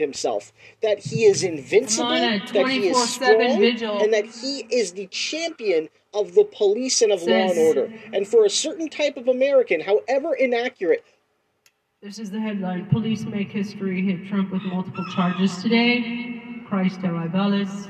himself 0.00 0.52
that 0.82 0.98
he 0.98 1.24
is 1.24 1.42
invincible, 1.42 2.06
on 2.06 2.20
that 2.20 2.68
he 2.68 2.88
is 2.88 2.96
24/7 2.96 3.06
strong, 3.08 3.58
vigil. 3.60 4.02
and 4.02 4.12
that 4.12 4.26
he 4.26 4.66
is 4.70 4.92
the 4.92 5.06
champion 5.08 5.88
of 6.12 6.34
the 6.34 6.44
police 6.44 7.02
and 7.02 7.12
of 7.12 7.22
law 7.22 7.50
and 7.50 7.58
order. 7.58 7.92
And 8.12 8.26
for 8.26 8.44
a 8.44 8.50
certain 8.50 8.88
type 8.88 9.16
of 9.16 9.28
American, 9.28 9.80
however 9.80 10.34
inaccurate, 10.34 11.04
This 12.02 12.18
is 12.18 12.30
the 12.30 12.40
headline. 12.40 12.86
Police 12.86 13.24
make 13.26 13.50
history, 13.52 14.00
hit 14.00 14.26
Trump 14.26 14.50
with 14.50 14.62
multiple 14.62 15.04
charges 15.14 15.62
today. 15.62 16.42
Christ 16.66 17.00
Ivalis 17.04 17.88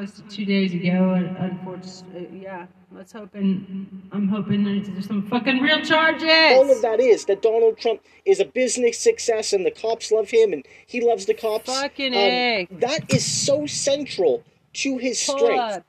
posted 0.00 0.28
two 0.28 0.44
days 0.44 0.74
ago, 0.74 1.14
and 1.14 1.36
unfortunately, 1.38 2.40
yeah, 2.42 2.66
let's 2.92 3.12
hope 3.12 3.34
and 3.34 4.08
I'm 4.12 4.28
hoping 4.28 4.62
there's 4.64 5.06
some 5.06 5.26
fucking 5.26 5.60
real 5.60 5.80
charges. 5.80 6.28
all 6.52 6.70
of 6.70 6.82
that 6.82 7.00
is 7.00 7.24
that 7.26 7.40
Donald 7.40 7.78
Trump 7.78 8.02
is 8.26 8.38
a 8.38 8.44
business 8.44 8.98
success 8.98 9.52
and 9.54 9.64
the 9.64 9.70
cops 9.70 10.12
love 10.12 10.28
him 10.30 10.52
and 10.52 10.66
he 10.86 11.00
loves 11.00 11.24
the 11.24 11.34
cops. 11.34 11.68
Um, 11.70 11.76
Fucking 11.76 12.12
A. 12.14 12.68
that 12.72 13.10
is 13.12 13.24
so 13.24 13.66
central 13.66 14.44
to 14.74 14.98
his 14.98 15.24
Pull 15.24 15.38
strength. 15.38 15.60
up. 15.76 15.86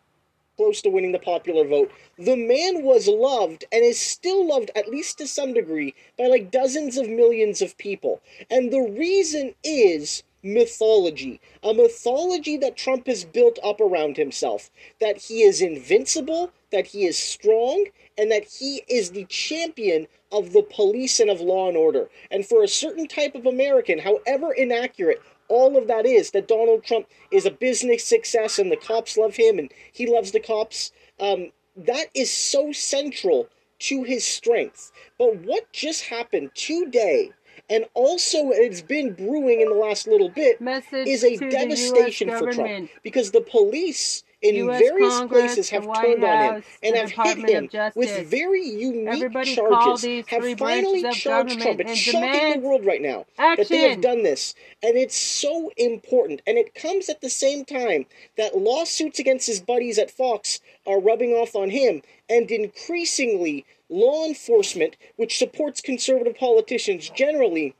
close 0.56 0.82
to 0.82 0.90
winning 0.90 1.12
the 1.12 1.20
popular 1.20 1.68
vote. 1.68 1.92
The 2.18 2.36
man 2.38 2.84
was 2.84 3.08
loved 3.10 3.66
and 3.74 3.84
is 3.84 4.00
still 4.00 4.48
loved, 4.48 4.72
at 4.76 4.90
least 4.90 5.18
to 5.20 5.28
some 5.28 5.54
degree, 5.54 5.94
by 6.18 6.28
like 6.28 6.50
dozens 6.50 6.96
of 6.98 7.10
millions 7.10 7.62
of 7.62 7.78
people. 7.78 8.22
And 8.50 8.72
the 8.72 8.82
reason 8.98 9.54
is 9.64 10.24
mythology. 10.44 11.40
A 11.64 11.74
mythology 11.74 12.58
that 12.58 12.78
Trump 12.78 13.08
has 13.08 13.26
built 13.26 13.60
up 13.64 13.82
around 13.82 14.18
himself. 14.18 14.70
That 15.00 15.18
he 15.18 15.42
is 15.42 15.62
invincible, 15.62 16.52
that 16.72 16.88
he 16.88 17.06
is 17.06 17.18
strong, 17.18 17.86
and 18.18 18.32
that 18.32 18.46
he 18.46 18.84
is 18.88 19.12
the 19.12 19.26
champion 19.26 20.08
of 20.32 20.54
the 20.54 20.64
police 20.64 21.20
and 21.20 21.30
of 21.30 21.42
law 21.42 21.68
and 21.68 21.78
order. 21.78 22.10
And 22.32 22.46
for 22.46 22.64
a 22.64 22.68
certain 22.68 23.08
type 23.08 23.36
of 23.36 23.46
American, 23.46 24.00
however 24.00 24.52
inaccurate 24.52 25.22
all 25.50 25.78
of 25.78 25.88
that 25.88 26.06
is 26.06 26.32
that 26.32 26.48
Donald 26.48 26.84
Trump 26.84 27.08
is 27.32 27.46
a 27.46 27.52
business 27.52 28.04
success 28.04 28.60
and 28.60 28.72
the 28.72 28.78
cops 28.78 29.18
love 29.18 29.36
him 29.36 29.60
and 29.60 29.72
he 29.92 30.06
loves 30.06 30.32
the 30.32 30.40
cops. 30.40 30.92
Um, 31.20 31.52
that 31.76 32.08
is 32.14 32.34
so 32.34 32.72
central 32.72 33.48
to 33.80 34.04
his 34.04 34.26
strength. 34.26 34.92
But 35.18 35.38
what 35.38 35.72
just 35.72 36.06
happened 36.06 36.52
today, 36.56 37.32
and 37.70 37.86
also 37.94 38.50
it's 38.52 38.82
been 38.82 39.14
brewing 39.14 39.62
in 39.62 39.70
the 39.70 39.76
last 39.76 40.08
little 40.08 40.30
bit, 40.30 40.62
Message 40.62 41.08
is 41.08 41.24
a 41.24 41.38
devastation 41.38 42.30
for 42.38 42.52
Trump 42.52 42.90
because 43.04 43.32
the 43.32 43.42
police 43.42 44.24
in 44.42 44.70
US 44.70 44.80
various 44.80 45.18
Congress, 45.18 45.42
places 45.56 45.70
have 45.70 45.84
turned 45.84 46.24
on 46.24 46.56
him 46.56 46.64
and 46.84 46.96
have 46.96 47.10
hit 47.10 47.38
Department 47.38 47.74
of 47.74 47.74
him 47.74 47.92
with 47.96 48.28
very 48.28 48.68
unique 48.68 49.16
Everybody 49.16 49.56
charges. 49.56 50.28
Have 50.28 50.58
finally 50.60 51.02
charged 51.12 51.60
Trump. 51.60 51.80
It's 51.80 51.90
and 51.90 51.98
shocking 51.98 52.62
the 52.62 52.68
world 52.68 52.86
right 52.86 53.02
now 53.02 53.26
that 53.38 53.68
they 53.68 53.90
have 53.90 54.02
done 54.02 54.24
this, 54.24 54.54
and 54.84 54.96
it's 54.96 55.18
so 55.18 55.72
important. 55.78 56.42
And 56.46 56.58
it 56.58 56.76
comes 56.76 57.10
at 57.10 57.22
the 57.22 57.30
same 57.30 57.66
time 57.66 58.06
that 58.38 58.58
lawsuits 58.58 59.20
against 59.20 59.48
his 59.48 59.60
buddies 59.60 59.98
at 59.98 60.12
Fox 60.12 60.60
are 60.86 61.00
rubbing 61.00 61.32
off 61.32 61.56
on 61.56 61.70
him, 61.72 62.02
and 62.30 62.50
increasingly 62.52 63.66
law 63.90 64.26
enforcement, 64.26 64.98
which 65.16 65.38
supports 65.38 65.82
conservative 65.82 66.38
politicians 66.38 67.10
generally, 67.10 67.76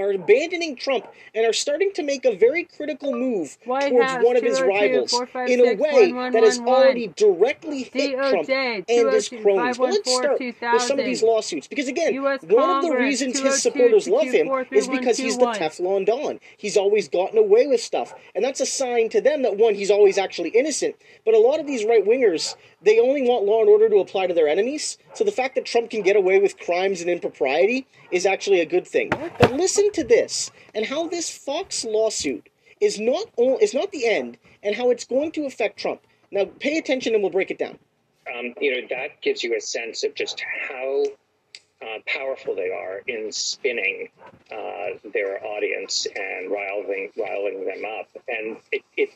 are 0.00 0.12
abandoning 0.12 0.76
Trump 0.76 1.06
and 1.34 1.46
are 1.46 1.52
starting 1.52 1.92
to 1.94 2.02
make 2.02 2.24
a 2.24 2.34
very 2.36 2.64
critical 2.64 3.12
move 3.12 3.58
White 3.64 3.90
towards 3.90 4.10
House, 4.10 4.24
one 4.24 4.36
of 4.36 4.42
his 4.42 4.58
202, 4.58 4.80
rivals 4.80 5.10
456, 5.10 5.52
in 5.52 5.60
a 5.60 5.80
way 5.80 6.12
that 6.30 6.42
has 6.42 6.58
1111. 6.58 6.68
already 6.68 7.06
directly 7.16 7.82
hit 7.84 8.16
Trump 8.16 8.48
and 8.48 9.12
his 9.12 9.28
cronies. 9.28 9.78
But 9.78 9.90
let's 9.90 10.10
514, 10.10 10.52
start 10.54 10.72
with 10.74 10.82
some 10.82 10.98
of 10.98 11.04
these 11.04 11.22
lawsuits 11.22 11.66
because 11.66 11.88
again, 11.88 12.22
one 12.22 12.70
of 12.70 12.82
the 12.82 12.96
reasons 12.96 13.38
his 13.40 13.62
supporters 13.62 14.08
love 14.08 14.28
him 14.28 14.48
is 14.70 14.88
because 14.88 15.16
he's 15.16 15.38
the 15.38 15.46
Teflon 15.46 16.06
Don. 16.06 16.40
He's 16.56 16.76
always 16.76 17.08
gotten 17.08 17.38
away 17.38 17.66
with 17.66 17.80
stuff, 17.80 18.14
and 18.34 18.44
that's 18.44 18.60
a 18.60 18.66
sign 18.66 19.08
to 19.10 19.20
them 19.20 19.42
that 19.42 19.56
one, 19.56 19.74
he's 19.74 19.90
always 19.90 20.18
actually 20.18 20.50
innocent. 20.50 20.96
But 21.24 21.34
a 21.34 21.38
lot 21.38 21.60
of 21.60 21.66
these 21.66 21.84
right 21.84 22.04
wingers, 22.04 22.56
they 22.82 22.98
only 22.98 23.22
want 23.22 23.44
law 23.44 23.60
and 23.60 23.68
order 23.68 23.88
to 23.88 23.96
apply 23.96 24.26
to 24.26 24.34
their 24.34 24.48
enemies. 24.48 24.98
So 25.14 25.24
the 25.24 25.32
fact 25.32 25.54
that 25.56 25.64
Trump 25.64 25.90
can 25.90 26.02
get 26.02 26.16
away 26.16 26.38
with 26.40 26.58
crimes 26.58 27.00
and 27.00 27.10
impropriety 27.10 27.86
is 28.10 28.26
actually 28.26 28.60
a 28.60 28.66
good 28.66 28.86
thing. 28.86 29.10
But 29.38 29.52
listen 29.52 29.89
to 29.94 30.04
this 30.04 30.50
and 30.74 30.86
how 30.86 31.08
this 31.08 31.30
Fox 31.30 31.84
lawsuit 31.84 32.48
is 32.80 32.98
not 32.98 33.26
only 33.36 33.62
is 33.62 33.74
not 33.74 33.92
the 33.92 34.06
end, 34.06 34.38
and 34.62 34.74
how 34.74 34.90
it's 34.90 35.04
going 35.04 35.32
to 35.32 35.46
affect 35.46 35.78
Trump. 35.78 36.00
Now, 36.30 36.44
pay 36.60 36.78
attention, 36.78 37.14
and 37.14 37.22
we'll 37.22 37.32
break 37.32 37.50
it 37.50 37.58
down. 37.58 37.78
um, 38.40 38.54
you 38.60 38.72
know, 38.72 38.86
that 38.90 39.20
gives 39.22 39.42
you 39.42 39.56
a 39.56 39.60
sense 39.60 40.04
of 40.04 40.14
just 40.14 40.42
how 40.68 41.04
uh, 41.82 41.98
powerful 42.06 42.54
they 42.54 42.70
are 42.70 43.02
in 43.06 43.32
spinning 43.32 44.08
uh, 44.52 44.98
their 45.12 45.44
audience 45.44 46.06
and 46.14 46.50
riling, 46.50 47.10
riling 47.18 47.64
them 47.64 47.82
up. 47.98 48.08
And 48.28 48.56
it, 48.72 48.82
it 48.96 49.10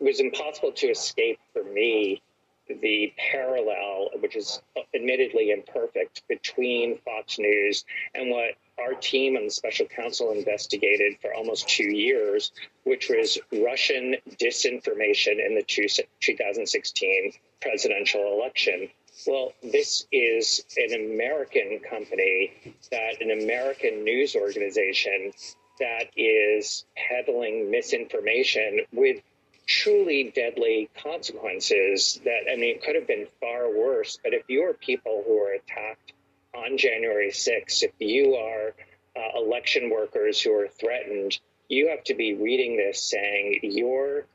was 0.00 0.20
impossible 0.20 0.72
to 0.72 0.88
escape 0.88 1.38
for 1.52 1.64
me 1.64 2.22
the 2.68 3.12
parallel, 3.32 4.10
which 4.20 4.36
is 4.36 4.62
admittedly 4.94 5.50
imperfect, 5.50 6.22
between 6.28 6.98
Fox 6.98 7.38
News 7.38 7.84
and 8.14 8.30
what 8.30 8.54
our 8.80 8.94
team 8.94 9.36
and 9.36 9.46
the 9.46 9.50
special 9.50 9.86
counsel 9.86 10.32
investigated 10.32 11.16
for 11.20 11.34
almost 11.34 11.68
two 11.68 11.90
years, 11.90 12.52
which 12.84 13.08
was 13.08 13.38
Russian 13.52 14.16
disinformation 14.38 15.44
in 15.44 15.54
the 15.54 15.64
two, 15.66 15.86
2016 16.20 17.32
presidential 17.60 18.32
election. 18.32 18.88
Well, 19.26 19.52
this 19.62 20.06
is 20.12 20.64
an 20.76 21.12
American 21.12 21.80
company 21.80 22.52
that 22.90 23.20
an 23.20 23.42
American 23.42 24.04
news 24.04 24.34
organization 24.34 25.32
that 25.78 26.06
is 26.16 26.84
peddling 26.96 27.70
misinformation 27.70 28.80
with 28.92 29.20
truly 29.66 30.32
deadly 30.34 30.90
consequences 31.00 32.20
that 32.24 32.50
I 32.50 32.56
mean 32.56 32.76
it 32.76 32.82
could 32.82 32.96
have 32.96 33.06
been 33.06 33.26
far 33.40 33.70
worse. 33.72 34.18
But 34.22 34.34
if 34.34 34.42
you 34.48 34.62
are 34.62 34.74
people 34.74 35.22
who 35.26 35.38
are 35.38 35.52
attacked 35.52 36.12
on 36.54 36.76
January 36.76 37.30
6th, 37.30 37.82
if 37.82 37.92
you 37.98 38.34
are 38.34 38.74
uh, 39.16 39.40
election 39.40 39.90
workers 39.90 40.40
who 40.40 40.52
are 40.52 40.68
threatened, 40.68 41.38
you 41.68 41.88
have 41.88 42.04
to 42.04 42.14
be 42.14 42.34
reading 42.34 42.76
this 42.76 43.02
saying 43.02 43.60
your 43.62 44.26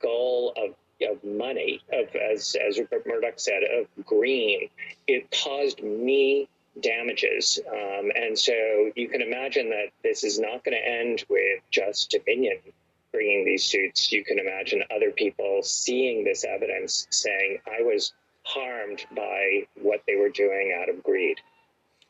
goal 0.00 0.52
of 0.56 0.74
of 1.02 1.22
money, 1.24 1.82
of 1.92 2.14
as 2.16 2.56
as 2.56 2.78
Rupert 2.78 3.06
Murdoch 3.06 3.38
said, 3.38 3.62
of 3.64 4.06
green, 4.06 4.70
it 5.06 5.30
caused 5.30 5.82
me 5.82 6.48
damages, 6.80 7.58
um, 7.70 8.10
and 8.14 8.38
so 8.38 8.90
you 8.94 9.08
can 9.08 9.20
imagine 9.20 9.70
that 9.70 9.90
this 10.02 10.24
is 10.24 10.38
not 10.38 10.64
going 10.64 10.76
to 10.76 10.88
end 10.88 11.24
with 11.28 11.60
just 11.70 12.10
Dominion 12.10 12.58
bringing 13.12 13.44
these 13.44 13.64
suits. 13.64 14.10
You 14.12 14.24
can 14.24 14.38
imagine 14.38 14.82
other 14.94 15.10
people 15.10 15.62
seeing 15.62 16.24
this 16.24 16.44
evidence, 16.44 17.06
saying, 17.10 17.60
"I 17.66 17.82
was 17.82 18.12
harmed 18.42 19.04
by 19.14 19.66
what 19.74 20.02
they 20.06 20.16
were 20.16 20.30
doing 20.30 20.72
out 20.72 20.88
of 20.88 21.02
greed." 21.02 21.40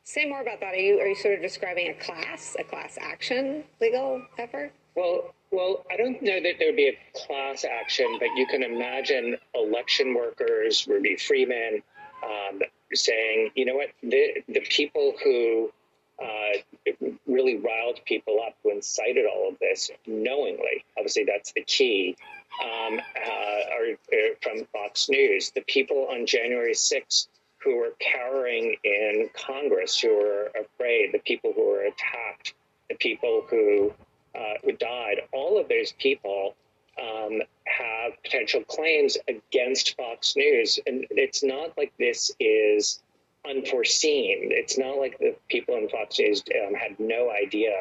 Say 0.09 0.25
more 0.25 0.41
about 0.41 0.61
that. 0.61 0.72
Are 0.72 0.77
you 0.77 1.00
are 1.00 1.09
you 1.09 1.17
sort 1.17 1.34
of 1.34 1.43
describing 1.43 1.89
a 1.89 1.94
class, 1.94 2.55
a 2.61 2.62
class 2.62 2.97
action 3.00 3.65
legal 3.81 4.22
effort? 4.39 4.71
Well, 4.94 5.34
well, 5.50 5.84
I 5.91 5.97
don't 5.97 6.22
know 6.22 6.41
that 6.41 6.55
there 6.61 6.69
would 6.69 6.77
be 6.77 6.91
a 6.91 6.99
class 7.12 7.65
action, 7.65 8.16
but 8.21 8.28
you 8.37 8.47
can 8.47 8.62
imagine 8.62 9.37
election 9.53 10.15
workers, 10.15 10.87
Ruby 10.87 11.16
Freeman, 11.16 11.83
um, 12.22 12.61
saying, 12.95 13.50
you 13.56 13.65
know 13.65 13.75
what, 13.75 13.89
the, 14.00 14.43
the 14.49 14.61
people 14.61 15.15
who 15.25 15.72
uh, 16.22 16.93
really 17.27 17.56
riled 17.56 18.00
people 18.05 18.39
up, 18.47 18.55
who 18.62 18.71
incited 18.71 19.27
all 19.27 19.49
of 19.49 19.59
this 19.59 19.91
knowingly, 20.06 20.84
obviously 20.97 21.25
that's 21.25 21.53
the 21.53 21.62
key, 21.62 22.16
um, 22.65 23.00
uh, 23.00 23.75
are 23.75 23.93
uh, 24.12 24.34
from 24.41 24.65
Fox 24.72 25.09
News. 25.09 25.50
The 25.50 25.62
people 25.62 26.06
on 26.11 26.27
January 26.27 26.75
6th 26.75 27.27
who 27.66 27.77
were 27.77 27.94
cowering 27.99 28.77
in 28.84 29.28
Congress, 29.34 29.99
who 29.99 30.16
were 30.16 30.53
afraid, 30.59 31.12
the 31.12 31.19
people 31.19 31.53
who 31.53 31.66
were 31.69 31.82
attacked, 31.82 32.54
the 32.88 32.94
people 32.94 33.44
who 33.50 33.93
uh, 34.37 34.54
who 34.62 34.72
died, 34.72 35.16
all 35.32 35.59
of 35.59 35.69
those 35.69 35.93
people 35.93 36.54
um, 37.01 37.42
have 37.65 38.13
potential 38.22 38.63
claims 38.65 39.18
against 39.28 39.97
Fox 39.97 40.36
News. 40.36 40.78
And 40.86 41.07
it's 41.10 41.42
not 41.42 41.77
like 41.77 41.92
this 41.98 42.30
is 42.39 43.01
unforeseen. 43.48 44.51
It's 44.53 44.78
not 44.78 44.98
like 44.98 45.19
the 45.19 45.34
people 45.48 45.77
in 45.77 45.89
Fox 45.89 46.19
News 46.19 46.42
um, 46.66 46.74
had 46.74 47.01
no 47.01 47.30
idea 47.30 47.74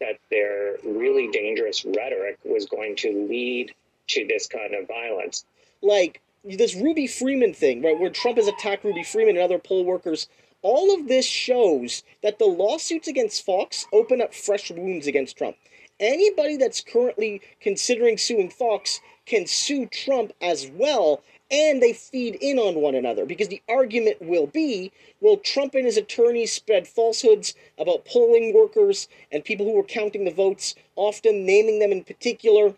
that 0.00 0.18
their 0.30 0.76
really 0.84 1.28
dangerous 1.28 1.84
rhetoric 1.84 2.38
was 2.44 2.66
going 2.66 2.96
to 2.96 3.26
lead 3.28 3.72
to 4.08 4.26
this 4.26 4.46
kind 4.46 4.74
of 4.74 4.88
violence. 4.88 5.44
like 5.80 6.20
this 6.44 6.74
Ruby 6.74 7.06
Freeman 7.06 7.54
thing, 7.54 7.82
right, 7.82 7.98
where 7.98 8.10
Trump 8.10 8.38
has 8.38 8.48
attacked 8.48 8.84
Ruby 8.84 9.02
Freeman 9.02 9.36
and 9.36 9.44
other 9.44 9.58
poll 9.58 9.84
workers. 9.84 10.28
All 10.62 10.94
of 10.94 11.08
this 11.08 11.26
shows 11.26 12.02
that 12.22 12.38
the 12.38 12.46
lawsuits 12.46 13.08
against 13.08 13.44
Fox 13.44 13.86
open 13.92 14.20
up 14.20 14.34
fresh 14.34 14.70
wounds 14.70 15.06
against 15.06 15.36
Trump. 15.36 15.56
Anybody 15.98 16.56
that's 16.56 16.80
currently 16.80 17.42
considering 17.60 18.16
suing 18.16 18.50
Fox 18.50 19.00
can 19.26 19.46
sue 19.46 19.86
Trump 19.86 20.32
as 20.40 20.66
well 20.66 21.22
and 21.50 21.82
they 21.82 21.92
feed 21.92 22.36
in 22.40 22.58
on 22.58 22.76
one 22.76 22.94
another 22.94 23.26
because 23.26 23.48
the 23.48 23.62
argument 23.68 24.16
will 24.20 24.46
be 24.46 24.92
well 25.20 25.36
trump 25.36 25.74
and 25.74 25.84
his 25.84 25.96
attorneys 25.96 26.52
spread 26.52 26.86
falsehoods 26.86 27.54
about 27.78 28.04
polling 28.04 28.54
workers 28.54 29.08
and 29.32 29.44
people 29.44 29.66
who 29.66 29.74
were 29.74 29.82
counting 29.82 30.24
the 30.24 30.30
votes 30.30 30.74
often 30.94 31.44
naming 31.44 31.80
them 31.80 31.90
in 31.90 32.04
particular 32.04 32.74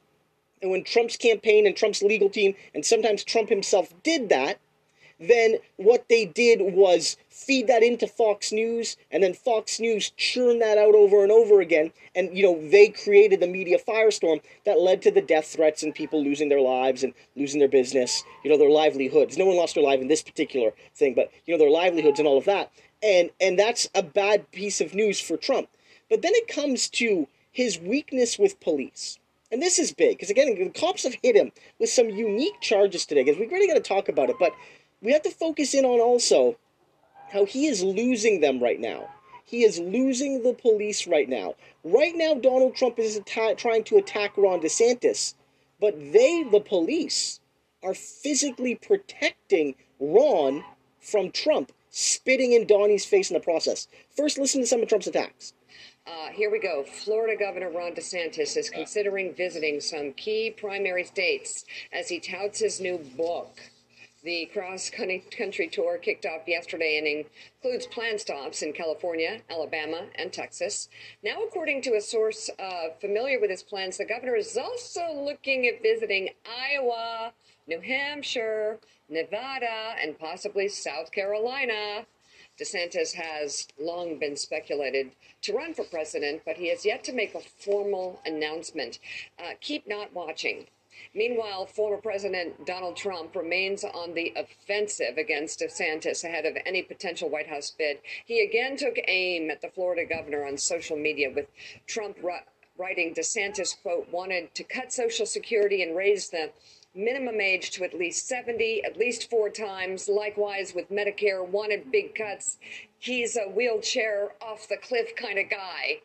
and 0.62 0.70
when 0.70 0.84
trump's 0.84 1.16
campaign 1.16 1.66
and 1.66 1.76
trump's 1.76 2.02
legal 2.02 2.30
team 2.30 2.54
and 2.74 2.84
sometimes 2.84 3.24
trump 3.24 3.48
himself 3.48 3.92
did 4.02 4.28
that 4.28 4.58
then 5.22 5.58
what 5.76 6.08
they 6.08 6.24
did 6.24 6.74
was 6.74 7.16
feed 7.30 7.68
that 7.68 7.82
into 7.82 8.06
Fox 8.08 8.50
News, 8.50 8.96
and 9.10 9.22
then 9.22 9.34
Fox 9.34 9.78
News 9.78 10.10
churned 10.16 10.60
that 10.60 10.78
out 10.78 10.94
over 10.94 11.22
and 11.22 11.30
over 11.30 11.60
again. 11.60 11.92
And, 12.14 12.36
you 12.36 12.42
know, 12.42 12.68
they 12.70 12.88
created 12.88 13.40
the 13.40 13.46
media 13.46 13.78
firestorm 13.78 14.40
that 14.64 14.80
led 14.80 15.00
to 15.02 15.10
the 15.10 15.22
death 15.22 15.46
threats 15.46 15.82
and 15.82 15.94
people 15.94 16.22
losing 16.22 16.48
their 16.48 16.60
lives 16.60 17.04
and 17.04 17.14
losing 17.36 17.60
their 17.60 17.68
business, 17.68 18.24
you 18.42 18.50
know, 18.50 18.58
their 18.58 18.70
livelihoods. 18.70 19.38
No 19.38 19.46
one 19.46 19.56
lost 19.56 19.76
their 19.76 19.84
life 19.84 20.00
in 20.00 20.08
this 20.08 20.22
particular 20.22 20.72
thing, 20.94 21.14
but, 21.14 21.30
you 21.46 21.54
know, 21.54 21.58
their 21.58 21.70
livelihoods 21.70 22.18
and 22.18 22.26
all 22.26 22.38
of 22.38 22.44
that. 22.46 22.72
And, 23.02 23.30
and 23.40 23.58
that's 23.58 23.88
a 23.94 24.02
bad 24.02 24.50
piece 24.50 24.80
of 24.80 24.94
news 24.94 25.20
for 25.20 25.36
Trump. 25.36 25.68
But 26.10 26.22
then 26.22 26.32
it 26.34 26.48
comes 26.48 26.88
to 26.90 27.28
his 27.52 27.78
weakness 27.78 28.38
with 28.38 28.60
police. 28.60 29.18
And 29.52 29.60
this 29.60 29.78
is 29.78 29.92
big, 29.92 30.16
because 30.16 30.30
again, 30.30 30.54
the 30.54 30.70
cops 30.70 31.04
have 31.04 31.14
hit 31.22 31.36
him 31.36 31.52
with 31.78 31.90
some 31.90 32.08
unique 32.08 32.58
charges 32.62 33.04
today, 33.04 33.22
because 33.22 33.38
we're 33.38 33.50
really 33.50 33.68
got 33.68 33.74
to 33.74 33.80
talk 33.80 34.08
about 34.08 34.30
it. 34.30 34.36
But 34.40 34.52
we 35.02 35.12
have 35.12 35.22
to 35.22 35.30
focus 35.30 35.74
in 35.74 35.84
on 35.84 36.00
also 36.00 36.56
how 37.30 37.44
he 37.44 37.66
is 37.66 37.82
losing 37.82 38.40
them 38.40 38.62
right 38.62 38.80
now. 38.80 39.10
He 39.44 39.64
is 39.64 39.78
losing 39.78 40.42
the 40.42 40.54
police 40.54 41.06
right 41.06 41.28
now. 41.28 41.54
Right 41.84 42.14
now, 42.16 42.32
Donald 42.32 42.74
Trump 42.74 42.98
is 42.98 43.18
atta- 43.18 43.56
trying 43.56 43.84
to 43.84 43.98
attack 43.98 44.38
Ron 44.38 44.60
DeSantis, 44.60 45.34
but 45.78 45.98
they, 45.98 46.44
the 46.44 46.60
police, 46.60 47.38
are 47.82 47.94
physically 47.94 48.76
protecting 48.76 49.74
Ron 50.00 50.64
from 51.00 51.30
Trump, 51.30 51.72
spitting 51.90 52.52
in 52.52 52.66
Donnie's 52.66 53.04
face 53.04 53.30
in 53.30 53.34
the 53.34 53.40
process. 53.40 53.86
First, 54.16 54.38
listen 54.38 54.62
to 54.62 54.66
some 54.66 54.80
of 54.80 54.88
Trump's 54.88 55.08
attacks. 55.08 55.52
Uh, 56.04 56.30
here 56.32 56.50
we 56.50 56.58
go. 56.58 56.82
Florida 56.82 57.36
Governor 57.38 57.70
Ron 57.70 57.92
DeSantis 57.92 58.56
is 58.56 58.68
considering 58.68 59.34
visiting 59.34 59.80
some 59.80 60.12
key 60.14 60.50
primary 60.50 61.04
states 61.04 61.64
as 61.92 62.08
he 62.08 62.18
touts 62.18 62.58
his 62.58 62.80
new 62.80 62.98
book. 63.16 63.56
The 64.24 64.46
cross 64.46 64.90
country 64.90 65.68
tour 65.68 65.98
kicked 65.98 66.26
off 66.26 66.48
yesterday 66.48 66.98
and 66.98 67.06
includes 67.06 67.86
planned 67.86 68.20
stops 68.20 68.62
in 68.62 68.72
California, 68.72 69.42
Alabama, 69.48 70.06
and 70.16 70.32
Texas. 70.32 70.88
Now, 71.22 71.42
according 71.42 71.82
to 71.82 71.94
a 71.94 72.00
source 72.00 72.50
uh, 72.58 72.88
familiar 73.00 73.40
with 73.40 73.50
his 73.50 73.62
plans, 73.62 73.98
the 73.98 74.04
governor 74.04 74.36
is 74.36 74.56
also 74.56 75.12
looking 75.12 75.66
at 75.66 75.82
visiting 75.82 76.30
Iowa, 76.46 77.32
New 77.68 77.80
Hampshire, 77.80 78.78
Nevada, 79.08 79.94
and 80.00 80.18
possibly 80.18 80.68
South 80.68 81.12
Carolina. 81.12 82.06
DeSantis 82.58 83.14
has 83.14 83.66
long 83.78 84.18
been 84.18 84.36
speculated 84.36 85.12
to 85.42 85.54
run 85.54 85.74
for 85.74 85.84
president, 85.84 86.42
but 86.44 86.56
he 86.56 86.68
has 86.68 86.84
yet 86.84 87.02
to 87.04 87.12
make 87.12 87.34
a 87.34 87.40
formal 87.40 88.20
announcement. 88.26 88.98
Uh, 89.38 89.52
keep 89.60 89.86
not 89.88 90.12
watching. 90.12 90.66
Meanwhile, 91.14 91.66
former 91.66 91.96
President 91.96 92.66
Donald 92.66 92.96
Trump 92.96 93.34
remains 93.34 93.82
on 93.82 94.14
the 94.14 94.32
offensive 94.36 95.16
against 95.16 95.60
DeSantis 95.60 96.24
ahead 96.24 96.44
of 96.44 96.56
any 96.66 96.82
potential 96.82 97.28
White 97.28 97.48
House 97.48 97.70
bid. 97.70 97.98
He 98.24 98.42
again 98.42 98.76
took 98.76 98.96
aim 99.08 99.50
at 99.50 99.62
the 99.62 99.70
Florida 99.70 100.04
governor 100.04 100.44
on 100.44 100.58
social 100.58 100.96
media, 100.96 101.30
with 101.30 101.46
Trump 101.86 102.18
writing 102.78 103.14
DeSantis, 103.14 103.80
quote, 103.80 104.08
wanted 104.10 104.54
to 104.54 104.64
cut 104.64 104.92
Social 104.92 105.26
Security 105.26 105.82
and 105.82 105.96
raise 105.96 106.28
the 106.30 106.50
minimum 106.94 107.40
age 107.40 107.70
to 107.72 107.84
at 107.84 107.94
least 107.94 108.28
70, 108.28 108.84
at 108.84 108.96
least 108.96 109.30
four 109.30 109.48
times. 109.48 110.08
Likewise, 110.08 110.74
with 110.74 110.90
Medicare, 110.90 111.46
wanted 111.46 111.90
big 111.90 112.14
cuts. 112.14 112.58
He's 112.98 113.36
a 113.36 113.48
wheelchair 113.48 114.32
off 114.40 114.68
the 114.68 114.76
cliff 114.76 115.14
kind 115.16 115.38
of 115.38 115.48
guy. 115.50 116.00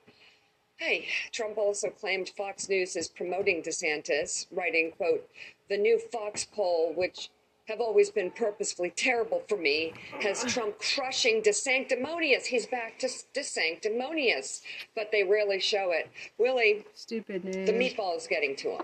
Hey, 0.78 1.08
Trump 1.32 1.58
also 1.58 1.90
claimed 1.90 2.30
Fox 2.38 2.70
News 2.70 2.96
is 2.96 3.08
promoting 3.08 3.64
DeSantis, 3.64 4.46
writing, 4.52 4.92
quote, 4.92 5.28
the 5.70 5.78
new 5.78 6.00
Fox 6.00 6.46
poll, 6.46 6.94
which 6.96 7.30
have 7.68 7.82
always 7.82 8.10
been 8.10 8.32
purposefully 8.32 8.92
terrible 8.96 9.44
for 9.50 9.58
me, 9.58 9.92
has 10.22 10.46
Trump 10.46 10.78
crushing 10.80 11.42
DeSanctimonious. 11.42 12.46
He's 12.46 12.66
back 12.68 12.98
to 13.00 13.08
DeSanctimonious, 13.36 14.62
but 14.96 15.12
they 15.12 15.24
rarely 15.24 15.60
show 15.60 15.92
it. 15.92 16.10
Willie, 16.38 16.86
Stupid 16.94 17.44
name. 17.44 17.66
the 17.66 17.74
meatball 17.74 18.16
is 18.16 18.28
getting 18.28 18.56
to 18.58 18.70
him. 18.78 18.84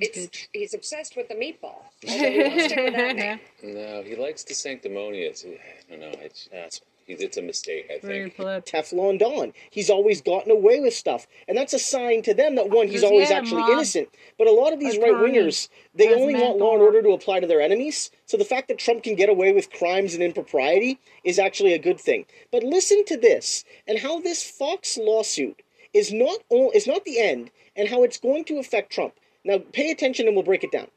It's 0.00 0.18
Stupid. 0.18 0.48
he's 0.52 0.74
obsessed 0.74 1.16
with 1.16 1.28
the 1.28 1.34
meatball. 1.34 1.82
So 2.06 2.10
he 2.12 2.38
won't 2.42 2.60
stick 2.62 2.84
with 2.84 2.94
that 2.94 3.16
name. 3.16 3.40
No, 3.62 4.02
he 4.02 4.16
likes 4.16 4.44
the 4.44 4.54
sanctimonious. 4.54 5.44
I 5.44 5.58
don't 5.90 6.00
know. 6.00 6.12
It's, 6.20 6.48
that's, 6.52 6.80
it's 7.08 7.36
a 7.36 7.42
mistake, 7.42 7.88
I 7.94 7.98
think. 8.04 8.36
Teflon 8.36 9.18
Don. 9.18 9.52
He's 9.70 9.88
always 9.90 10.20
gotten 10.20 10.50
away 10.50 10.80
with 10.80 10.92
stuff. 10.92 11.26
And 11.48 11.56
that's 11.56 11.72
a 11.72 11.78
sign 11.78 12.22
to 12.22 12.34
them 12.34 12.56
that 12.56 12.68
one, 12.68 12.86
he's 12.88 13.00
Because, 13.00 13.04
always 13.10 13.30
yeah, 13.30 13.36
actually 13.38 13.62
Mom, 13.62 13.72
innocent. 13.72 14.08
But 14.38 14.48
a 14.48 14.52
lot 14.52 14.72
of 14.72 14.80
these 14.80 14.96
a 14.96 15.00
right 15.00 15.12
wingers, 15.14 15.68
they 15.94 16.06
has 16.08 16.16
only 16.16 16.34
want 16.34 16.58
law 16.58 16.72
and 16.72 16.80
mental- 16.80 16.86
order 16.86 17.02
to 17.02 17.10
apply 17.10 17.40
to 17.40 17.46
their 17.46 17.60
enemies. 17.60 18.10
So 18.26 18.36
the 18.36 18.44
fact 18.44 18.68
that 18.68 18.78
Trump 18.78 19.04
can 19.04 19.14
get 19.14 19.28
away 19.28 19.52
with 19.52 19.70
crimes 19.70 20.14
and 20.14 20.22
impropriety 20.22 20.98
is 21.22 21.38
actually 21.38 21.72
a 21.74 21.78
good 21.78 22.00
thing. 22.00 22.26
But 22.50 22.64
listen 22.64 23.04
to 23.06 23.16
this 23.16 23.64
and 23.86 24.00
how 24.00 24.20
this 24.20 24.42
Fox 24.48 24.98
lawsuit 24.98 25.62
is 25.94 26.12
not 26.12 26.40
all, 26.48 26.70
is 26.72 26.86
not 26.88 27.04
the 27.04 27.20
end 27.20 27.50
and 27.76 27.88
how 27.88 28.02
it's 28.02 28.18
going 28.18 28.44
to 28.46 28.58
affect 28.58 28.90
Trump. 28.92 29.14
Now 29.46 29.58
pay 29.72 29.90
attention 29.92 30.26
and 30.26 30.36
we'll 30.36 30.44
break 30.44 30.64
it 30.64 30.72
down. 30.72 30.88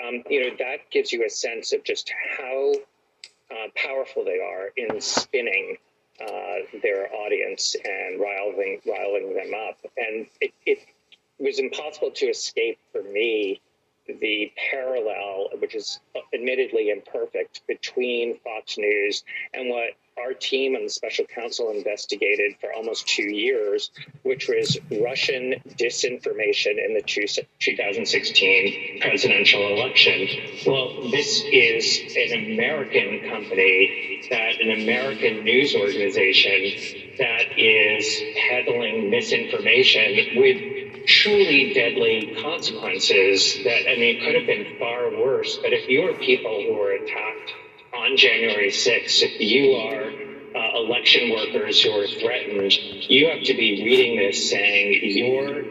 um, 0.00 0.22
you 0.28 0.42
know, 0.42 0.56
that 0.58 0.90
gives 0.90 1.12
you 1.12 1.24
a 1.24 1.30
sense 1.30 1.72
of 1.72 1.84
just 1.84 2.12
how 2.38 2.72
uh, 3.50 3.68
powerful 3.74 4.24
they 4.24 4.40
are 4.40 4.70
in 4.76 5.00
spinning 5.00 5.76
uh, 6.20 6.78
their 6.82 7.12
audience 7.14 7.76
and 7.84 8.20
riling, 8.20 8.80
riling 8.86 9.34
them 9.34 9.52
up. 9.68 9.78
And 9.96 10.26
it, 10.40 10.52
it 10.66 10.78
was 11.38 11.58
impossible 11.58 12.10
to 12.12 12.26
escape 12.26 12.78
for 12.92 13.02
me 13.02 13.60
the 14.06 14.52
parallel, 14.70 15.48
which 15.58 15.74
is 15.74 16.00
admittedly 16.34 16.90
imperfect, 16.90 17.62
between 17.68 18.38
Fox 18.38 18.76
News 18.78 19.22
and 19.54 19.68
what 19.68 19.90
our 20.24 20.32
team 20.34 20.74
and 20.74 20.84
the 20.86 20.90
special 20.90 21.24
counsel 21.26 21.70
investigated 21.70 22.54
for 22.60 22.72
almost 22.72 23.06
two 23.06 23.30
years, 23.30 23.90
which 24.22 24.48
was 24.48 24.78
Russian 24.90 25.54
disinformation 25.68 26.84
in 26.84 26.94
the 26.94 27.02
two- 27.02 27.26
2016 27.60 29.00
presidential 29.00 29.66
election. 29.68 30.28
Well, 30.66 31.10
this 31.10 31.42
is 31.52 32.16
an 32.16 32.52
American 32.52 33.28
company, 33.28 34.26
that 34.30 34.60
an 34.60 34.82
American 34.82 35.44
news 35.44 35.74
organization 35.74 37.02
that 37.18 37.58
is 37.58 38.22
peddling 38.48 39.10
misinformation 39.10 40.36
with 40.36 41.06
truly 41.06 41.72
deadly 41.74 42.36
consequences 42.40 43.58
that, 43.64 43.90
I 43.90 43.96
mean, 43.96 44.16
it 44.16 44.24
could 44.24 44.34
have 44.34 44.46
been 44.46 44.78
far 44.78 45.10
worse. 45.10 45.58
But 45.62 45.72
if 45.72 45.88
you 45.88 46.08
are 46.08 46.14
people 46.14 46.62
who 46.66 46.74
were 46.74 46.92
attacked 46.92 47.54
on 48.02 48.16
January 48.18 48.70
6th, 48.70 49.22
if 49.22 49.32
you 49.40 49.72
are 49.74 50.12
uh, 50.56 50.70
election 50.76 51.30
workers 51.30 51.80
who 51.82 51.92
are 51.92 52.06
threatened, 52.08 52.72
you 53.08 53.28
have 53.28 53.42
to 53.44 53.54
be 53.54 53.82
reading 53.82 54.16
this 54.16 54.38
saying 54.50 54.98
your 55.02 55.64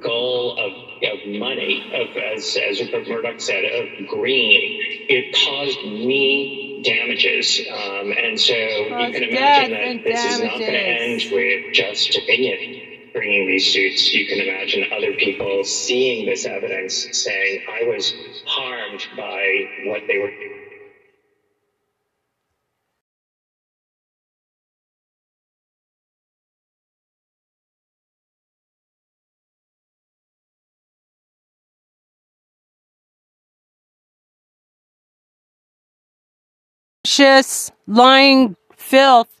goal 0.00 0.54
of, 0.58 0.72
of 1.12 1.20
money, 1.26 1.82
of 1.92 2.08
as, 2.36 2.56
as 2.70 2.80
Rupert 2.80 3.08
Murdoch 3.08 3.40
said, 3.40 3.64
of 3.64 3.88
green, 4.06 4.70
it 5.08 5.26
caused 5.32 5.82
me 5.84 6.52
damages. 6.82 7.60
Um, 7.70 8.12
and 8.22 8.40
so 8.40 8.54
you 8.98 9.10
can 9.12 9.24
imagine 9.24 9.72
that 9.72 9.92
this 10.04 10.24
is 10.24 10.40
not 10.40 10.64
going 10.66 10.74
to 10.74 10.78
end 10.80 11.26
with 11.32 11.62
just 11.72 12.12
Dominion 12.12 12.58
bringing 13.14 13.46
these 13.48 13.66
suits, 13.66 14.12
you 14.14 14.26
can 14.26 14.40
imagine 14.40 14.84
other 14.96 15.14
people 15.14 15.64
seeing 15.64 16.26
this 16.26 16.46
evidence 16.46 17.06
saying, 17.12 17.60
I 17.68 17.84
was 17.84 18.14
harmed 18.46 19.06
by 19.16 19.64
what 19.86 20.02
they 20.08 20.18
were 20.18 20.32
Lying 37.88 38.56
filth. 38.76 39.40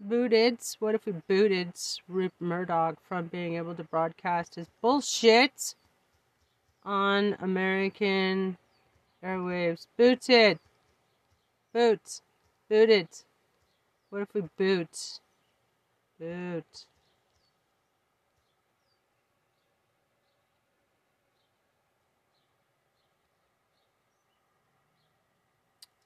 Booted. 0.00 0.58
What 0.78 0.94
if 0.94 1.04
we 1.04 1.12
booted 1.28 1.74
Rupert 2.08 2.32
Murdoch 2.40 2.96
from 3.06 3.26
being 3.26 3.56
able 3.56 3.74
to 3.74 3.84
broadcast 3.84 4.54
his 4.54 4.68
bullshit 4.80 5.74
on 6.84 7.36
American 7.38 8.56
Airwaves. 9.22 9.86
Booted. 9.98 10.58
Boot. 11.72 12.20
Boot 12.68 12.90
it. 12.90 13.24
What 14.10 14.22
if 14.22 14.34
we 14.34 14.42
boot? 14.58 15.20
Boot. 16.20 16.86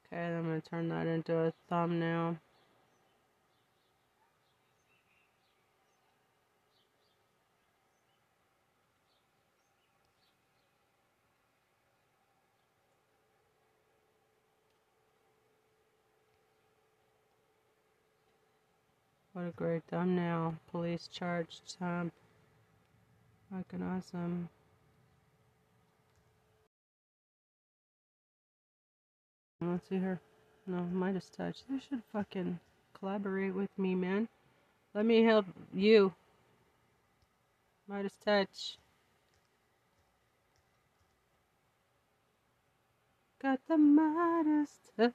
Okay, 0.07 0.23
I'm 0.23 0.45
gonna 0.45 0.61
turn 0.61 0.89
that 0.91 1.09
into 1.09 1.37
a 1.37 1.53
thumbnail. 1.69 2.39
What 19.37 19.49
a 19.49 19.51
great 19.51 19.83
thumbnail. 19.91 20.55
Police 20.71 21.11
charged 21.13 21.77
Trump. 21.77 22.11
Fucking 23.53 23.83
awesome. 23.83 24.49
Let's 29.61 29.87
see 29.91 29.99
her. 29.99 30.19
No, 30.67 30.79
Midas 30.85 31.29
touch. 31.29 31.59
They 31.69 31.79
should 31.87 32.03
fucking 32.15 32.59
collaborate 32.99 33.55
with 33.55 33.69
me, 33.77 33.95
man. 33.95 34.27
Let 34.95 35.05
me 35.05 35.23
help 35.23 35.45
you. 35.75 36.15
Midas 37.87 38.15
touch. 38.25 38.79
Got 43.43 43.61
the 43.69 43.77
Midas 43.77 44.71
touch. 44.97 45.13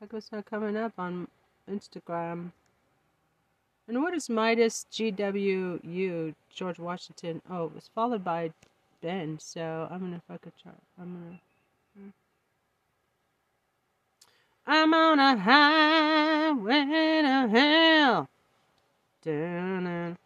Like 0.00 0.12
it's 0.12 0.32
not 0.32 0.46
coming 0.46 0.76
up 0.76 0.94
on 0.98 1.28
Instagram. 1.70 2.52
And 3.88 4.02
what 4.02 4.14
is 4.14 4.28
Midas 4.28 4.86
GWU, 4.90 6.34
George 6.52 6.78
Washington? 6.78 7.40
Oh, 7.48 7.66
it 7.66 7.74
was 7.74 7.90
followed 7.94 8.24
by 8.24 8.50
Ben, 9.00 9.38
so 9.38 9.86
I'm 9.90 10.00
gonna 10.00 10.22
fuck 10.26 10.46
a 10.46 10.62
chart. 10.62 10.76
I'm 11.00 11.12
gonna. 11.12 11.40
hmm. 11.96 12.08
I'm 14.66 14.92
on 14.92 15.20
a 15.20 15.36
highway 15.38 17.22
to 17.22 17.48
hell. 17.48 18.28
Down 19.22 20.16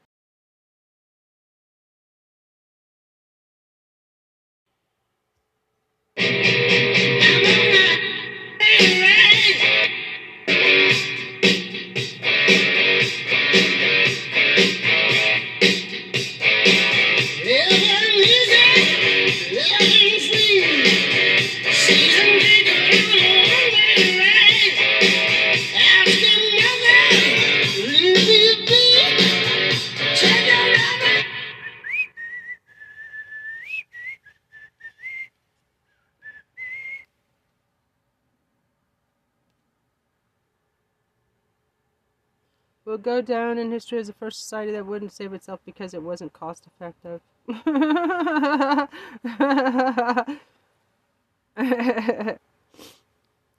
will 43.00 43.20
go 43.20 43.22
down 43.22 43.58
in 43.58 43.70
history 43.70 43.98
as 43.98 44.06
the 44.08 44.12
first 44.12 44.40
society 44.40 44.72
that 44.72 44.86
wouldn't 44.86 45.12
save 45.12 45.32
itself 45.32 45.60
because 45.64 45.94
it 45.94 46.02
wasn't 46.02 46.32
cost 46.32 46.66
effective. 46.66 47.20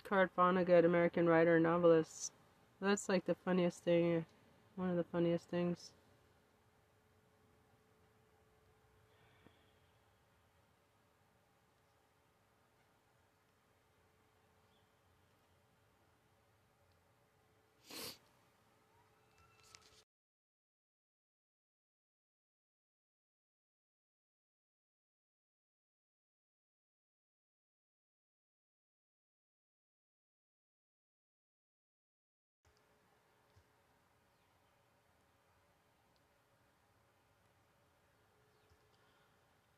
Kurt 0.03 0.35
Vonnegut, 0.35 0.85
American 0.85 1.27
writer 1.27 1.55
and 1.55 1.63
novelist. 1.63 2.31
That's 2.81 3.09
like 3.09 3.25
the 3.25 3.35
funniest 3.45 3.83
thing. 3.83 4.25
One 4.75 4.89
of 4.89 4.95
the 4.95 5.03
funniest 5.05 5.47
things. 5.49 5.91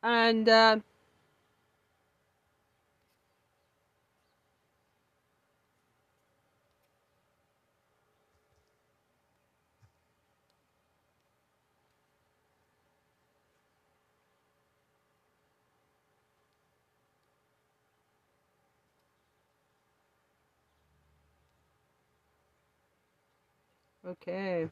And 0.04 0.48
uh, 0.48 0.78
okay. 24.06 24.70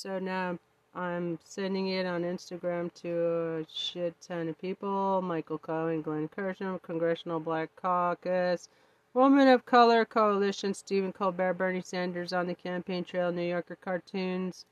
So 0.00 0.20
now 0.20 0.56
I'm 0.94 1.40
sending 1.42 1.88
it 1.88 2.06
on 2.06 2.22
Instagram 2.22 2.94
to 3.02 3.64
a 3.64 3.66
shit 3.68 4.14
ton 4.20 4.48
of 4.48 4.56
people. 4.60 5.20
Michael 5.22 5.58
Cohen, 5.58 6.02
Glenn 6.02 6.28
Kirshner, 6.28 6.80
Congressional 6.82 7.40
Black 7.40 7.68
Caucus, 7.74 8.68
Woman 9.12 9.48
of 9.48 9.66
Color 9.66 10.04
Coalition, 10.04 10.72
Stephen 10.72 11.12
Colbert, 11.12 11.54
Bernie 11.54 11.80
Sanders 11.80 12.32
on 12.32 12.46
the 12.46 12.54
campaign 12.54 13.02
trail, 13.02 13.32
New 13.32 13.42
Yorker 13.42 13.74
cartoons, 13.74 14.66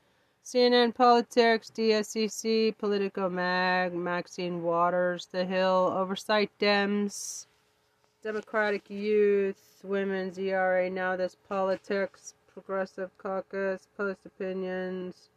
CNN 0.45 0.95
Politics, 0.95 1.73
DSCC, 1.75 2.77
Politico 2.77 3.27
Mag, 3.27 3.93
Maxine 3.93 4.63
Waters, 4.63 5.25
The 5.25 5.43
Hill, 5.43 5.93
Oversight 5.93 6.51
Dems, 6.57 7.47
Democratic 8.23 8.89
Youth, 8.89 9.81
Women's 9.83 10.39
ERA, 10.39 10.89
Now 10.89 11.17
This 11.17 11.35
Politics, 11.49 12.33
Progressive 12.57 13.15
Caucus, 13.19 13.87
Post 13.95 14.21
Opinions, 14.25 15.29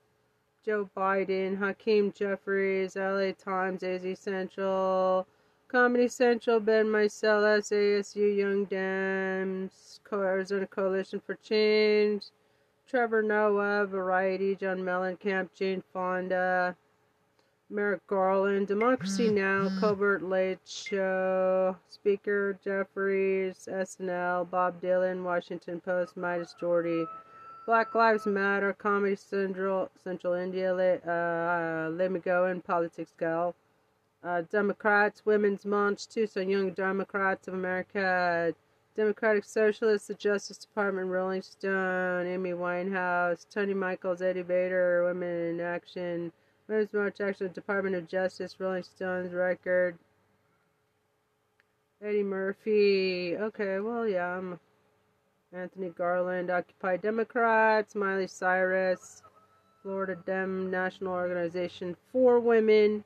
Joe 0.65 0.89
Biden, 0.97 1.59
Hakeem 1.59 2.13
Jeffries, 2.13 2.97
LA 2.97 3.33
Times, 3.33 3.83
AZ 3.83 4.19
Central, 4.19 5.27
Comedy 5.69 6.09
Central, 6.09 6.61
Ben 6.61 6.87
Meiselas, 6.87 7.73
ASU 7.73 8.35
Young 8.35 8.65
Dems, 8.65 10.01
Arizona 10.11 10.67
Coalition 10.67 11.21
for 11.21 11.35
Change, 11.35 12.25
Trevor 12.89 13.23
Noah, 13.23 13.85
Variety, 13.85 14.57
John 14.57 14.79
Mellencamp, 14.79 15.51
Jane 15.55 15.83
Fonda, 15.93 16.75
Merrick 17.71 18.05
Garland, 18.09 18.67
Democracy 18.67 19.31
Now, 19.31 19.69
Colbert 19.79 20.23
Late 20.23 20.59
Show, 20.65 21.77
Speaker 21.89 22.59
Jeffries, 22.65 23.69
SNL, 23.71 24.51
Bob 24.51 24.81
Dylan, 24.81 25.23
Washington 25.23 25.81
Post, 25.81 26.17
Midas 26.17 26.55
Jordy, 26.59 27.05
Black 27.67 27.95
Lives 27.95 28.27
Matter, 28.27 28.73
Comedy 28.73 29.15
Central, 29.15 29.89
Central 30.03 30.33
India, 30.35 30.75
uh, 30.75 31.91
Go 31.91 32.09
McGowan, 32.09 32.65
Politics 32.65 33.15
Gal, 33.17 33.55
uh, 34.25 34.43
Democrats, 34.51 35.25
Women's 35.25 35.65
March, 35.65 36.09
Tucson 36.09 36.49
Young 36.49 36.71
Democrats 36.73 37.47
of 37.47 37.55
America, 37.55 38.53
Democratic 38.97 39.45
Socialists, 39.45 40.09
the 40.09 40.15
Justice 40.15 40.59
Department, 40.59 41.07
Rolling 41.07 41.43
Stone, 41.43 42.27
Amy 42.27 42.51
Winehouse, 42.51 43.47
Tony 43.49 43.75
Michaels, 43.75 44.21
Eddie 44.21 44.43
Bader, 44.43 45.05
Women 45.05 45.51
in 45.51 45.61
Action, 45.61 46.33
Women's 46.71 46.93
March 46.93 47.21
Action, 47.21 47.51
Department 47.53 47.97
of 47.97 48.07
Justice, 48.07 48.61
Rolling 48.61 48.85
Stones 48.85 49.33
record. 49.33 49.99
Eddie 52.01 52.23
Murphy. 52.23 53.37
Okay, 53.37 53.81
well, 53.81 54.07
yeah, 54.07 54.37
I'm 54.37 54.61
Anthony 55.53 55.89
Garland, 55.89 56.49
Occupy 56.49 56.99
Democrats, 56.99 57.97
Miley 57.97 58.29
Cyrus, 58.29 59.21
Florida 59.83 60.17
Dem 60.25 60.71
National 60.71 61.13
Organization 61.13 61.97
for 62.13 62.39
Women, 62.39 63.03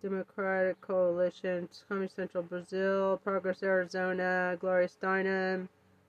Democratic 0.00 0.80
Coalition, 0.80 1.68
Communist 1.88 2.14
Central 2.14 2.44
Brazil, 2.44 3.20
Progress 3.24 3.64
Arizona, 3.64 4.56
Gloria 4.60 4.86
Steinem, 4.86 5.66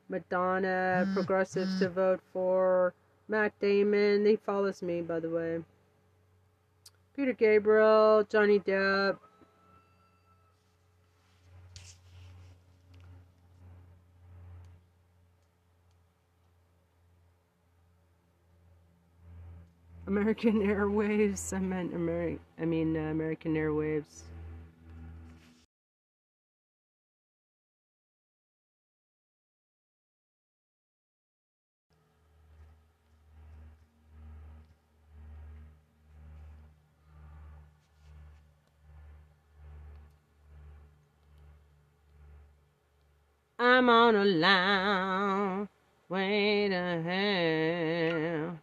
Madonna, 0.09 1.11
Progressives 1.15 1.79
to 1.79 1.89
vote 1.89 2.21
for 2.31 2.93
Matt 3.27 3.59
Damon. 3.59 4.27
He 4.27 4.35
follows 4.35 4.83
me, 4.83 5.01
by 5.01 5.19
the 5.19 5.29
way. 5.31 5.63
Peter 7.15 7.33
Gabriel, 7.33 8.23
Johnny 8.29 8.59
Depp. 8.59 9.17
American 20.07 20.61
Airwaves. 20.67 21.53
I 21.53 21.59
meant 21.59 21.93
Ameri- 21.93 22.39
I 22.59 22.65
mean 22.65 22.97
uh, 22.97 23.11
American 23.11 23.53
Airwaves. 23.55 24.23
I'm 43.63 43.87
on 43.87 44.13
a 44.17 44.25
long 44.25 45.69
way 46.09 46.67
to 46.67 47.01
hell. 47.01 48.59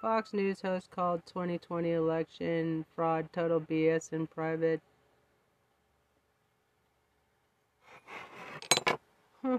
Fox 0.00 0.32
News 0.32 0.60
host 0.60 0.92
called 0.92 1.26
2020 1.26 1.90
election 1.90 2.86
fraud 2.94 3.28
total 3.32 3.60
BS 3.60 4.12
in 4.12 4.28
private. 4.28 4.80
Huh. 9.42 9.58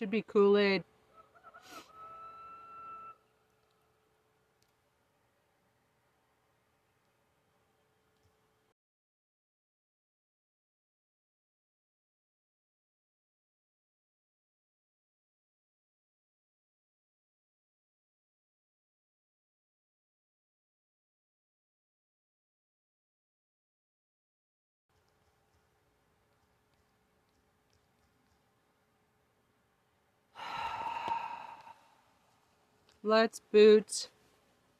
Should 0.00 0.08
be 0.08 0.22
Kool 0.22 0.82
Let's 33.10 33.40
boot 33.40 34.08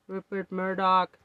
Rupert 0.07 0.53
Murdoch. 0.53 1.19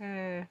Okay. 0.00 0.46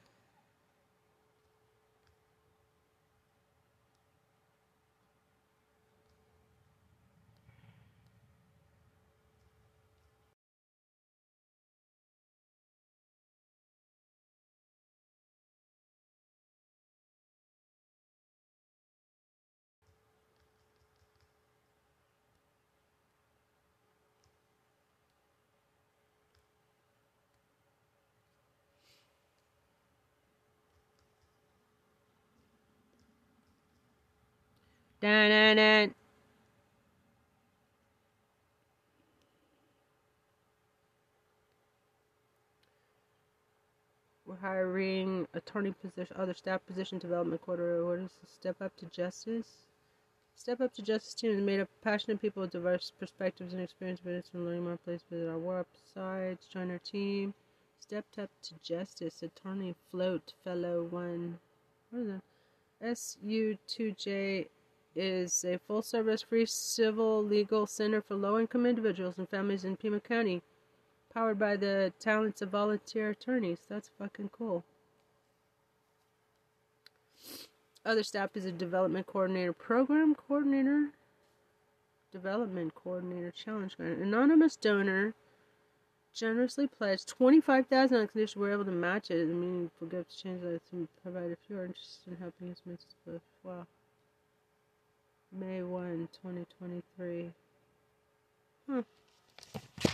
Dun. 35.04 35.94
We're 44.24 44.36
hiring 44.40 45.28
attorney 45.34 45.72
position, 45.72 46.16
other 46.18 46.32
staff 46.32 46.64
position 46.66 46.96
development 46.98 47.42
quarter. 47.42 47.84
What 47.84 47.98
is 47.98 48.12
the 48.22 48.26
step 48.26 48.62
up 48.62 48.74
to 48.78 48.86
justice? 48.86 49.66
Step 50.36 50.62
up 50.62 50.72
to 50.72 50.80
justice 50.80 51.12
team 51.12 51.32
is 51.32 51.42
made 51.42 51.60
up 51.60 51.68
of 51.68 51.82
passionate 51.82 52.22
people 52.22 52.40
with 52.40 52.52
diverse 52.52 52.90
perspectives 52.98 53.52
and 53.52 53.60
experience. 53.60 54.00
Visitors 54.00 54.30
from 54.30 54.46
learning 54.46 54.64
more. 54.64 54.78
Please 54.86 55.02
visit 55.10 55.28
our 55.28 55.36
website. 55.36 56.38
Join 56.50 56.70
our 56.70 56.78
team. 56.78 57.34
Stepped 57.78 58.18
up 58.18 58.30
to 58.44 58.54
justice. 58.62 59.22
Attorney 59.22 59.74
float 59.90 60.32
fellow 60.44 60.82
one. 60.84 61.38
What 61.90 62.00
is 62.00 62.08
that? 62.08 62.22
SU2J 62.82 64.46
is 64.94 65.44
a 65.44 65.58
full 65.58 65.82
service 65.82 66.22
free 66.22 66.46
civil 66.46 67.22
legal 67.22 67.66
center 67.66 68.00
for 68.00 68.14
low 68.14 68.38
income 68.38 68.66
individuals 68.66 69.14
and 69.18 69.28
families 69.28 69.64
in 69.64 69.76
Pima 69.76 70.00
County, 70.00 70.42
powered 71.12 71.38
by 71.38 71.56
the 71.56 71.92
talents 71.98 72.42
of 72.42 72.50
volunteer 72.50 73.10
attorneys. 73.10 73.58
That's 73.68 73.90
fucking 73.98 74.30
cool. 74.30 74.64
Other 77.84 78.02
staff 78.02 78.30
is 78.34 78.44
a 78.44 78.52
development 78.52 79.06
coordinator, 79.06 79.52
program 79.52 80.14
coordinator, 80.14 80.90
development 82.12 82.74
coordinator, 82.74 83.30
challenge 83.30 83.76
grant, 83.76 83.98
anonymous 83.98 84.56
donor. 84.56 85.14
Generously 86.14 86.68
pledged 86.68 87.08
twenty 87.08 87.40
five 87.40 87.66
thousand 87.66 87.98
on 87.98 88.06
condition 88.06 88.40
we're 88.40 88.52
able 88.52 88.64
to 88.64 88.70
match 88.70 89.10
it. 89.10 89.22
I 89.22 89.32
mean, 89.32 89.68
forgive 89.80 90.08
to 90.08 90.16
change 90.16 90.42
that 90.42 90.60
to 90.70 90.86
provide 91.02 91.32
if 91.32 91.38
you 91.48 91.58
are 91.58 91.64
interested 91.64 92.12
in 92.12 92.16
helping 92.16 92.52
us 92.52 92.62
make 92.64 92.78
this. 93.04 93.20
Wow. 93.42 93.66
May 95.36 95.64
1, 95.64 96.08
2023. 96.22 97.30
Huh. 98.70 98.82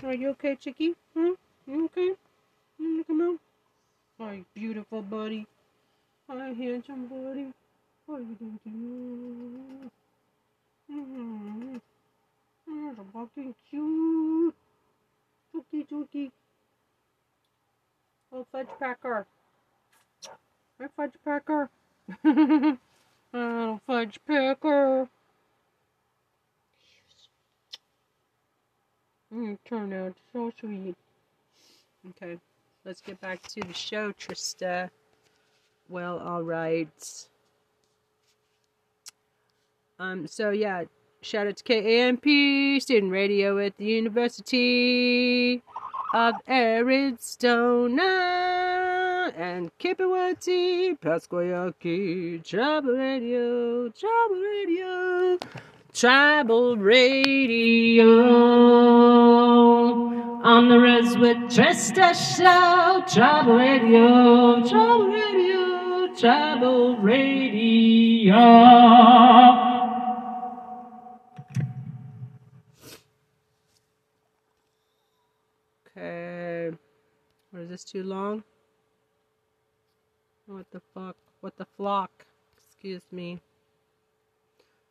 Are 0.04 0.12
you 0.12 0.28
okay, 0.30 0.54
Chicky? 0.54 0.94
Huh? 1.16 1.34
You 1.66 1.86
okay? 1.86 2.10
You 2.78 2.90
wanna 2.90 3.04
come 3.04 3.20
out? 3.22 3.38
Hi, 4.18 4.44
beautiful 4.54 5.00
buddy. 5.00 5.46
Hi, 6.28 6.52
handsome 6.52 7.06
buddy. 7.06 7.54
How 8.06 8.18
you 8.18 8.36
doing? 8.38 9.90
Mm-hmm. 10.92 11.76
You're 12.66 12.94
fucking 13.14 13.54
cute. 13.70 14.54
Chooky, 15.52 15.84
chooky. 15.88 16.30
Oh, 18.30 18.46
fudge 18.52 18.68
packer. 18.78 19.26
Hi, 20.78 20.86
fudge 20.94 21.14
packer. 21.24 21.70
oh, 23.34 23.80
fudge 23.86 24.18
packer. 24.28 25.08
Mm, 29.34 29.56
out 29.92 30.14
so 30.32 30.52
sweet. 30.58 30.96
Okay, 32.10 32.38
let's 32.84 33.00
get 33.00 33.20
back 33.20 33.42
to 33.42 33.60
the 33.60 33.72
show, 33.72 34.12
Trista. 34.12 34.90
Well, 35.88 36.18
all 36.18 36.42
right. 36.42 36.88
Um, 40.00 40.26
so 40.26 40.50
yeah, 40.50 40.84
shout 41.20 41.46
out 41.46 41.56
to 41.58 41.64
KAMP 41.64 42.80
student 42.80 43.12
radio 43.12 43.58
at 43.58 43.76
the 43.76 43.84
University 43.84 45.62
of 46.12 46.34
Arizona 46.48 48.00
and 49.36 49.70
Kipawati, 49.78 51.00
Pascua 51.00 51.46
Yaqui, 51.46 52.40
Tribal 52.40 52.96
Radio, 52.96 53.88
Tribal 53.90 54.40
Radio, 54.40 55.38
Tribal 55.92 56.76
Radio. 56.76 58.06
On 60.42 60.68
the 60.68 60.78
roads 60.78 61.18
with 61.18 61.36
Trista 61.50 62.14
Show, 62.14 63.04
Tribal 63.12 63.54
Radio, 63.56 64.66
Tribal 64.68 65.08
Radio, 65.08 66.14
Tribal 66.14 66.96
Radio. 66.98 68.36
Okay. 75.96 76.70
or 77.52 77.60
is 77.60 77.68
this 77.68 77.84
too 77.84 78.04
long? 78.04 78.44
What 80.46 80.70
the 80.70 80.80
fuck? 80.94 81.16
What 81.40 81.56
the 81.56 81.66
flock? 81.76 82.26
Excuse 82.56 83.02
me. 83.10 83.40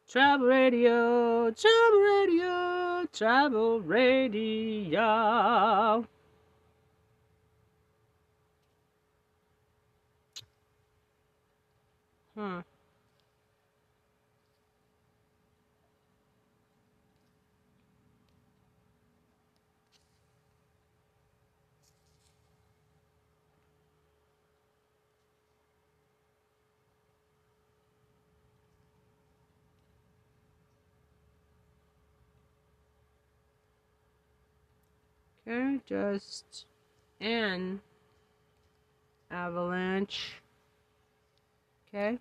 Travel 0.10 0.48
radio, 0.48 1.52
travel 1.52 2.02
radio, 2.02 3.06
travel 3.14 3.80
radio. 3.82 5.04
Huh. 12.36 12.64
Just 35.88 36.66
an 37.20 37.82
avalanche. 39.32 40.34
Okay. 41.88 42.20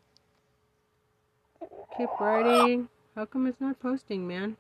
Keep 1.99 2.09
writing. 2.19 2.89
How 3.15 3.27
come 3.27 3.47
it's 3.47 3.61
not 3.61 3.79
posting, 3.81 4.27
man? 4.27 4.57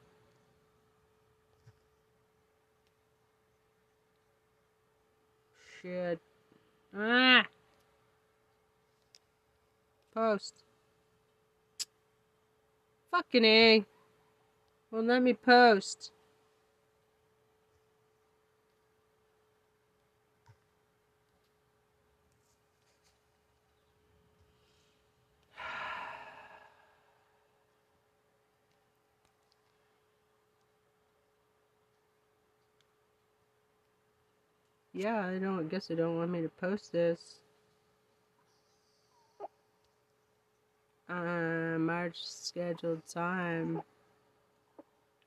Shit. 5.81 6.20
Ah! 6.94 7.46
Post. 10.12 10.57
Fucking 13.11 13.44
A. 13.46 13.85
Well, 14.90 15.04
let 15.04 15.22
me 15.22 15.33
post. 15.33 16.12
Yeah, 34.98 35.28
I 35.28 35.38
don't 35.38 35.61
I 35.61 35.62
guess 35.62 35.87
they 35.87 35.94
don't 35.94 36.16
want 36.16 36.32
me 36.32 36.42
to 36.42 36.48
post 36.48 36.90
this. 36.90 37.38
Uh, 41.08 41.78
March 41.78 42.16
scheduled 42.16 43.06
time. 43.06 43.80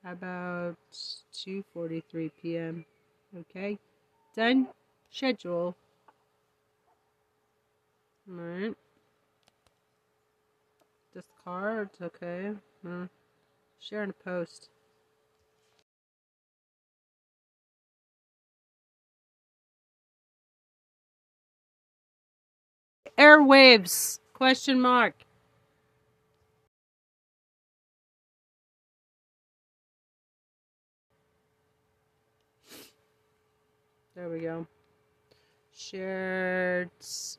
About 0.04 0.76
2:43 1.32 2.30
p.m. 2.42 2.84
Okay. 3.34 3.78
Done. 4.36 4.68
Schedule. 5.10 5.74
Alright. 8.28 8.74
Discard. 11.14 11.88
Okay. 12.02 12.52
Hmm. 12.82 13.04
Share 13.80 14.02
and 14.02 14.12
post. 14.22 14.68
Airwaves? 23.22 24.18
Question 24.32 24.80
mark. 24.80 25.14
There 34.16 34.28
we 34.28 34.40
go. 34.40 34.66
Shared. 35.72 36.90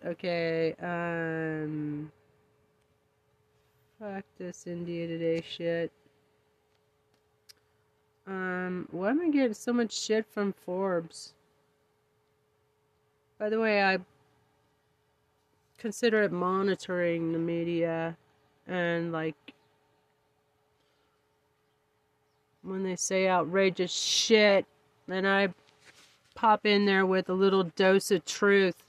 Okay. 0.06 0.74
Um. 0.82 2.10
Fuck 4.00 4.24
this 4.38 4.68
India 4.68 5.06
Today 5.06 5.44
shit. 5.46 5.92
Um. 8.26 8.88
Why 8.92 9.10
am 9.10 9.20
I 9.20 9.30
getting 9.30 9.54
so 9.54 9.74
much 9.74 9.92
shit 9.92 10.26
from 10.32 10.54
Forbes? 10.54 11.34
By 13.38 13.50
the 13.50 13.60
way, 13.60 13.84
I 13.84 13.98
consider 15.84 16.24
it 16.24 16.32
monitoring 16.32 17.34
the 17.34 17.38
media 17.38 18.16
and 18.68 19.12
like 19.12 19.36
when 22.62 22.84
they 22.84 22.96
say 22.96 23.28
outrageous 23.28 23.92
shit 23.92 24.66
then 25.08 25.26
I 25.26 25.50
pop 26.36 26.66
in 26.66 26.86
there 26.86 27.06
with 27.06 27.28
a 27.28 27.34
little 27.34 27.66
dose 27.66 28.12
of 28.12 28.24
truth 28.24 28.82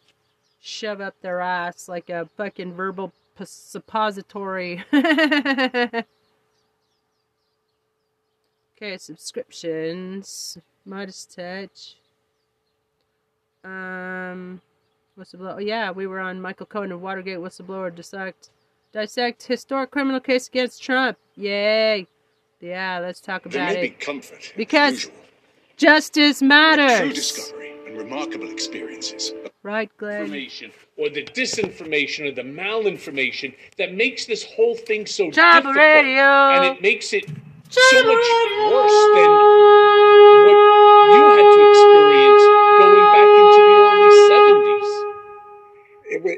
shove 0.60 1.00
up 1.00 1.16
their 1.20 1.40
ass 1.40 1.88
like 1.88 2.10
a 2.10 2.26
fucking 2.36 2.74
verbal 2.74 3.12
suppository. 3.44 4.84
Okay 8.76 8.98
subscriptions. 8.98 10.58
Midas 10.84 11.24
Touch. 11.26 11.96
Um 13.62 14.60
Whistleblower. 15.18 15.54
Oh, 15.56 15.58
yeah, 15.58 15.90
we 15.90 16.06
were 16.06 16.20
on 16.20 16.40
Michael 16.40 16.66
Cohen 16.66 16.90
and 16.90 17.00
Watergate 17.00 17.38
whistleblower 17.38 17.94
dissect 17.94 18.50
dissect 18.92 19.42
historic 19.44 19.90
criminal 19.90 20.20
case 20.20 20.48
against 20.48 20.82
Trump. 20.82 21.16
Yay! 21.36 22.06
Yeah, 22.60 22.98
let's 23.00 23.20
talk 23.20 23.42
there 23.44 23.62
about 23.62 23.74
may 23.74 23.86
it. 23.86 23.98
be 23.98 24.04
comfort, 24.04 24.52
Because 24.56 24.92
usual, 25.04 25.12
justice 25.76 26.38
true 26.38 26.48
matters. 26.48 27.14
discovery 27.14 27.74
and 27.86 27.96
remarkable 27.98 28.50
experiences. 28.50 29.32
Right, 29.62 29.90
Glenn? 29.96 30.22
information 30.22 30.72
or 30.96 31.08
the 31.10 31.24
disinformation 31.24 32.26
or 32.26 32.32
the 32.32 32.42
malinformation 32.42 33.54
that 33.78 33.94
makes 33.94 34.26
this 34.26 34.44
whole 34.44 34.74
thing 34.76 35.06
so 35.06 35.30
Trouble 35.30 35.72
difficult 35.72 35.76
Radio. 36.04 36.22
and 36.22 36.64
it 36.76 36.82
makes 36.82 37.12
it 37.12 37.24
so 37.70 37.96
much 38.04 38.06
Radio. 38.06 38.70
worse 38.70 39.04
than 39.14 39.30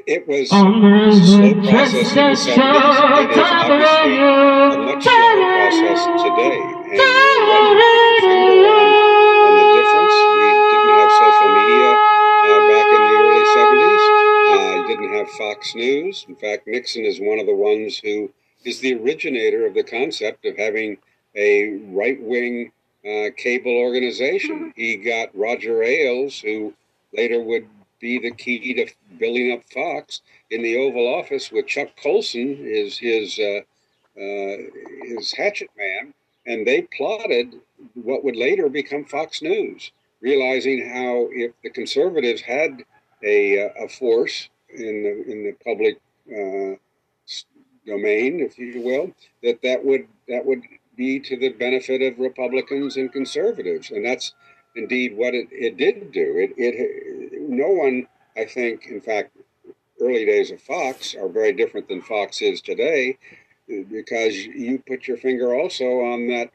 It, 0.07 0.25
was 0.25 0.47
a 0.53 0.55
the 0.55 1.19
slow 1.19 1.51
process 1.51 1.51
in 1.51 1.59
the 1.59 1.67
just 1.67 1.91
70s. 1.91 2.47
It 2.47 3.27
is 3.27 3.43
obviously 3.43 4.15
a 4.15 4.79
much 4.87 5.03
slower 5.03 5.35
process 5.51 6.01
today. 6.23 6.55
And 6.55 6.95
you're 6.95 7.43
right, 7.43 7.67
your 7.67 8.23
finger 8.23 8.71
on, 8.71 9.51
the 9.51 9.67
difference. 9.75 10.15
We 10.39 10.47
didn't 10.71 10.95
have 10.95 11.11
social 11.11 11.49
media 11.59 11.91
uh, 11.91 12.59
back 12.71 12.87
in 12.87 13.01
the 13.03 13.15
early 13.19 13.45
70s. 13.51 14.03
Uh, 14.47 14.75
you 14.79 14.87
didn't 14.87 15.11
have 15.11 15.27
Fox 15.31 15.75
News. 15.75 16.25
In 16.29 16.37
fact, 16.37 16.67
Nixon 16.67 17.03
is 17.03 17.19
one 17.19 17.39
of 17.39 17.45
the 17.45 17.55
ones 17.55 17.99
who 17.99 18.31
is 18.63 18.79
the 18.79 18.93
originator 18.93 19.67
of 19.67 19.73
the 19.73 19.83
concept 19.83 20.45
of 20.45 20.55
having 20.55 20.99
a 21.35 21.81
right 21.91 22.21
wing 22.23 22.71
uh, 23.03 23.35
cable 23.35 23.75
organization. 23.75 24.71
He 24.77 24.95
got 24.95 25.37
Roger 25.37 25.83
Ailes, 25.83 26.39
who 26.39 26.73
later 27.11 27.41
would 27.41 27.67
be 27.99 28.19
the 28.19 28.31
key 28.31 28.73
to 28.73 28.87
building 29.17 29.51
up 29.51 29.63
Fox, 29.71 30.21
in 30.49 30.61
the 30.61 30.77
Oval 30.77 31.07
Office 31.15 31.51
with 31.51 31.67
Chuck 31.67 31.89
Colson, 32.01 32.55
his 32.57 32.97
his 32.97 33.37
uh, 33.39 33.61
uh, 34.19 34.57
his 35.03 35.33
hatchet 35.33 35.69
man, 35.77 36.13
and 36.45 36.65
they 36.65 36.81
plotted 36.95 37.55
what 37.95 38.23
would 38.23 38.35
later 38.35 38.69
become 38.69 39.05
Fox 39.05 39.41
News, 39.41 39.91
realizing 40.21 40.89
how 40.89 41.27
if 41.31 41.51
the 41.63 41.69
conservatives 41.69 42.41
had 42.41 42.83
a, 43.23 43.65
uh, 43.65 43.85
a 43.85 43.89
force 43.89 44.49
in 44.69 45.03
the 45.03 45.31
in 45.31 45.43
the 45.43 45.55
public 45.63 45.99
uh, 46.29 46.75
domain, 47.85 48.39
if 48.39 48.57
you 48.57 48.81
will, 48.81 49.11
that 49.43 49.61
that 49.63 49.83
would 49.83 50.07
that 50.27 50.45
would 50.45 50.61
be 50.95 51.19
to 51.19 51.37
the 51.37 51.49
benefit 51.49 52.01
of 52.01 52.19
Republicans 52.19 52.97
and 52.97 53.11
conservatives, 53.11 53.91
and 53.91 54.05
that's 54.05 54.33
indeed 54.77 55.15
what 55.15 55.33
it, 55.33 55.47
it 55.51 55.77
did 55.77 56.11
do. 56.11 56.37
It, 56.37 56.53
it 56.57 57.41
no 57.41 57.69
one, 57.69 58.07
I 58.35 58.45
think, 58.45 58.87
in 58.87 59.01
fact, 59.01 59.35
early 59.99 60.25
days 60.25 60.51
of 60.51 60.61
Fox 60.61 61.15
are 61.15 61.27
very 61.27 61.53
different 61.53 61.87
than 61.87 62.01
Fox 62.01 62.41
is 62.41 62.61
today, 62.61 63.17
because 63.67 64.35
you 64.35 64.81
put 64.87 65.07
your 65.07 65.17
finger 65.17 65.55
also 65.55 65.85
on 65.85 66.27
that 66.27 66.51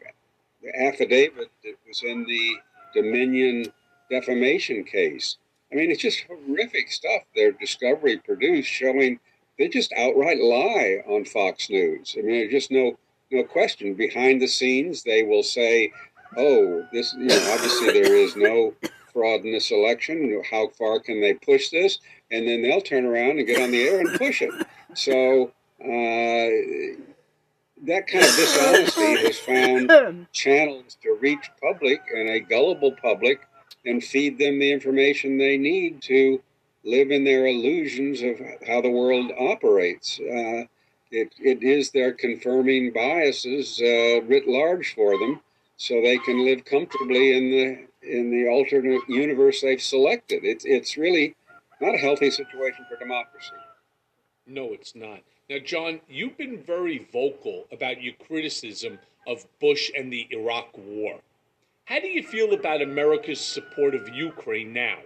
affidavit 0.79 1.51
that 1.65 1.75
was 1.87 2.03
in 2.03 2.25
the 2.25 2.57
Dominion 2.95 3.67
defamation 4.11 4.85
case. 4.85 5.37
I 5.73 5.75
mean, 5.75 5.91
it's 5.91 6.03
just 6.03 6.25
horrific 6.29 6.93
stuff 6.93 7.23
their 7.35 7.53
Discovery 7.53 8.19
produced 8.19 8.69
showing 8.69 9.19
they 9.59 9.69
just 9.69 9.93
outright 9.95 10.39
lie 10.39 11.03
on 11.07 11.25
Fox 11.25 11.69
News. 11.71 12.15
I 12.19 12.23
mean, 12.23 12.41
there's 12.41 12.53
just 12.53 12.71
no 12.71 12.99
no 13.31 13.45
question. 13.45 13.95
Behind 13.95 14.41
the 14.41 14.47
scenes, 14.47 15.03
they 15.03 15.23
will 15.23 15.43
say, 15.43 15.91
"Oh, 16.37 16.87
this 16.93 17.15
you 17.15 17.27
know, 17.27 17.53
obviously 17.53 17.93
there 17.93 18.15
is 18.15 18.37
no 18.37 18.75
fraud 19.13 19.45
in 19.45 19.53
this 19.53 19.71
election. 19.71 20.43
How 20.51 20.69
far 20.69 21.01
can 21.01 21.21
they 21.21 21.35
push 21.35 21.71
this?" 21.71 21.99
And 22.31 22.47
then 22.49 22.63
they'll 22.63 22.81
turn 22.81 23.05
around 23.05 23.39
and 23.39 23.47
get 23.47 23.61
on 23.61 23.71
the 23.71 23.83
air 23.83 24.01
and 24.01 24.19
push 24.19 24.43
it. 24.43 24.53
So 24.95 25.53
uh, 25.81 27.05
that 27.85 28.07
kind 28.07 28.25
of 28.25 28.37
dishonesty 28.37 29.17
has 29.27 29.39
found 29.39 30.27
channels 30.33 30.97
to 31.03 31.19
reach 31.21 31.51
public 31.61 32.01
and 32.15 32.29
a 32.29 32.41
gullible 32.41 32.93
public 32.93 33.41
and 33.85 34.03
feed 34.03 34.39
them 34.39 34.59
the 34.59 34.73
information 34.73 35.39
they 35.39 35.57
need 35.57 36.01
to 36.03 36.41
live 36.85 37.11
in 37.11 37.25
their 37.25 37.47
illusions 37.47 38.23
of 38.23 38.41
how 38.67 38.81
the 38.81 38.91
world 38.91 39.31
operates. 39.39 40.21
Uh, 40.21 40.65
it, 41.11 41.33
it 41.39 41.63
is 41.63 41.91
their 41.91 42.13
confirming 42.13 42.93
biases 42.93 43.81
uh, 43.81 44.23
writ 44.23 44.49
large 44.49 44.95
for 44.95 45.19
them, 45.19 45.41
so 45.77 46.01
they 46.01 46.19
can 46.19 46.45
live 46.45 46.65
comfortably 46.65 47.37
in 47.37 47.51
the 47.51 47.87
in 48.03 48.31
the 48.31 48.49
alternate 48.49 49.03
universe 49.09 49.61
they've 49.61 49.83
selected. 49.83 50.45
It's 50.45 50.65
it's 50.65 50.97
really 50.97 51.35
not 51.81 51.95
a 51.95 51.99
healthy 51.99 52.31
situation 52.31 52.85
for 52.89 52.97
democracy. 52.97 53.53
No, 54.47 54.73
it's 54.73 54.95
not. 54.95 55.21
Now, 55.49 55.59
John, 55.59 56.01
you've 56.09 56.37
been 56.37 56.63
very 56.63 57.07
vocal 57.13 57.67
about 57.71 58.03
your 58.03 58.15
criticism 58.15 58.99
of 59.27 59.47
Bush 59.61 59.91
and 59.97 60.13
the 60.13 60.27
Iraq 60.31 60.77
War. 60.77 61.21
How 61.85 62.01
do 62.01 62.09
you 62.09 62.23
feel 62.23 62.53
about 62.53 62.83
America's 62.83 63.41
support 63.41 63.95
of 63.95 64.09
Ukraine 64.09 64.73
now? 64.73 64.99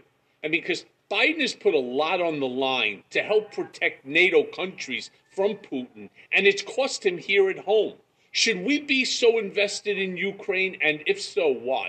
I 0.45 0.49
mean, 0.49 0.61
because 0.61 0.85
Biden 1.11 1.41
has 1.41 1.55
put 1.55 1.75
a 1.75 1.79
lot 1.79 2.21
on 2.21 2.41
the 2.41 2.49
line 2.49 3.03
to 3.11 3.23
help 3.23 3.53
protect 3.53 4.05
NATO 4.05 4.43
countries 4.43 5.11
from 5.35 5.55
Putin, 5.55 6.11
and 6.33 6.47
it's 6.47 6.63
cost 6.63 7.05
him 7.05 7.19
here 7.19 7.49
at 7.49 7.59
home. 7.59 7.95
Should 8.37 8.67
we 8.67 8.81
be 8.81 9.07
so 9.07 9.39
invested 9.39 9.97
in 9.97 10.19
Ukraine, 10.19 10.77
and 10.83 11.03
if 11.07 11.19
so, 11.23 11.49
why? 11.49 11.89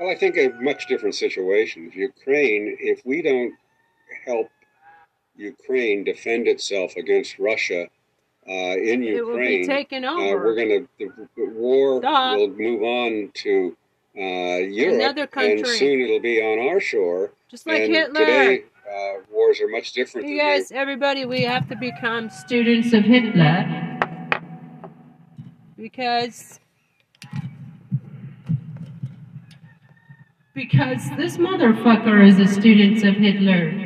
Well, 0.00 0.08
I 0.08 0.14
think 0.14 0.38
a 0.38 0.48
much 0.62 0.86
different 0.86 1.14
situation. 1.14 1.92
Ukraine, 1.94 2.74
if 2.80 3.04
we 3.04 3.20
don't 3.20 3.52
help 4.24 4.48
Ukraine 5.36 6.04
defend 6.04 6.48
itself 6.48 6.96
against 6.96 7.38
Russia 7.38 7.82
uh, 8.48 8.52
in 8.92 9.02
It 9.02 9.22
will 9.26 9.36
be 9.36 9.42
Ukraine, 9.42 9.66
taken 9.66 10.06
uh, 10.06 10.12
over. 10.12 10.42
we're 10.46 10.54
going 10.54 10.74
to 10.80 10.88
the 11.00 11.28
the 11.36 11.48
war 11.50 12.00
Duh. 12.00 12.34
will 12.38 12.48
move 12.48 12.82
on 12.82 13.30
to 13.44 13.76
uh, 14.16 14.60
Europe, 14.84 14.94
Another 15.02 15.26
country 15.26 15.52
and 15.52 15.66
soon 15.66 16.00
it'll 16.00 16.18
be 16.34 16.40
on 16.40 16.58
our 16.66 16.80
shore. 16.80 17.32
Just 17.50 17.66
like 17.66 17.82
and 17.82 17.94
Hitler. 17.94 18.20
Today, 18.24 18.64
uh, 18.90 19.12
wars 19.30 19.60
are 19.60 19.68
much 19.68 19.92
different. 19.92 20.26
than 20.26 20.34
they- 20.38 20.42
Yes, 20.44 20.72
everybody, 20.72 21.26
we 21.26 21.42
have 21.42 21.68
to 21.68 21.76
become 21.76 22.30
students 22.30 22.94
of 22.94 23.04
Hitler 23.04 23.87
because 25.78 26.58
because 30.54 31.08
this 31.16 31.36
motherfucker 31.36 32.26
is 32.26 32.40
a 32.40 32.46
student 32.52 33.04
of 33.04 33.14
Hitler. 33.14 33.84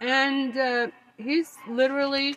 And 0.00 0.56
uh, 0.56 0.88
he's 1.16 1.56
literally 1.68 2.36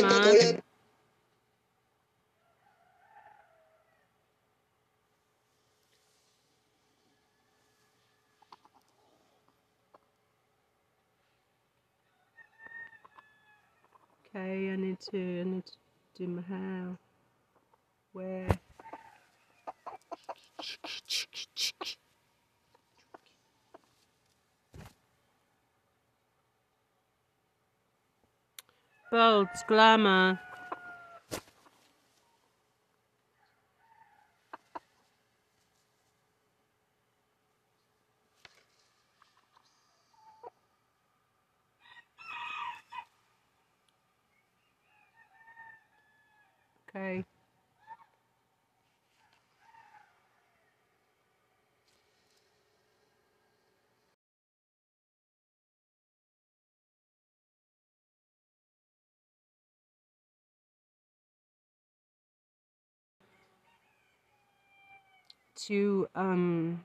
Glamour. 0.00 0.62
Okay, 14.26 14.70
I 14.72 14.76
need 14.76 14.98
to 15.12 15.40
I 15.40 15.44
need 15.44 15.66
to 15.66 15.72
do 16.16 16.28
my 16.28 16.42
hair. 16.42 16.98
Where? 18.12 18.48
Bolts, 29.14 29.62
glamour. 29.68 30.40
Okay. 46.88 47.24
To 65.66 66.08
um 66.14 66.84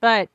But 0.00 0.28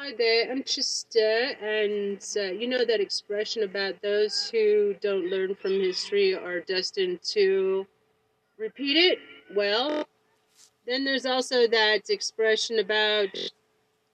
Hi 0.00 0.12
there, 0.16 0.48
I'm 0.48 0.62
Chester, 0.62 1.56
and 1.60 2.24
uh, 2.36 2.52
you 2.52 2.68
know 2.68 2.84
that 2.84 3.00
expression 3.00 3.64
about 3.64 4.00
those 4.00 4.48
who 4.48 4.94
don't 5.00 5.28
learn 5.28 5.56
from 5.56 5.72
history 5.72 6.36
are 6.36 6.60
destined 6.60 7.20
to 7.32 7.84
repeat 8.58 8.96
it? 8.96 9.18
Well, 9.56 10.06
then 10.86 11.04
there's 11.04 11.26
also 11.26 11.66
that 11.66 12.10
expression 12.10 12.78
about 12.78 13.30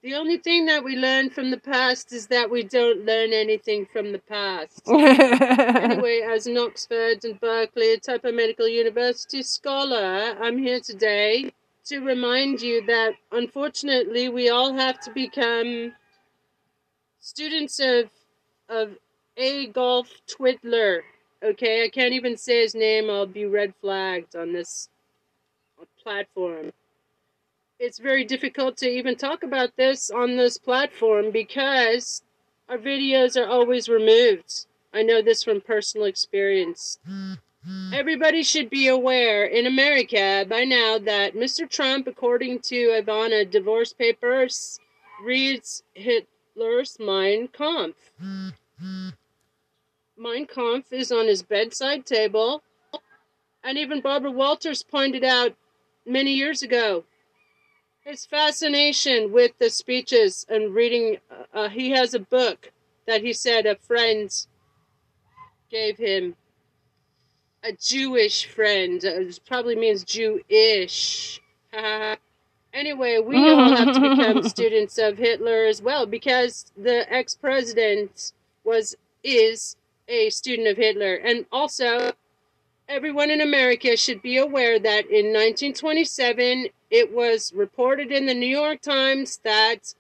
the 0.02 0.14
only 0.14 0.38
thing 0.38 0.64
that 0.64 0.82
we 0.82 0.96
learn 0.96 1.28
from 1.28 1.50
the 1.50 1.60
past 1.60 2.14
is 2.14 2.28
that 2.28 2.50
we 2.50 2.62
don't 2.62 3.04
learn 3.04 3.34
anything 3.34 3.86
from 3.92 4.10
the 4.10 4.20
past. 4.20 4.80
anyway, 4.88 6.22
as 6.26 6.46
an 6.46 6.56
Oxford 6.56 7.22
and 7.26 7.38
Berkeley 7.38 8.00
type 8.00 8.24
of 8.24 8.34
medical 8.34 8.66
university 8.66 9.42
scholar, 9.42 10.34
I'm 10.40 10.56
here 10.56 10.80
today 10.80 11.52
to 11.86 12.00
remind 12.00 12.62
you 12.62 12.84
that 12.86 13.12
unfortunately 13.32 14.28
we 14.28 14.48
all 14.48 14.72
have 14.74 15.00
to 15.00 15.10
become 15.12 15.92
students 17.20 17.80
of 17.80 18.10
of 18.68 18.96
Adolf 19.36 20.08
Hitler. 20.38 21.02
Okay, 21.42 21.84
I 21.84 21.88
can't 21.88 22.14
even 22.14 22.36
say 22.36 22.62
his 22.62 22.74
name. 22.74 23.10
I'll 23.10 23.26
be 23.26 23.44
red 23.44 23.74
flagged 23.80 24.34
on 24.36 24.52
this 24.52 24.88
platform. 26.02 26.72
It's 27.78 27.98
very 27.98 28.24
difficult 28.24 28.76
to 28.78 28.88
even 28.88 29.16
talk 29.16 29.42
about 29.42 29.76
this 29.76 30.10
on 30.10 30.36
this 30.36 30.56
platform 30.56 31.30
because 31.30 32.22
our 32.68 32.78
videos 32.78 33.36
are 33.36 33.48
always 33.48 33.88
removed. 33.88 34.66
I 34.92 35.02
know 35.02 35.20
this 35.20 35.42
from 35.42 35.60
personal 35.60 36.06
experience. 36.06 36.98
Hmm. 37.06 37.34
Everybody 37.92 38.42
should 38.42 38.68
be 38.68 38.88
aware 38.88 39.44
in 39.44 39.66
America 39.66 40.44
by 40.48 40.64
now 40.64 40.98
that 40.98 41.34
Mr. 41.34 41.68
Trump, 41.68 42.06
according 42.06 42.60
to 42.60 42.88
Ivana 42.88 43.50
divorce 43.50 43.92
papers, 43.92 44.78
reads 45.22 45.82
Hitler's 45.94 46.98
Mein 46.98 47.48
Kampf. 47.48 48.12
Mein 50.16 50.46
Kampf 50.46 50.92
is 50.92 51.10
on 51.10 51.26
his 51.26 51.42
bedside 51.42 52.04
table, 52.04 52.62
and 53.62 53.78
even 53.78 54.00
Barbara 54.00 54.30
Walters 54.30 54.82
pointed 54.82 55.24
out 55.24 55.56
many 56.04 56.32
years 56.32 56.62
ago 56.62 57.04
his 58.04 58.26
fascination 58.26 59.32
with 59.32 59.56
the 59.58 59.70
speeches 59.70 60.44
and 60.48 60.74
reading. 60.74 61.16
Uh, 61.54 61.68
he 61.70 61.90
has 61.90 62.12
a 62.12 62.18
book 62.18 62.70
that 63.06 63.22
he 63.22 63.32
said 63.32 63.64
a 63.64 63.76
friend 63.76 64.30
gave 65.70 65.96
him 65.96 66.36
a 67.64 67.72
Jewish 67.72 68.46
friend. 68.46 69.02
It 69.02 69.40
probably 69.46 69.74
means 69.74 70.04
Jewish. 70.04 71.40
anyway, 72.72 73.18
we 73.18 73.36
all 73.36 73.74
have 73.74 73.94
to 73.94 74.00
become 74.00 74.42
students 74.48 74.98
of 74.98 75.16
Hitler 75.16 75.64
as 75.64 75.80
well 75.82 76.06
because 76.06 76.70
the 76.76 77.10
ex-president 77.12 78.32
was 78.62 78.94
is 79.24 79.76
a 80.06 80.28
student 80.28 80.68
of 80.68 80.76
Hitler, 80.76 81.14
and 81.14 81.46
also 81.50 82.12
everyone 82.88 83.30
in 83.30 83.40
America 83.40 83.96
should 83.96 84.20
be 84.20 84.36
aware 84.36 84.78
that 84.78 85.06
in 85.06 85.32
1927 85.32 86.68
it 86.90 87.10
was 87.10 87.52
reported 87.54 88.12
in 88.12 88.26
the 88.26 88.34
New 88.34 88.46
York 88.46 88.82
Times 88.82 89.40
that 89.44 89.94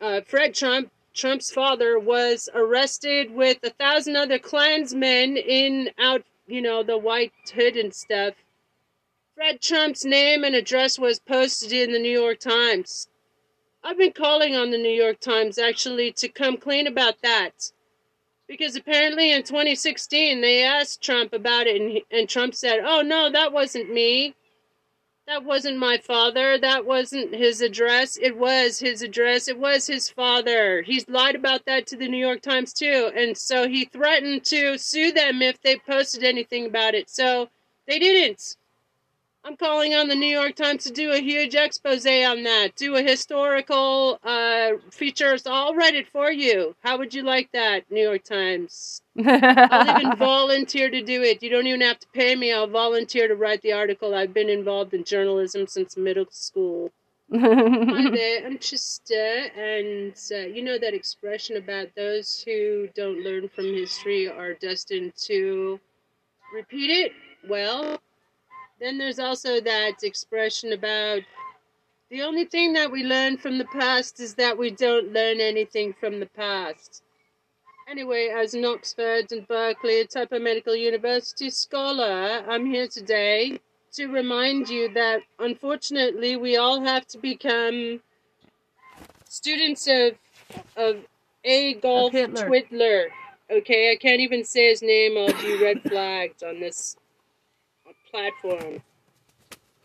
uh, 0.00 0.20
Fred 0.20 0.54
Trump 0.54 0.92
Trump's 1.12 1.50
father 1.50 1.98
was 1.98 2.48
arrested 2.54 3.34
with 3.34 3.58
a 3.64 3.70
thousand 3.70 4.16
other 4.16 4.38
Klansmen 4.38 5.36
in 5.36 5.90
out 5.98 6.22
you 6.46 6.60
know, 6.60 6.82
the 6.82 6.98
white 6.98 7.32
hood 7.54 7.76
and 7.76 7.94
stuff. 7.94 8.34
Fred 9.34 9.60
Trump's 9.60 10.04
name 10.04 10.44
and 10.44 10.54
address 10.54 10.98
was 10.98 11.18
posted 11.18 11.72
in 11.72 11.92
the 11.92 11.98
New 11.98 12.20
York 12.20 12.40
Times. 12.40 13.08
I've 13.84 13.98
been 13.98 14.12
calling 14.12 14.56
on 14.56 14.70
the 14.70 14.78
New 14.78 14.90
York 14.90 15.20
Times 15.20 15.58
actually 15.58 16.12
to 16.12 16.28
come 16.28 16.56
clean 16.56 16.86
about 16.86 17.22
that. 17.22 17.70
Because 18.48 18.76
apparently 18.76 19.32
in 19.32 19.42
2016 19.42 20.40
they 20.40 20.62
asked 20.64 21.02
Trump 21.02 21.32
about 21.32 21.66
it 21.66 21.80
and, 21.80 22.00
and 22.10 22.28
Trump 22.28 22.54
said, 22.54 22.80
oh 22.84 23.02
no, 23.02 23.30
that 23.30 23.52
wasn't 23.52 23.92
me. 23.92 24.34
That 25.26 25.44
wasn't 25.44 25.78
my 25.78 25.98
father. 25.98 26.56
That 26.56 26.86
wasn't 26.86 27.34
his 27.34 27.60
address. 27.60 28.16
It 28.16 28.36
was 28.36 28.78
his 28.78 29.02
address. 29.02 29.48
It 29.48 29.58
was 29.58 29.86
his 29.86 30.08
father. 30.08 30.82
He's 30.82 31.08
lied 31.08 31.34
about 31.34 31.64
that 31.66 31.86
to 31.88 31.96
the 31.96 32.06
New 32.06 32.24
York 32.24 32.42
Times 32.42 32.72
too. 32.72 33.10
And 33.14 33.36
so 33.36 33.66
he 33.66 33.86
threatened 33.86 34.44
to 34.44 34.78
sue 34.78 35.10
them 35.10 35.42
if 35.42 35.60
they 35.62 35.78
posted 35.78 36.22
anything 36.22 36.66
about 36.66 36.94
it. 36.94 37.10
So 37.10 37.48
they 37.88 37.98
didn't. 37.98 38.56
I'm 39.46 39.56
calling 39.56 39.94
on 39.94 40.08
the 40.08 40.16
New 40.16 40.26
York 40.26 40.56
Times 40.56 40.82
to 40.84 40.90
do 40.90 41.12
a 41.12 41.20
huge 41.20 41.54
expose 41.54 42.04
on 42.04 42.42
that. 42.42 42.74
Do 42.74 42.96
a 42.96 43.02
historical 43.02 44.18
uh, 44.24 44.70
features. 44.90 45.46
I'll 45.46 45.72
write 45.72 45.94
it 45.94 46.08
for 46.08 46.32
you. 46.32 46.74
How 46.82 46.98
would 46.98 47.14
you 47.14 47.22
like 47.22 47.52
that, 47.52 47.88
New 47.88 48.02
York 48.02 48.24
Times? 48.24 49.00
I'll 49.24 50.00
even 50.00 50.16
volunteer 50.18 50.90
to 50.90 51.00
do 51.00 51.22
it. 51.22 51.44
You 51.44 51.50
don't 51.50 51.68
even 51.68 51.82
have 51.82 52.00
to 52.00 52.08
pay 52.08 52.34
me. 52.34 52.52
I'll 52.52 52.66
volunteer 52.66 53.28
to 53.28 53.36
write 53.36 53.62
the 53.62 53.72
article. 53.72 54.16
I've 54.16 54.34
been 54.34 54.50
involved 54.50 54.92
in 54.94 55.04
journalism 55.04 55.68
since 55.68 55.96
middle 55.96 56.26
school. 56.30 56.90
Hi 57.32 58.10
there, 58.10 58.46
I'm 58.46 58.58
Trista, 58.58 59.50
and 59.56 60.14
uh, 60.32 60.48
you 60.48 60.62
know 60.62 60.78
that 60.78 60.94
expression 60.94 61.56
about 61.56 61.88
those 61.94 62.42
who 62.44 62.88
don't 62.96 63.22
learn 63.22 63.48
from 63.48 63.66
history 63.66 64.28
are 64.28 64.54
destined 64.54 65.14
to 65.26 65.78
repeat 66.52 66.90
it? 66.90 67.12
Well, 67.48 68.00
then 68.80 68.98
there's 68.98 69.18
also 69.18 69.60
that 69.60 70.02
expression 70.02 70.72
about 70.72 71.22
the 72.10 72.22
only 72.22 72.44
thing 72.44 72.72
that 72.74 72.92
we 72.92 73.02
learn 73.02 73.36
from 73.36 73.58
the 73.58 73.64
past 73.64 74.20
is 74.20 74.34
that 74.34 74.56
we 74.56 74.70
don't 74.70 75.12
learn 75.12 75.40
anything 75.40 75.92
from 75.92 76.20
the 76.20 76.26
past. 76.26 77.02
Anyway, 77.88 78.28
as 78.28 78.54
an 78.54 78.64
Oxford 78.64 79.30
and 79.32 79.46
Berkeley 79.48 80.06
type 80.06 80.32
of 80.32 80.42
medical 80.42 80.74
university 80.74 81.50
scholar, 81.50 82.44
I'm 82.48 82.66
here 82.66 82.88
today 82.88 83.60
to 83.92 84.06
remind 84.06 84.68
you 84.68 84.92
that 84.94 85.22
unfortunately 85.38 86.36
we 86.36 86.56
all 86.56 86.80
have 86.82 87.06
to 87.08 87.18
become 87.18 88.00
students 89.28 89.88
of 89.88 90.12
of 90.76 90.96
Adolf 91.44 92.12
Hitler. 92.12 93.08
Okay, 93.50 93.92
I 93.92 93.96
can't 93.96 94.20
even 94.20 94.44
say 94.44 94.68
his 94.70 94.82
name. 94.82 95.16
I'll 95.16 95.42
be 95.42 95.62
red 95.62 95.82
flagged 95.82 96.42
on 96.42 96.60
this 96.60 96.96
platform. 98.16 98.82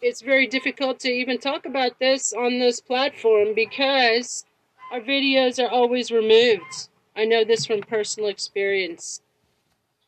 It's 0.01 0.21
very 0.21 0.47
difficult 0.47 0.99
to 1.01 1.09
even 1.09 1.37
talk 1.37 1.65
about 1.65 1.99
this 1.99 2.31
on 2.31 2.59
this 2.59 2.79
platform 2.79 3.53
because 3.53 4.45
our 4.91 5.01
videos 5.01 5.61
are 5.61 5.69
always 5.69 6.11
removed. 6.11 6.87
I 7.15 7.25
know 7.25 7.43
this 7.43 7.65
from 7.65 7.81
personal 7.81 8.29
experience. 8.29 9.21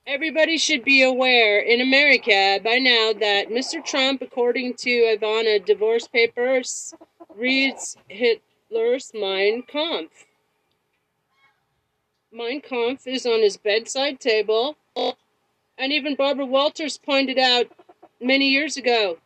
Everybody 0.08 0.58
should 0.58 0.86
be 0.86 1.02
aware 1.02 1.60
in 1.60 1.82
America 1.82 2.60
by 2.64 2.78
now 2.78 3.12
that 3.20 3.50
Mr. 3.50 3.84
Trump, 3.84 4.22
according 4.22 4.76
to 4.76 4.90
Ivana 4.90 5.64
Divorce 5.64 6.08
Papers, 6.08 6.94
reads 7.36 7.98
Hitler's 8.08 9.12
Mein 9.14 9.64
Kampf. 9.64 10.26
Mein 12.32 12.62
Kampf 12.62 13.06
is 13.06 13.26
on 13.26 13.42
his 13.42 13.58
bedside 13.58 14.22
table, 14.22 14.78
and 15.78 15.92
even 15.92 16.16
Barbara 16.16 16.46
Walters 16.46 16.98
pointed 16.98 17.38
out 17.38 17.68
many 18.24 18.50
years 18.50 18.78
ago. 18.78 19.18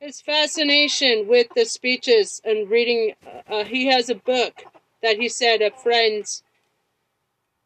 His 0.00 0.20
fascination 0.20 1.26
with 1.26 1.48
the 1.54 1.64
speeches 1.64 2.40
and 2.44 2.68
reading, 2.68 3.14
uh, 3.48 3.64
he 3.64 3.86
has 3.86 4.10
a 4.10 4.14
book 4.14 4.64
that 5.02 5.16
he 5.16 5.28
said 5.28 5.62
a 5.62 5.70
friend 5.70 6.24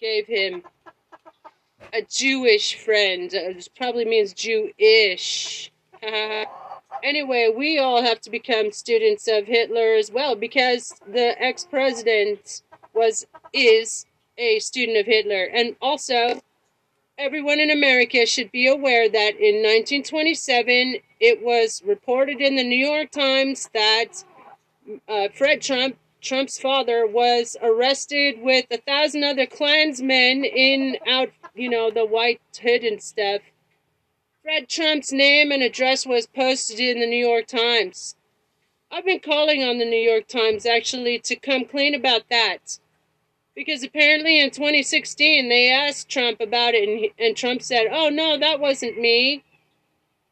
gave 0.00 0.26
him. 0.26 0.62
A 1.92 2.02
Jewish 2.02 2.74
friend. 2.76 3.32
Uh, 3.34 3.50
it 3.50 3.68
probably 3.76 4.04
means 4.04 4.32
Jewish. 4.32 5.72
anyway, 7.02 7.52
we 7.56 7.78
all 7.78 8.02
have 8.02 8.20
to 8.22 8.30
become 8.30 8.72
students 8.72 9.26
of 9.28 9.46
Hitler 9.46 9.94
as 9.94 10.10
well 10.10 10.34
because 10.34 10.94
the 11.10 11.40
ex 11.42 11.64
president 11.64 12.62
was, 12.94 13.26
is 13.52 14.06
a 14.36 14.58
student 14.58 14.98
of 14.98 15.06
Hitler. 15.06 15.44
And 15.44 15.76
also, 15.80 16.40
everyone 17.18 17.58
in 17.58 17.70
America 17.70 18.24
should 18.24 18.52
be 18.52 18.68
aware 18.68 19.08
that 19.08 19.34
in 19.36 19.56
1927 19.56 20.96
it 21.18 21.42
was 21.42 21.82
reported 21.84 22.40
in 22.40 22.54
the 22.54 22.62
New 22.62 22.76
York 22.76 23.10
Times 23.10 23.68
that 23.74 24.24
uh, 25.08 25.28
Fred 25.34 25.60
Trump, 25.60 25.96
Trump's 26.20 26.58
father, 26.58 27.06
was 27.06 27.56
arrested 27.60 28.40
with 28.40 28.66
a 28.70 28.78
thousand 28.78 29.24
other 29.24 29.46
Klansmen 29.46 30.44
in 30.44 30.96
out, 31.08 31.30
you 31.54 31.68
know, 31.68 31.90
the 31.90 32.06
white 32.06 32.40
hood 32.62 32.84
and 32.84 33.02
stuff. 33.02 33.42
Fred 34.44 34.68
Trump's 34.68 35.12
name 35.12 35.50
and 35.50 35.62
address 35.62 36.06
was 36.06 36.26
posted 36.28 36.78
in 36.78 37.00
the 37.00 37.06
New 37.06 37.26
York 37.26 37.46
Times. 37.46 38.14
I've 38.92 39.04
been 39.04 39.20
calling 39.20 39.62
on 39.62 39.78
the 39.78 39.84
New 39.84 39.96
York 39.96 40.28
Times 40.28 40.64
actually 40.64 41.18
to 41.18 41.36
come 41.36 41.64
clean 41.64 41.94
about 41.94 42.22
that 42.30 42.78
because 43.58 43.82
apparently 43.82 44.40
in 44.40 44.50
2016 44.50 45.48
they 45.48 45.68
asked 45.72 46.08
Trump 46.08 46.40
about 46.40 46.74
it, 46.74 46.88
and, 46.88 47.08
and 47.18 47.36
Trump 47.36 47.60
said, 47.60 47.88
Oh, 47.90 48.08
no, 48.08 48.38
that 48.38 48.60
wasn't 48.60 49.00
me. 49.00 49.42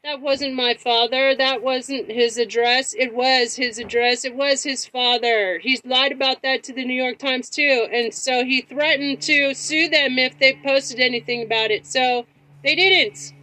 That 0.05 0.21
wasn't 0.21 0.55
my 0.55 0.75
father. 0.75 1.35
That 1.35 1.61
wasn't 1.61 2.09
his 2.09 2.37
address. 2.37 2.93
It 2.93 3.13
was 3.13 3.57
his 3.57 3.79
address. 3.79 4.23
It 4.23 4.33
was 4.33 4.63
his 4.63 4.85
father. 4.85 5.59
He's 5.61 5.83
lied 5.83 6.13
about 6.13 6.41
that 6.43 6.63
to 6.63 6.73
the 6.73 6.85
New 6.85 6.93
York 6.93 7.17
Times, 7.17 7.49
too. 7.49 7.89
And 7.91 8.13
so 8.13 8.45
he 8.45 8.61
threatened 8.61 9.21
to 9.23 9.53
sue 9.53 9.89
them 9.89 10.17
if 10.17 10.39
they 10.39 10.61
posted 10.63 11.01
anything 11.01 11.43
about 11.43 11.71
it. 11.71 11.85
So 11.85 12.25
they 12.63 12.75
didn't. 12.75 13.33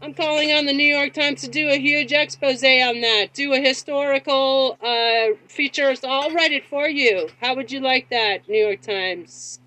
I'm 0.00 0.14
calling 0.14 0.52
on 0.52 0.66
the 0.66 0.72
New 0.72 0.86
York 0.86 1.12
Times 1.12 1.40
to 1.40 1.48
do 1.48 1.70
a 1.70 1.76
huge 1.76 2.12
expose 2.12 2.62
on 2.62 3.00
that. 3.00 3.30
Do 3.34 3.52
a 3.52 3.58
historical 3.58 4.78
uh, 4.80 5.36
features. 5.48 6.04
I'll 6.04 6.30
write 6.30 6.52
it 6.52 6.64
for 6.64 6.88
you. 6.88 7.28
How 7.40 7.56
would 7.56 7.72
you 7.72 7.80
like 7.80 8.08
that, 8.10 8.48
New 8.48 8.64
York 8.64 8.80
Times? 8.80 9.58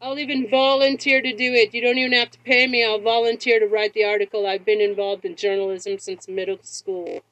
I'll 0.00 0.18
even 0.18 0.50
volunteer 0.50 1.22
to 1.22 1.32
do 1.34 1.54
it. 1.54 1.72
You 1.72 1.80
don't 1.80 1.96
even 1.96 2.12
have 2.12 2.30
to 2.32 2.38
pay 2.40 2.66
me. 2.66 2.84
I'll 2.84 3.00
volunteer 3.00 3.60
to 3.60 3.66
write 3.66 3.94
the 3.94 4.04
article. 4.04 4.46
I've 4.46 4.64
been 4.64 4.80
involved 4.82 5.24
in 5.24 5.36
journalism 5.36 5.98
since 5.98 6.28
middle 6.28 6.58
school. 6.62 7.22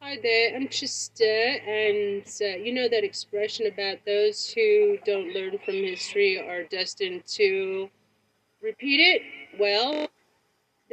Hi 0.00 0.18
there, 0.20 0.56
I'm 0.56 0.68
Trista, 0.68 1.66
and 1.66 2.26
uh, 2.42 2.58
you 2.58 2.74
know 2.74 2.88
that 2.88 3.04
expression 3.04 3.66
about 3.66 3.98
those 4.04 4.52
who 4.52 4.98
don't 5.06 5.32
learn 5.32 5.56
from 5.64 5.74
history 5.76 6.38
are 6.38 6.64
destined 6.64 7.24
to 7.28 7.88
repeat 8.60 9.00
it? 9.00 9.22
Well, 9.58 10.08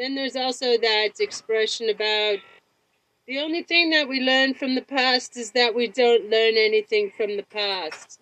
then 0.02 0.16
there's 0.16 0.36
also 0.36 0.78
that 0.78 1.20
expression 1.20 1.88
about 1.90 2.40
the 3.28 3.38
only 3.38 3.62
thing 3.62 3.92
that 3.92 4.10
we 4.10 4.20
learn 4.20 4.56
from 4.56 4.74
the 4.74 4.82
past 4.82 5.38
is 5.38 5.52
that 5.52 5.76
we 5.76 5.88
don't 5.88 6.24
learn 6.24 6.56
anything 6.58 7.12
from 7.16 7.38
the 7.38 7.44
past. 7.44 8.20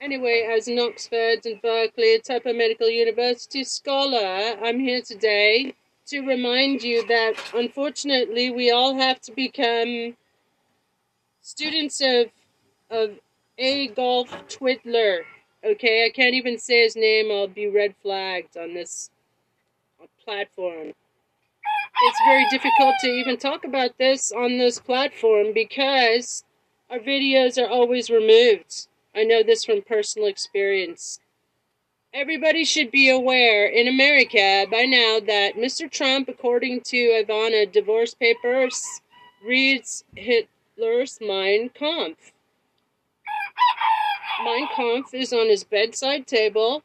Anyway, 0.00 0.48
as 0.50 0.66
an 0.66 0.78
Oxford 0.80 1.38
and 1.44 1.62
Berkeley 1.62 2.18
type 2.18 2.46
of 2.46 2.56
medical 2.56 2.88
university 2.88 3.62
scholar, 3.62 4.56
I'm 4.60 4.80
here 4.80 5.00
today 5.00 5.74
to 6.06 6.20
remind 6.26 6.82
you 6.82 7.06
that 7.06 7.34
unfortunately 7.54 8.50
we 8.50 8.72
all 8.72 8.96
have 8.96 9.20
to 9.22 9.32
become 9.32 10.16
students 11.42 12.00
of 12.00 12.26
of 12.90 13.10
Adolf 13.58 14.34
Hitler. 14.60 15.24
Okay, 15.64 16.06
I 16.06 16.10
can't 16.10 16.34
even 16.34 16.58
say 16.58 16.82
his 16.82 16.96
name. 16.96 17.30
I'll 17.30 17.46
be 17.46 17.68
red 17.68 17.94
flagged 18.02 18.56
on 18.56 18.74
this 18.74 19.10
platform. 20.28 20.88
It's 22.02 22.20
very 22.26 22.44
difficult 22.50 22.96
to 23.00 23.06
even 23.06 23.38
talk 23.38 23.64
about 23.64 23.96
this 23.96 24.30
on 24.30 24.58
this 24.58 24.78
platform 24.78 25.54
because 25.54 26.44
our 26.90 26.98
videos 26.98 27.56
are 27.56 27.66
always 27.68 28.10
removed. 28.10 28.88
I 29.16 29.24
know 29.24 29.42
this 29.42 29.64
from 29.64 29.80
personal 29.80 30.28
experience. 30.28 31.18
Everybody 32.12 32.66
should 32.66 32.90
be 32.90 33.08
aware 33.08 33.66
in 33.66 33.88
America 33.88 34.66
by 34.70 34.82
now 34.82 35.18
that 35.26 35.56
Mr. 35.56 35.90
Trump, 35.90 36.28
according 36.28 36.82
to 36.82 37.24
Ivana 37.24 37.72
Divorce 37.72 38.12
Papers, 38.12 39.00
reads 39.42 40.04
Hitler's 40.14 41.18
Mein 41.22 41.70
Kampf. 41.70 42.32
Mein 44.44 44.68
Kampf 44.76 45.14
is 45.14 45.32
on 45.32 45.48
his 45.48 45.64
bedside 45.64 46.26
table, 46.26 46.82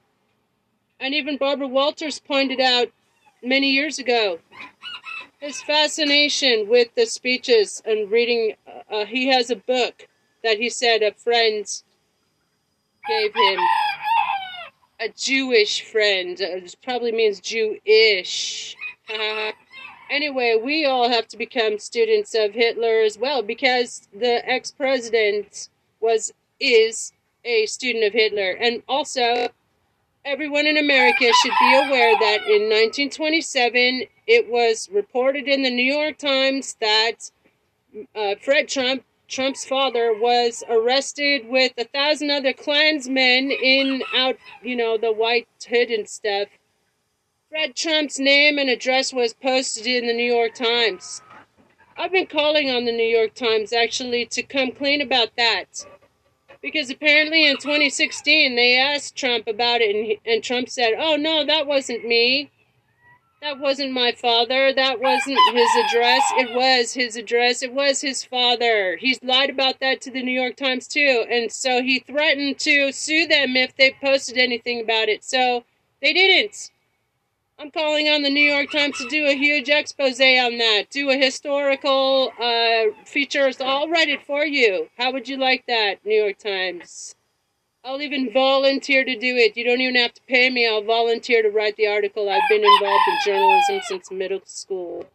and 0.98 1.14
even 1.14 1.36
Barbara 1.36 1.68
Walters 1.68 2.20
pointed 2.20 2.62
out 2.62 2.90
many 3.44 3.70
years 3.70 4.00
ago. 4.00 4.40
His 5.40 5.62
fascination 5.62 6.70
with 6.70 6.96
the 6.96 7.06
speeches 7.06 7.82
and 7.86 8.10
reading, 8.10 8.56
uh, 8.90 9.06
he 9.06 9.28
has 9.28 9.50
a 9.50 9.58
book 9.58 10.08
that 10.44 10.58
he 10.58 10.70
said 10.70 11.04
a 11.04 11.14
friend 11.14 11.66
gave 13.08 13.34
him. 13.36 13.60
A 15.00 15.10
Jewish 15.10 15.82
friend. 15.82 16.40
Uh, 16.42 16.64
it 16.64 16.76
probably 16.82 17.12
means 17.12 17.42
Jewish. 17.42 18.76
anyway, 20.10 20.58
we 20.64 20.86
all 20.86 21.10
have 21.10 21.28
to 21.30 21.38
become 21.38 21.78
students 21.78 22.34
of 22.36 22.54
Hitler 22.54 23.02
as 23.02 23.18
well 23.18 23.42
because 23.42 24.08
the 24.14 24.48
ex 24.50 24.72
president 24.72 25.70
was 26.00 26.32
is 26.60 27.12
a 27.44 27.66
student 27.66 28.06
of 28.06 28.14
Hitler. 28.14 28.52
And 28.52 28.82
also, 28.88 29.50
everyone 30.26 30.66
in 30.66 30.78
America 30.78 31.26
should 31.42 31.54
be 31.60 31.76
aware 31.76 32.18
that 32.18 32.44
in 32.48 32.70
1927 32.70 34.04
it 34.26 34.50
was 34.50 34.90
reported 34.92 35.48
in 35.48 35.64
the 35.64 35.70
New 35.70 35.84
York 35.84 36.18
Times 36.18 36.78
that 36.80 37.32
uh, 38.16 38.36
Fred 38.42 38.70
Trump, 38.70 39.04
Trump's 39.28 39.66
father, 39.66 40.14
was 40.14 40.64
arrested 40.70 41.48
with 41.50 41.74
a 41.78 41.84
thousand 41.84 42.32
other 42.32 42.54
Klansmen 42.54 43.52
in 43.52 44.02
out, 44.16 44.38
you 44.62 44.76
know, 44.76 44.98
the 44.98 45.12
white 45.12 45.48
hood 45.68 45.90
and 45.90 46.08
stuff. 46.08 46.48
Fred 47.50 47.76
Trump's 47.76 48.18
name 48.18 48.58
and 48.58 48.70
address 48.70 49.14
was 49.14 49.34
posted 49.34 49.86
in 49.86 50.08
the 50.08 50.14
New 50.14 50.32
York 50.32 50.56
Times. 50.56 51.22
I've 51.98 52.12
been 52.12 52.28
calling 52.28 52.70
on 52.70 52.86
the 52.86 52.92
New 52.92 53.04
York 53.04 53.36
Times 53.36 53.74
actually 53.74 54.26
to 54.28 54.42
come 54.42 54.72
clean 54.72 55.02
about 55.02 55.36
that. 55.36 55.86
Because 56.64 56.90
apparently 56.90 57.46
in 57.46 57.58
2016 57.58 58.56
they 58.56 58.80
asked 58.80 59.16
Trump 59.16 59.48
about 59.48 59.82
it 59.82 59.96
and, 59.96 60.18
and 60.26 60.44
Trump 60.44 60.70
said, 60.70 60.94
oh 60.98 61.16
no, 61.18 61.46
that 61.46 61.68
wasn't 61.68 62.08
me. 62.08 62.50
That 63.42 63.60
wasn't 63.60 63.92
my 63.92 64.14
father. 64.14 64.72
That 64.74 65.02
wasn't 65.02 65.38
his 65.54 65.70
address. 65.86 66.24
It 66.38 66.56
was 66.56 66.94
his 66.94 67.18
address. 67.18 67.62
It 67.62 67.74
was 67.74 68.00
his 68.00 68.24
father. 68.24 68.96
He's 68.96 69.22
lied 69.22 69.50
about 69.50 69.82
that 69.82 70.00
to 70.02 70.12
the 70.12 70.24
New 70.24 70.32
York 70.32 70.56
Times 70.56 70.88
too. 70.88 71.26
And 71.30 71.52
so 71.52 71.84
he 71.84 72.00
threatened 72.00 72.58
to 72.60 72.94
sue 72.94 73.28
them 73.28 73.58
if 73.58 73.76
they 73.76 73.98
posted 74.02 74.38
anything 74.38 74.80
about 74.80 75.10
it. 75.10 75.26
So 75.26 75.66
they 76.02 76.14
didn't. 76.14 76.72
I'm 77.60 77.72
calling 77.72 78.10
on 78.10 78.24
the 78.24 78.30
New 78.30 78.46
York 78.46 78.72
Times 78.72 78.98
to 78.98 79.08
do 79.08 79.26
a 79.26 79.36
huge 79.36 79.70
expose 79.70 80.20
on 80.20 80.58
that. 80.58 80.86
Do 80.90 81.10
a 81.12 81.16
historical 81.16 82.32
uh, 82.40 83.06
features. 83.06 83.62
I'll 83.62 83.88
write 83.88 84.10
it 84.10 84.26
for 84.26 84.44
you. 84.44 84.90
How 84.98 85.12
would 85.12 85.30
you 85.30 85.38
like 85.38 85.66
that, 85.68 86.04
New 86.04 86.16
York 86.16 86.40
Times? 86.40 87.16
I'll 87.86 88.02
even 88.02 88.34
volunteer 88.34 89.06
to 89.06 89.16
do 89.18 89.36
it. 89.36 89.56
You 89.56 89.66
don't 89.66 89.82
even 89.82 89.96
have 89.96 90.14
to 90.14 90.22
pay 90.28 90.50
me. 90.50 90.68
I'll 90.68 90.84
volunteer 90.84 91.44
to 91.44 91.50
write 91.50 91.76
the 91.76 91.88
article. 91.88 92.30
I've 92.30 92.50
been 92.50 92.64
involved 92.64 93.04
in 93.08 93.18
journalism 93.26 93.82
since 93.84 94.12
middle 94.12 94.42
school. 94.46 95.06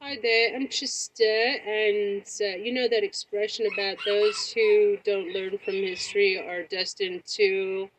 Hi 0.00 0.16
there, 0.22 0.54
I'm 0.54 0.68
Chista, 0.68 1.58
and 1.66 2.22
uh, 2.40 2.56
you 2.56 2.72
know 2.72 2.86
that 2.88 3.02
expression 3.02 3.66
about 3.72 3.96
those 4.06 4.52
who 4.52 4.96
don't 5.04 5.34
learn 5.34 5.58
from 5.58 5.74
history 5.74 6.38
are 6.38 6.62
destined 6.62 7.24
to 7.26 7.90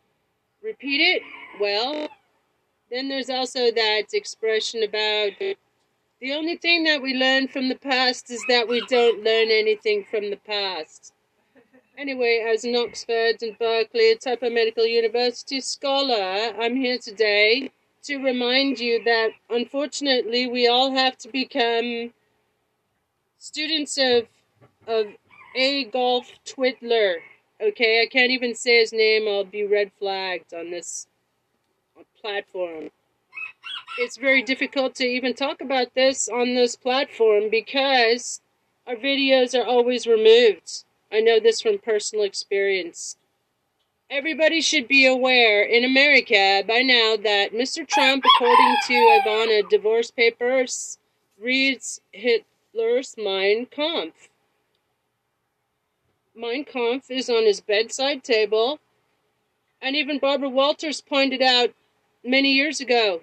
repeat 0.64 1.02
it? 1.02 1.24
Well, 1.60 2.10
then 2.92 3.08
there's 3.08 3.30
also 3.30 3.72
that 3.72 4.14
expression 4.14 4.84
about 4.84 5.32
the 5.40 6.34
only 6.34 6.58
thing 6.58 6.84
that 6.84 7.02
we 7.02 7.14
learn 7.14 7.48
from 7.48 7.70
the 7.70 7.76
past 7.76 8.30
is 8.30 8.44
that 8.50 8.68
we 8.68 8.86
don't 8.88 9.24
learn 9.24 9.50
anything 9.50 10.04
from 10.10 10.30
the 10.30 10.38
past. 10.38 11.14
Anyway, 11.98 12.46
as 12.46 12.64
an 12.64 12.76
Oxford 12.76 13.42
and 13.42 13.58
Berkeley 13.58 14.16
type 14.16 14.42
of 14.42 14.52
Medical 14.52 14.86
University 14.86 15.62
scholar, 15.62 16.54
I'm 16.60 16.76
here 16.76 16.98
today 16.98 17.72
to 18.04 18.18
remind 18.18 18.80
you 18.80 19.04
that 19.04 19.32
unfortunately 19.50 20.48
we 20.48 20.68
all 20.68 20.92
have 20.92 21.18
to 21.20 21.30
become 21.30 22.14
students 23.38 23.98
of 23.98 24.28
of 24.88 25.08
Adolf 25.56 26.32
Hitler. 26.58 27.18
Okay, 27.62 28.02
I 28.02 28.08
can't 28.08 28.32
even 28.32 28.56
say 28.56 28.80
his 28.80 28.94
name. 28.94 29.28
I'll 29.28 29.44
be 29.44 29.66
red 29.66 29.92
flagged 30.00 30.54
on 30.54 30.72
this 30.72 31.08
platform. 32.22 32.92
It's 33.98 34.18
very 34.18 34.42
difficult 34.42 34.96
to 34.96 35.06
even 35.06 35.34
talk 35.34 35.62
about 35.62 35.94
this 35.94 36.30
on 36.30 36.56
this 36.56 36.76
platform 36.76 37.50
because 37.50 38.42
our 38.88 38.96
videos 38.96 39.60
are 39.60 39.66
always 39.66 40.08
removed. 40.08 40.86
I 41.12 41.20
know 41.20 41.40
this 41.40 41.62
from 41.62 41.80
personal 41.80 42.24
experience. 42.24 43.18
Everybody 44.10 44.62
should 44.62 44.88
be 44.88 45.06
aware 45.06 45.62
in 45.62 45.84
America 45.84 46.64
by 46.68 46.82
now 46.82 47.16
that 47.22 47.52
Mr. 47.54 47.88
Trump, 47.88 48.24
according 48.36 48.76
to 48.88 48.94
Ivana 48.94 49.70
divorce 49.70 50.10
papers, 50.10 50.98
reads 51.40 52.02
Hitler's 52.12 53.16
Mein 53.18 53.68
Kampf. 53.68 54.30
Mein 56.36 56.64
Kampf 56.64 57.12
is 57.12 57.30
on 57.30 57.44
his 57.44 57.62
bedside 57.62 58.24
table, 58.24 58.80
and 59.82 59.96
even 59.96 60.20
Barbara 60.20 60.50
Walters 60.50 61.02
pointed 61.02 61.42
out 61.42 61.74
many 62.24 62.52
years 62.54 62.80
ago 62.80 63.22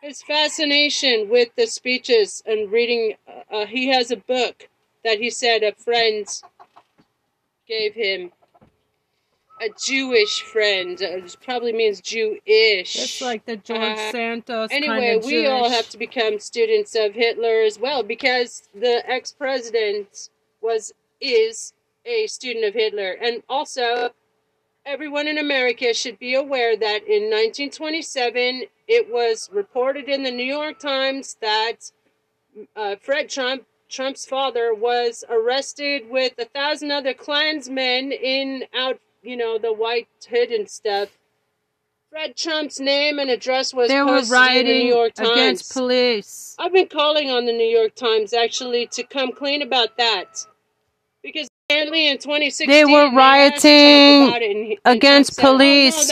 his 0.00 0.22
fascination 0.22 1.28
with 1.28 1.48
the 1.56 1.66
speeches 1.66 2.42
and 2.46 2.70
reading. 2.70 3.14
Uh, 3.50 3.66
he 3.66 3.88
has 3.88 4.10
a 4.10 4.16
book 4.16 4.68
that 5.04 5.18
he 5.18 5.30
said 5.30 5.62
a 5.62 5.72
friend 5.74 6.26
gave 7.66 7.94
him 7.94 8.30
a 9.60 9.68
Jewish 9.84 10.42
friend. 10.42 11.00
Uh, 11.02 11.20
which 11.20 11.40
probably 11.40 11.72
means 11.72 12.00
Jewish. 12.00 12.40
It's 12.96 13.20
like 13.20 13.44
the 13.44 13.56
George 13.56 13.98
Uh, 13.98 14.12
Santos. 14.12 14.70
Anyway, 14.70 14.98
kind 15.00 15.18
of 15.18 15.24
we 15.24 15.46
all 15.46 15.68
have 15.68 15.88
to 15.90 15.98
become 15.98 16.38
students 16.38 16.94
of 16.94 17.14
Hitler 17.14 17.62
as 17.62 17.78
well 17.78 18.02
because 18.02 18.68
the 18.74 19.02
ex-president 19.10 20.30
was 20.60 20.92
is 21.20 21.72
a 22.04 22.26
student 22.28 22.64
of 22.64 22.74
Hitler, 22.74 23.12
and 23.20 23.42
also 23.48 24.10
everyone 24.88 25.28
in 25.28 25.36
America 25.36 25.92
should 25.92 26.18
be 26.18 26.34
aware 26.34 26.74
that 26.74 27.02
in 27.02 27.24
1927 27.24 28.62
it 28.88 29.12
was 29.12 29.50
reported 29.52 30.08
in 30.08 30.22
the 30.22 30.30
New 30.30 30.44
York 30.44 30.78
Times 30.78 31.36
that 31.42 31.92
uh, 32.74 32.96
Fred 32.96 33.28
Trump, 33.28 33.64
Trump's 33.90 34.24
father, 34.24 34.72
was 34.74 35.24
arrested 35.28 36.08
with 36.08 36.32
a 36.38 36.46
thousand 36.46 36.90
other 36.90 37.12
Klansmen 37.12 38.12
in 38.12 38.64
out, 38.74 38.98
you 39.22 39.36
know, 39.36 39.58
the 39.58 39.74
white 39.74 40.08
hood 40.30 40.50
and 40.50 40.68
stuff. 40.70 41.18
Fred 42.10 42.34
Trump's 42.34 42.80
name 42.80 43.18
and 43.18 43.28
address 43.28 43.74
was 43.74 43.90
They 43.90 44.00
were 44.00 44.16
in 44.16 44.24
the 44.24 44.62
New 44.62 44.88
York 44.88 45.12
Times. 45.12 45.30
against 45.30 45.72
police. 45.74 46.56
I've 46.58 46.72
been 46.72 46.88
calling 46.88 47.28
on 47.28 47.44
the 47.44 47.52
New 47.52 47.68
York 47.68 47.94
Times 47.94 48.32
actually 48.32 48.86
to 48.92 49.02
come 49.02 49.32
clean 49.32 49.60
about 49.60 49.98
that 49.98 50.46
because 51.22 51.48
apparently 51.48 51.48
in 51.48 51.56
2016 51.56 51.57
They 51.68 52.84
were 52.86 53.12
rioting 53.12 54.28
about 54.28 54.40
it 54.40 54.56
and 54.56 54.64
he- 54.66 54.78
against 54.86 55.34
said, 55.34 55.44
"Oh, 55.44 55.52
no, 55.52 55.58
police, 55.58 56.08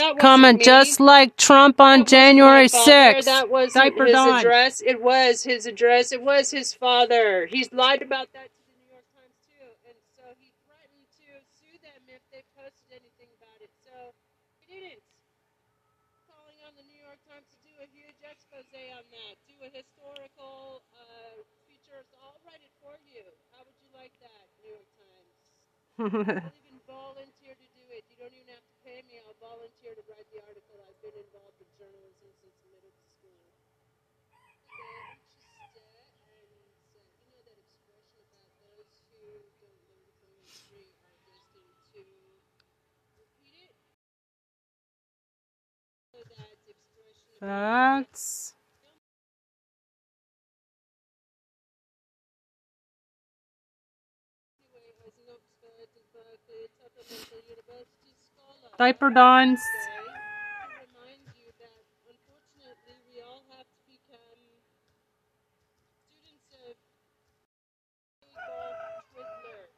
me. 0.53 0.63
just 0.63 0.99
like 0.99 1.35
Trump 1.35 1.81
on 1.81 1.99
That 1.99 2.07
January 2.07 2.69
my 2.71 2.85
6th. 2.85 3.25
That 3.25 3.49
wasn't 3.49 3.97
his 3.97 4.11
Dawn. 4.11 4.37
address. 4.37 4.81
It 4.85 5.01
was 5.01 5.41
his 5.43 5.65
address. 5.65 6.11
It 6.11 6.21
was 6.21 6.51
his 6.51 6.75
father. 6.75 7.47
He's 7.47 7.73
lied 7.73 8.03
about 8.03 8.29
that 8.33 8.53
to 8.53 8.59
the 8.69 8.73
New 8.77 8.85
York 8.93 9.05
Times 9.17 9.33
too, 9.49 9.65
and 9.89 9.97
so 10.13 10.29
he 10.37 10.53
threatened 10.61 11.09
to 11.17 11.25
sue 11.57 11.73
them 11.81 12.05
if 12.05 12.21
they 12.29 12.45
posted 12.53 12.93
anything 13.01 13.33
about 13.41 13.57
it. 13.57 13.73
So 13.81 14.13
he 14.61 14.77
didn't. 14.77 15.01
Calling 16.29 16.61
on 16.69 16.77
the 16.77 16.85
New 16.85 17.01
York 17.01 17.17
Times 17.25 17.49
to 17.49 17.57
do 17.65 17.73
a 17.81 17.87
huge 17.89 18.21
expose 18.21 18.69
on 18.93 19.05
that. 19.09 19.33
Do 19.49 19.57
a 19.65 19.73
historical 19.73 20.85
uh, 20.93 21.41
features. 21.65 22.05
I'll 22.21 22.37
write 22.45 22.61
it 22.61 22.73
for 22.77 22.93
you. 23.09 23.25
How 23.57 23.65
would 23.65 23.73
you 23.81 23.89
like 23.97 24.13
that, 24.21 24.45
New 24.61 24.69
York 24.69 24.85
Times? 25.01 25.33
I'll 25.99 26.53
even 26.53 26.79
volunteer 26.87 27.53
to 27.57 27.67
do 27.75 27.83
it. 27.91 28.05
You 28.09 28.15
don't 28.21 28.33
even 28.33 28.49
have 28.53 28.63
to 28.65 28.75
pay 28.85 29.01
me. 29.09 29.19
I'll 29.25 29.37
volunteer 29.41 29.93
to 29.97 30.03
write 30.09 30.29
the 30.31 30.39
article. 30.45 30.77
I've 30.85 30.99
been 31.01 31.17
involved 31.17 31.57
in 31.59 31.69
journalism 31.77 32.29
since 32.41 32.57
middle 32.69 32.93
school. 32.93 33.41
Okay, 34.69 35.17
just, 35.41 35.73
uh, 35.77 36.05
and 36.29 36.51
uh, 36.53 37.01
you 37.19 37.25
know 37.29 37.41
that 37.45 37.57
expression 37.57 38.21
about 38.25 38.51
those 38.61 38.89
who 39.09 39.21
don't 39.61 39.81
learn 39.89 40.09
from 40.21 40.31
history 40.45 40.93
are 41.05 41.17
destined 41.25 41.77
to 41.93 42.03
repeat 43.17 43.55
it? 43.69 43.75
So 46.11 46.17
that 46.35 46.57
expression 46.67 47.37
Facts. 47.39 48.56
Diaper 58.77 59.09
Dons. 59.09 59.57
today 59.57 60.05
to 60.05 60.85
remind 60.85 61.25
you 61.33 61.49
that 61.57 61.81
unfortunately 62.05 62.93
we 63.09 63.25
all 63.25 63.41
have 63.57 63.65
to 63.65 63.81
become 63.89 64.37
students 66.05 66.45
of 66.53 66.77
Adolf 68.21 69.09
Hitler. 69.17 69.73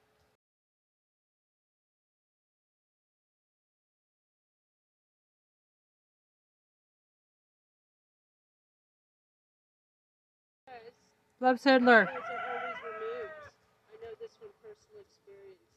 Because 10.68 10.92
Loves 11.40 11.64
Hitler. 11.64 12.04
Videos 12.04 12.20
are 12.20 12.44
always 12.52 12.84
removed. 12.84 13.32
I 13.88 13.96
know 14.04 14.12
this 14.20 14.36
from 14.36 14.52
personal 14.60 15.08
experience. 15.08 15.72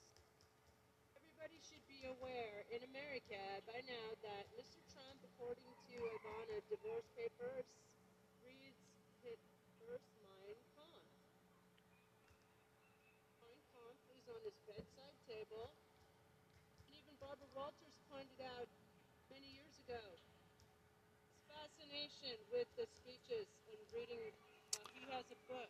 Everybody 1.15 1.63
should 1.63 1.87
be 1.87 2.03
aware 2.03 2.67
in 2.75 2.83
America 2.91 3.39
by 3.67 3.79
now 3.93 4.09
that 4.25 4.49
Mr. 4.57 4.81
Trump, 4.89 5.21
according 5.21 5.69
to 5.93 5.97
Ivana 6.01 6.65
divorce 6.73 7.05
papers, 7.13 7.69
reads 8.41 8.81
Hitler's 9.21 10.09
Mein 10.25 10.57
Kampf. 10.73 11.05
Mein 13.45 13.61
Kampf 13.77 14.01
is 14.17 14.25
on 14.33 14.41
his 14.49 14.57
bedside 14.65 15.19
table, 15.29 15.69
and 16.89 16.91
even 16.97 17.13
Barbara 17.21 17.53
Walters 17.53 18.01
pointed 18.09 18.41
out 18.57 18.67
many 19.29 19.53
years 19.53 19.77
ago 19.85 20.01
his 21.29 21.45
fascination 21.53 22.37
with 22.49 22.69
the 22.81 22.89
speeches 22.89 23.49
and 23.69 23.81
reading. 23.93 24.33
Uh, 24.73 24.89
he 24.97 25.05
has 25.13 25.29
a 25.29 25.39
book. 25.53 25.69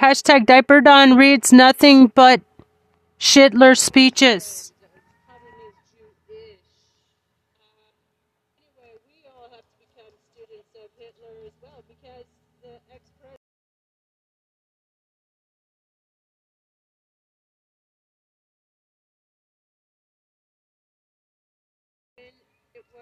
Hashtag 0.00 0.46
Diaper 0.46 0.80
Don 0.80 1.16
reads 1.16 1.52
nothing 1.52 2.08
but 2.08 2.40
Schindler 3.18 3.74
speeches. 3.74 4.72
probably 5.26 5.52
means 5.62 5.78
Jewish. 5.94 6.58
Uh, 7.60 7.94
anyway, 8.58 8.98
we 9.06 9.22
all 9.30 9.48
have 9.54 9.62
to 9.62 9.76
become 9.78 10.10
students 10.34 10.74
of 10.74 10.90
Hitler 10.98 11.46
as 11.46 11.54
well 11.62 11.84
because 11.86 12.26
the 12.62 12.80
ex 12.92 13.12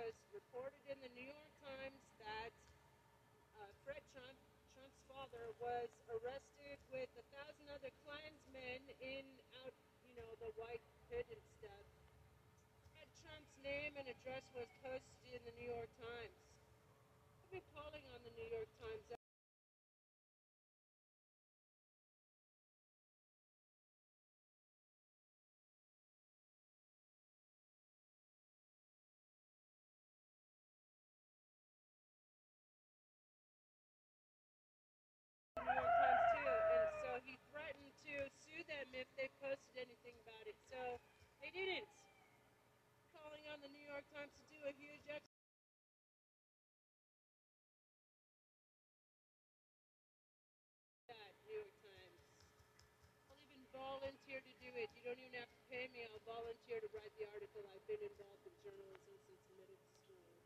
was 0.01 0.17
reported 0.33 0.81
in 0.89 0.97
the 1.05 1.13
New 1.13 1.29
York 1.29 1.53
Times 1.61 2.01
that 2.25 2.53
uh, 3.61 3.69
Fred 3.85 4.01
Trump, 4.17 4.39
Trump's 4.73 4.97
father, 5.05 5.53
was 5.61 5.93
arrested 6.09 6.81
with 6.89 7.13
a 7.21 7.25
thousand 7.37 7.69
other 7.69 7.93
Klansmen 8.01 8.81
in 9.05 9.29
out, 9.61 9.77
you 10.09 10.17
know, 10.17 10.31
the 10.41 10.57
white 10.57 10.81
hood 11.13 11.29
and 11.29 11.45
stuff. 11.61 11.85
Fred 12.97 13.13
Trump's 13.21 13.53
name 13.61 13.93
and 14.01 14.09
address 14.09 14.49
was 14.57 14.73
posted 14.81 15.37
in 15.37 15.43
the 15.45 15.53
New 15.61 15.69
York 15.69 15.93
Times. 16.01 16.41
I've 17.45 17.53
been 17.53 17.69
calling 17.77 18.05
on 18.17 18.25
the 18.25 18.33
New 18.41 18.49
York 18.49 18.73
Times. 18.81 19.05
New 35.61 35.77
York 35.77 35.93
Times 36.01 36.25
too, 36.35 36.49
and 36.49 36.89
so 37.05 37.11
he 37.23 37.37
threatened 37.53 37.93
to 38.09 38.15
sue 38.43 38.65
them 38.65 38.89
if 38.97 39.05
they 39.21 39.29
posted 39.45 39.77
anything 39.77 40.17
about 40.25 40.49
it. 40.49 40.57
So 40.73 40.97
they 41.39 41.53
didn't. 41.53 41.85
Calling 43.13 43.45
on 43.53 43.60
New 43.73 43.87
York 43.87 44.05
Times 44.13 44.33
to 44.37 44.45
do 44.53 44.59
a 44.69 44.73
huge 44.77 45.01
ex- 45.09 45.25
that 51.09 51.33
New 51.45 51.53
York 51.61 51.77
Times. 51.85 52.25
I'll 53.31 53.41
even 53.49 53.65
volunteer 53.73 54.41
to 54.45 54.55
do 54.61 54.71
it. 54.77 54.89
You 54.93 55.03
don't 55.09 55.17
even 55.19 55.33
have 55.41 55.49
to 55.49 55.61
pay 55.73 55.89
me. 55.89 56.05
I'll 56.05 56.21
volunteer 56.29 56.85
to 56.85 56.89
write 56.93 57.13
the 57.17 57.25
article. 57.33 57.65
I've 57.73 57.87
been 57.89 58.03
involved 58.05 58.45
in 58.45 58.53
journalism 58.61 59.17
since 59.25 59.41
middle 59.57 59.81
school. 59.81 60.37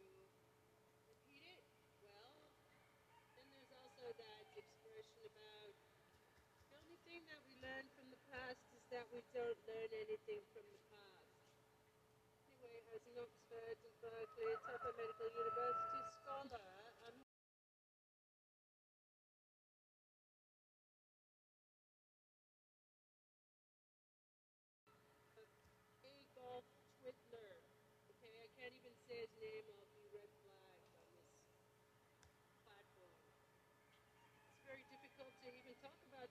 repeat 1.07 1.43
it? 1.47 1.63
Well, 2.03 2.51
then 3.37 3.47
there's 3.53 3.73
also 3.73 4.11
that 4.17 4.43
expression 4.57 5.21
about 5.29 5.73
the 6.69 6.75
only 6.81 6.97
thing 7.05 7.23
that 7.29 7.41
we 7.45 7.52
learn 7.63 7.87
from 7.95 8.11
the 8.11 8.19
past 8.27 8.59
is 8.75 8.83
that 8.91 9.07
we 9.07 9.23
don't 9.31 9.55
learn 9.63 9.91
anything 9.95 10.43
from 10.51 10.67
the 10.67 10.83
past. 10.91 11.31
Anyway, 12.59 12.83
as 12.91 13.07
an 13.07 13.15
Oxford 13.23 13.79
and 13.87 13.95
Berkeley 14.03 14.51
Tufts 14.67 14.91
Medical 14.99 15.31
University 15.31 16.03
scholar, 16.11 16.67
I'm 17.07 17.23
Adolf 26.03 26.67
Twitler. 26.99 27.55
Okay, 28.11 28.33
I 28.43 28.51
can't 28.59 28.75
even 28.75 28.91
say 29.07 29.23
his 29.23 29.31
name. 29.39 29.71
I'll 29.71 29.87
be 29.95 30.03
red 30.11 30.31
flagged 30.43 30.91
on 30.99 31.07
this 31.15 31.31
platform. 32.67 33.15
It's 34.51 34.67
very 34.67 34.83
difficult 34.91 35.31
to 35.31 35.47
even 35.47 35.79
talk 35.79 35.95
about 36.11 36.27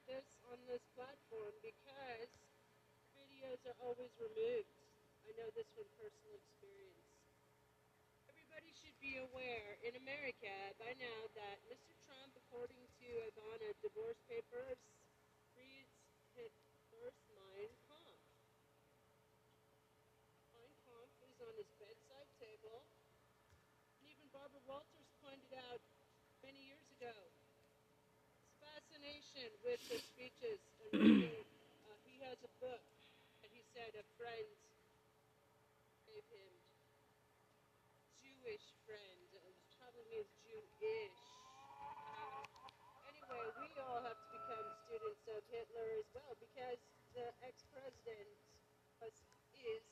this 0.73 0.89
platform 0.97 1.53
because 1.61 2.33
videos 3.13 3.61
are 3.69 3.77
always 3.85 4.09
removed. 4.17 4.73
I 5.29 5.37
know 5.37 5.53
this 5.53 5.69
from 5.77 5.85
personal 6.01 6.33
experience. 6.33 7.13
Everybody 8.33 8.73
should 8.81 8.97
be 8.97 9.21
aware 9.21 9.77
in 9.85 10.01
America 10.01 10.49
by 10.81 10.97
now 10.97 11.29
that 11.37 11.61
Mr. 11.69 11.93
Trump, 12.09 12.33
according 12.41 12.81
to 13.05 13.09
Ivana 13.21 13.77
divorce 13.85 14.17
papers, 14.25 14.81
reads 15.61 15.93
Hitler's 16.33 17.21
Mein 17.37 17.69
Kampf. 17.85 18.25
Mein 20.57 20.73
Kampf 20.89 21.13
is 21.21 21.37
on 21.45 21.53
his 21.61 21.69
bedside 21.77 22.33
table, 22.41 22.81
and 24.01 24.09
even 24.09 24.25
Barbara 24.33 24.65
Walters 24.65 25.13
pointed 25.21 25.53
out 25.69 25.85
many 26.41 26.65
years 26.65 26.89
ago 26.97 27.13
his 29.22 29.22
fascination 29.33 29.57
with 29.65 29.81
the 29.89 29.97
speeches 29.97 30.61
reading. 30.93 31.33
Uh, 31.89 31.97
he 32.05 32.21
has 32.21 32.37
a 32.45 32.53
book 32.61 32.85
that 33.41 33.49
he 33.49 33.65
said 33.73 33.97
a 33.97 34.05
friend 34.21 34.49
gave 36.05 36.25
him. 36.29 36.53
Jewish 38.21 38.77
friend. 38.85 39.19
It 39.33 39.41
was 39.41 39.57
probably 39.81 40.05
means 40.13 40.29
Jewish. 40.45 41.17
Uh, 41.81 42.45
anyway, 43.09 43.49
we 43.57 43.69
all 43.81 44.05
have 44.05 44.21
to 44.21 44.29
become 44.37 44.67
students 44.85 45.25
of 45.33 45.41
Hitler 45.49 45.89
as 45.97 46.09
well 46.13 46.37
because 46.37 46.81
the 47.17 47.33
ex-president 47.49 48.29
was 49.01 49.17
is 49.57 49.85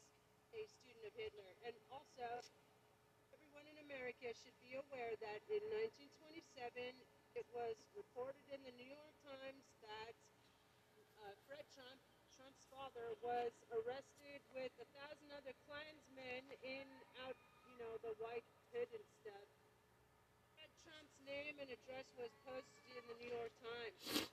a 0.53 0.63
student 0.69 1.07
of 1.09 1.15
Hitler, 1.17 1.53
and 1.65 1.77
also 1.89 2.45
everyone 3.33 3.65
in 3.71 3.79
America 3.89 4.29
should 4.35 4.57
be 4.61 4.75
aware 4.77 5.15
that 5.23 5.41
in 5.49 5.63
1927 5.97 6.93
it 7.39 7.47
was 7.55 7.79
reported 7.95 8.43
in 8.51 8.59
the 8.67 8.75
New 8.75 8.91
York 8.91 9.15
Times 9.23 9.67
that 9.87 10.15
uh, 11.23 11.35
Fred 11.47 11.63
Trump, 11.71 12.01
Trump's 12.35 12.67
father, 12.67 13.15
was 13.23 13.55
arrested 13.71 14.43
with 14.51 14.75
a 14.83 14.89
thousand 14.99 15.31
other 15.39 15.55
Klansmen 15.69 16.45
in 16.65 16.87
out, 17.23 17.39
you 17.71 17.77
know, 17.79 17.95
the 18.03 18.15
white 18.19 18.47
hood 18.75 18.91
and 18.91 19.07
stuff. 19.23 19.49
Fred 20.59 20.73
Trump's 20.83 21.19
name 21.23 21.55
and 21.63 21.71
address 21.71 22.09
was 22.19 22.35
posted 22.43 22.83
in 22.99 23.05
the 23.07 23.17
New 23.23 23.31
York 23.31 23.55
Times. 23.63 24.27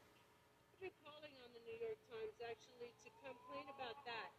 I've 0.82 0.94
calling 1.06 1.34
on 1.46 1.50
the 1.54 1.64
New 1.70 1.78
York 1.78 2.02
Times 2.10 2.38
actually 2.50 2.94
to 3.06 3.10
complain 3.22 3.66
about 3.78 3.98
that. 4.10 4.34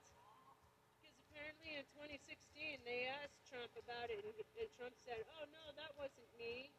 Because 0.98 1.14
apparently 1.30 1.78
in 1.78 1.86
2016 1.94 2.82
they 2.82 3.06
asked 3.22 3.38
Trump 3.46 3.70
about 3.78 4.10
it, 4.10 4.18
and, 4.22 4.34
and 4.34 4.70
Trump 4.74 4.94
said, 5.06 5.22
"Oh 5.38 5.44
no, 5.50 5.64
that 5.78 5.94
wasn't 5.98 6.30
me. 6.38 6.70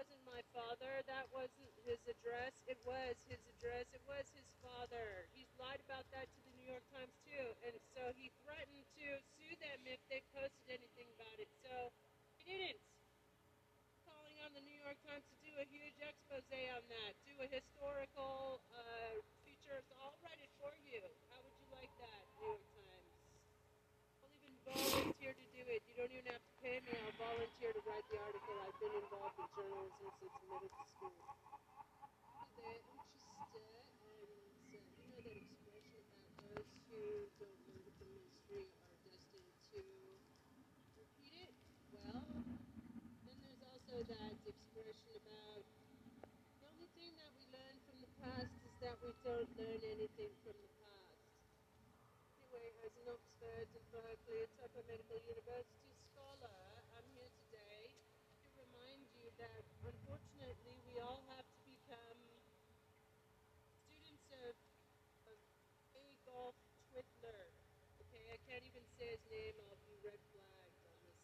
Wasn't 0.00 0.24
my 0.24 0.40
father. 0.56 1.04
That 1.04 1.28
wasn't 1.28 1.68
his 1.84 2.00
address. 2.08 2.56
It 2.64 2.80
was 2.88 3.20
his 3.28 3.44
address. 3.52 3.84
It 3.92 4.00
was 4.08 4.24
his 4.32 4.48
father." 4.64 5.28
He's 5.36 5.52
lied 5.60 5.84
about 5.84 6.08
that 6.16 6.24
to 6.24 6.40
the 6.48 6.56
New 6.56 6.72
York 6.72 6.80
Times 6.88 7.12
too, 7.20 7.52
and 7.68 7.76
so 7.92 8.08
he 8.16 8.32
threatened 8.40 8.88
to 8.96 9.20
sue 9.36 9.52
them 9.60 9.84
if 9.84 10.00
they 10.08 10.24
posted 10.32 10.72
anything 10.72 11.04
about 11.20 11.36
it. 11.36 11.52
So 11.60 11.92
he 12.48 12.56
didn't. 12.56 12.80
Calling 14.08 14.40
on 14.40 14.56
the 14.56 14.64
New 14.64 14.80
York 14.80 14.96
Times 15.04 15.28
to 15.28 15.36
do 15.44 15.52
a 15.60 15.68
huge 15.68 16.00
expose 16.00 16.48
on 16.48 16.84
that, 16.88 17.12
do 17.28 17.36
a 17.44 17.48
historical 17.52 18.64
uh, 18.72 19.20
I'll 20.00 20.16
write 20.24 20.40
it 20.40 20.50
for 20.58 20.72
you. 20.82 20.98
How 21.30 21.38
would 21.44 21.54
you 21.60 21.68
like 21.76 21.92
that, 22.00 22.24
New 22.40 22.56
York 22.56 22.64
Times? 22.72 23.14
I'll 24.24 24.32
even 24.40 24.56
volunteer 24.64 25.32
to 25.36 25.46
do 25.54 25.62
it. 25.70 25.84
You 25.86 25.94
don't 25.94 26.10
even 26.10 26.26
have 26.32 26.42
to 26.42 26.54
pay 26.58 26.80
me. 26.82 26.90
I'll 26.90 27.14
volunteer 27.20 27.70
to 27.70 27.82
write 27.86 28.02
the 28.10 28.18
article. 28.18 28.56
I've 28.64 28.74
been 28.80 28.99
in 29.40 29.48
journalism 29.56 30.08
since 30.20 30.36
middle 30.44 30.68
school. 30.84 31.16
They're 32.60 32.76
interested, 32.76 33.48
and 33.56 33.88
uh, 34.04 34.20
you 34.68 34.84
know 34.84 35.16
that 35.16 35.24
expression 35.24 36.04
about 36.04 36.36
those 36.36 36.68
who 36.92 37.24
don't 37.40 37.60
learn 37.64 37.88
from 37.96 38.10
history 38.20 38.68
are 38.68 39.00
destined 39.00 39.56
to 39.72 39.80
repeat 41.00 41.32
it? 41.40 41.56
Well, 41.96 42.20
then 43.24 43.38
there's 43.40 43.64
also 43.64 44.04
that 44.12 44.36
expression 44.44 45.12
about 45.24 45.64
the 45.64 46.68
only 46.68 46.88
thing 46.92 47.16
that 47.16 47.32
we 47.32 47.48
learn 47.48 47.76
from 47.88 47.96
the 48.04 48.12
past 48.20 48.52
is 48.60 48.76
that 48.84 49.00
we 49.00 49.08
don't 49.24 49.48
learn 49.56 49.80
anything 49.88 50.36
from 50.44 50.52
the 50.52 50.72
past. 50.84 51.32
Anyway, 52.44 52.76
as 52.84 52.92
an 52.92 53.08
Oxford 53.08 53.72
and 53.72 53.84
Berkeley 53.88 54.44
Tufts 54.60 54.84
Medical 54.84 55.16
University 55.24 55.96
scholar, 56.12 56.60
I'm 56.92 57.08
here 57.16 57.32
today 57.48 57.88
to 57.88 58.66
remind 58.68 59.06
you 59.16 59.30
that 59.38 59.64
unfortunately 59.84 60.76
we 60.88 60.98
all 61.00 61.22
have 61.36 61.44
to 61.44 61.60
become 61.68 62.20
students 64.00 64.30
of, 64.34 64.56
of 65.30 65.38
Adolf 65.94 66.56
Twitler. 66.90 67.44
Okay, 68.08 68.24
I 68.32 68.38
can't 68.48 68.64
even 68.64 68.84
say 68.96 69.14
his 69.14 69.24
name, 69.28 69.54
I'll 69.68 69.76
be 69.84 69.94
red 70.00 70.18
flagged 70.32 70.80
on 70.88 70.96
this 71.04 71.20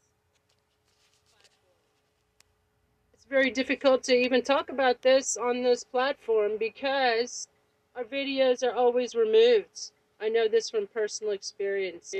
platform. 1.32 1.80
It's 3.15 3.15
very 3.28 3.50
difficult 3.50 4.02
to 4.04 4.14
even 4.14 4.42
talk 4.42 4.68
about 4.68 5.02
this 5.02 5.36
on 5.36 5.62
this 5.62 5.82
platform 5.82 6.52
because 6.58 7.48
our 7.96 8.04
videos 8.04 8.62
are 8.62 8.74
always 8.74 9.14
removed. 9.14 9.90
I 10.20 10.28
know 10.28 10.48
this 10.48 10.70
from 10.70 10.86
personal 10.86 11.32
experience. 11.32 12.14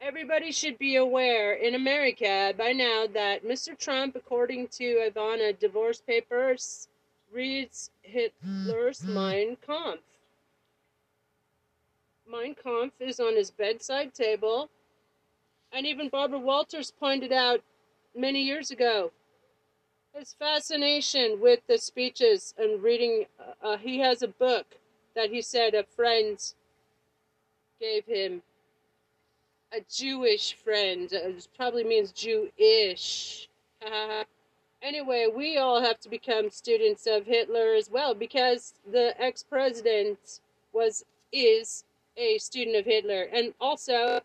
Everybody 0.00 0.52
should 0.52 0.78
be 0.78 0.96
aware 0.96 1.54
in 1.54 1.74
America 1.74 2.54
by 2.56 2.72
now 2.72 3.06
that 3.12 3.44
Mr. 3.44 3.76
Trump, 3.76 4.16
according 4.16 4.68
to 4.68 5.10
Ivana 5.10 5.58
divorce 5.58 6.00
papers, 6.00 6.88
reads 7.32 7.90
Hitler's 8.02 9.00
mm-hmm. 9.00 9.14
Mein 9.14 9.56
Kampf. 9.66 10.02
Mein 12.30 12.54
Kampf 12.54 13.00
is 13.00 13.20
on 13.20 13.36
his 13.36 13.50
bedside 13.50 14.14
table, 14.14 14.70
and 15.72 15.86
even 15.86 16.08
Barbara 16.08 16.38
Walters 16.38 16.92
pointed 16.92 17.32
out 17.32 17.60
many 18.14 18.42
years 18.42 18.70
ago 18.70 19.10
his 20.18 20.34
fascination 20.34 21.40
with 21.40 21.60
the 21.68 21.78
speeches 21.78 22.52
and 22.58 22.82
reading. 22.82 23.24
Uh, 23.62 23.76
he 23.76 24.00
has 24.00 24.22
a 24.22 24.28
book 24.28 24.66
that 25.14 25.30
he 25.30 25.40
said 25.40 25.74
a 25.74 25.84
friend 25.84 26.54
gave 27.80 28.04
him. 28.04 28.42
A 29.72 29.80
Jewish 29.94 30.54
friend. 30.54 31.12
It 31.12 31.48
probably 31.56 31.84
means 31.84 32.10
Jewish. 32.12 33.48
anyway, 34.82 35.26
we 35.34 35.58
all 35.58 35.80
have 35.80 36.00
to 36.00 36.08
become 36.08 36.50
students 36.50 37.06
of 37.06 37.26
Hitler 37.26 37.74
as 37.74 37.90
well 37.90 38.14
because 38.14 38.74
the 38.90 39.14
ex-president 39.20 40.40
was 40.72 41.04
is 41.32 41.84
a 42.16 42.38
student 42.38 42.76
of 42.76 42.86
Hitler, 42.86 43.28
and 43.32 43.52
also 43.60 44.22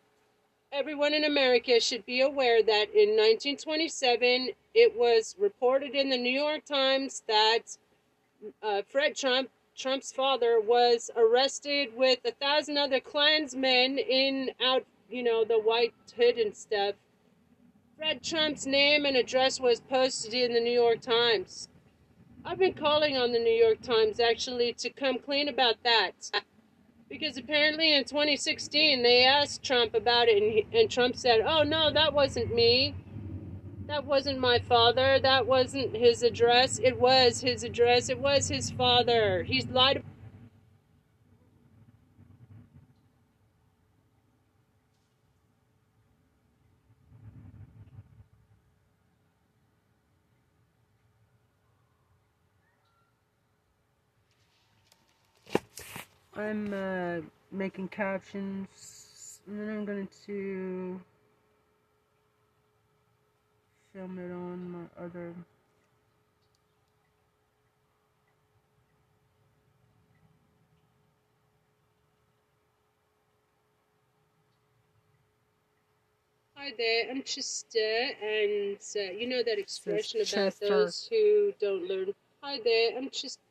everyone 0.74 1.14
in 1.14 1.24
America 1.24 1.80
should 1.80 2.04
be 2.06 2.22
aware 2.22 2.64
that 2.64 2.90
in 2.96 3.10
1927 3.10 4.50
it 4.74 4.98
was 4.98 5.36
reported 5.38 5.94
in 5.94 6.10
the 6.10 6.18
New 6.18 6.32
York 6.32 6.66
Times 6.66 7.22
that 7.28 7.78
uh, 8.64 8.82
Fred 8.90 9.16
Trump, 9.16 9.50
Trump's 9.78 10.12
father, 10.12 10.60
was 10.60 11.12
arrested 11.16 11.90
with 11.96 12.20
a 12.26 12.32
thousand 12.32 12.78
other 12.78 13.00
Klansmen 13.00 14.00
in 14.00 14.50
out, 14.64 14.84
you 15.10 15.22
know, 15.22 15.46
the 15.46 15.60
white 15.60 15.94
hood 16.18 16.38
and 16.38 16.58
stuff. 16.58 16.96
Fred 17.96 18.24
Trump's 18.24 18.66
name 18.66 19.06
and 19.06 19.16
address 19.16 19.60
was 19.60 19.80
posted 19.80 20.34
in 20.34 20.54
the 20.54 20.60
New 20.60 20.72
York 20.72 21.02
Times. 21.02 21.70
I've 22.44 22.58
been 22.58 22.74
calling 22.74 23.16
on 23.16 23.32
the 23.32 23.40
New 23.40 23.54
York 23.54 23.82
Times 23.82 24.20
actually 24.20 24.74
to 24.74 24.90
come 24.90 25.20
clean 25.20 25.48
about 25.48 25.76
that. 25.84 26.32
Because 27.14 27.38
apparently 27.38 27.94
in 27.94 28.06
2016 28.06 29.04
they 29.04 29.24
asked 29.24 29.62
Trump 29.62 29.94
about 29.94 30.28
it, 30.30 30.42
and, 30.42 30.52
he, 30.52 30.66
and 30.74 30.90
Trump 30.90 31.16
said, 31.16 31.42
Oh, 31.46 31.62
no, 31.62 31.92
that 31.94 32.12
wasn't 32.12 32.56
me. 32.56 32.96
That 33.86 34.04
wasn't 34.04 34.40
my 34.40 34.58
father. 34.58 35.20
That 35.20 35.46
wasn't 35.46 35.96
his 35.96 36.24
address. 36.24 36.80
It 36.80 37.00
was 37.00 37.42
his 37.42 37.64
address. 37.64 38.10
It 38.10 38.18
was 38.20 38.48
his 38.48 38.72
father. 38.72 39.44
He's 39.44 39.68
lied. 39.68 40.04
I'm 56.36 56.74
uh, 56.74 57.22
making 57.52 57.90
captions, 57.90 59.40
and 59.46 59.60
then 59.60 59.70
I'm 59.70 59.86
going 59.86 60.08
to 60.26 61.00
film 63.94 64.18
it 64.18 64.32
on 64.32 64.72
my 64.72 65.06
other. 65.06 65.36
Hi 76.56 76.74
there, 76.78 77.12
I'm 77.12 77.22
Chester, 77.22 77.78
and 78.24 78.78
uh, 78.96 79.12
you 79.12 79.28
know 79.28 79.44
that 79.44 79.60
expression 79.60 80.22
about 80.22 80.28
Chester. 80.30 80.70
those 80.70 81.08
who 81.12 81.54
don't 81.60 81.88
learn. 81.88 82.14
Hi 82.42 82.60
there, 82.64 82.98
I'm 82.98 83.12
Chester. 83.12 83.43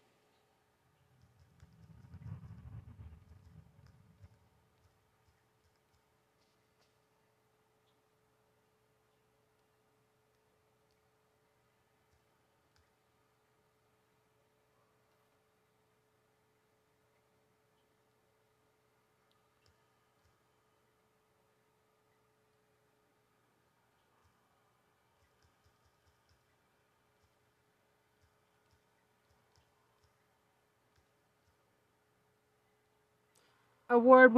Award 33.93 34.35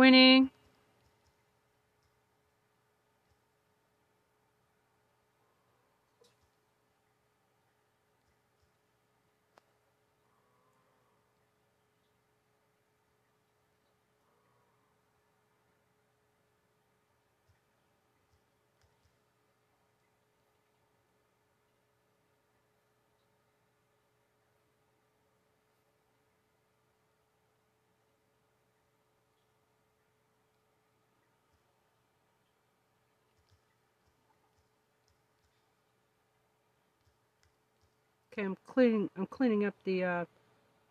Okay, 38.34 38.46
I'm 38.46 38.56
cleaning. 38.66 39.08
I'm 39.16 39.26
cleaning 39.26 39.64
up 39.64 39.74
the 39.84 40.02
uh, 40.02 40.24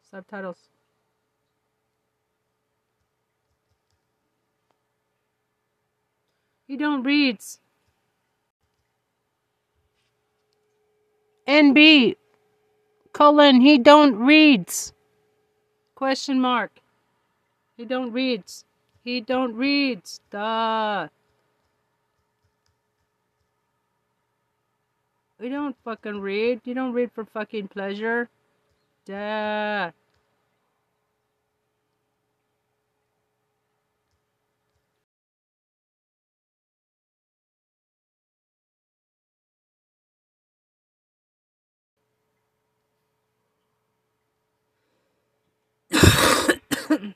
subtitles. 0.09 0.69
He 6.67 6.77
don't 6.77 7.03
reads. 7.03 7.59
NB 11.45 12.15
colon 13.11 13.59
he 13.59 13.77
don't 13.77 14.15
reads. 14.15 14.93
Question 15.95 16.39
mark. 16.39 16.71
He 17.75 17.83
don't 17.83 18.13
reads. 18.13 18.63
He 19.03 19.19
don't 19.19 19.53
reads. 19.53 20.21
Duh. 20.31 21.09
We 25.43 25.49
don't 25.49 25.75
fucking 25.83 26.21
read. 26.21 26.61
You 26.63 26.73
don't 26.73 26.93
read 26.93 27.11
for 27.11 27.25
fucking 27.25 27.67
pleasure. 27.67 28.29
Duh. 29.03 29.91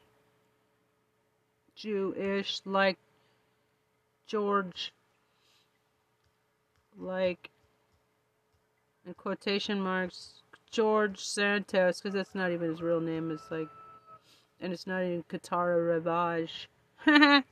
Jewish, 1.78 2.60
like 2.66 2.98
George, 4.28 4.92
like 6.98 7.50
in 9.08 9.14
quotation 9.14 9.82
marks, 9.82 10.42
George 10.70 11.20
Santos, 11.24 12.00
because 12.02 12.14
that's 12.14 12.36
not 12.36 12.52
even 12.52 12.70
his 12.70 12.82
real 12.82 13.00
name. 13.00 13.32
It's 13.32 13.50
like, 13.50 13.70
and 14.60 14.74
it's 14.74 14.86
not 14.86 15.04
even 15.04 15.24
Kitara 15.24 16.02
Ravache. 16.02 16.68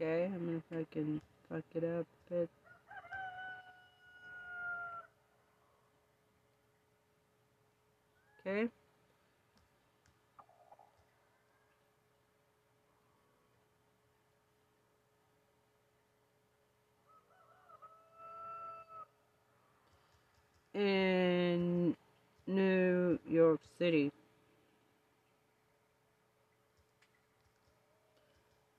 okay, 0.00 0.24
I'm 0.24 0.46
gonna 0.46 0.84
fucking 0.84 1.20
fuck 1.48 1.64
it 1.74 1.84
up 1.84 2.06
a 2.30 2.34
bit. 2.34 2.48
Okay. 8.46 8.70
In 20.72 21.96
New 22.46 23.18
York 23.28 23.49
City. 23.78 24.12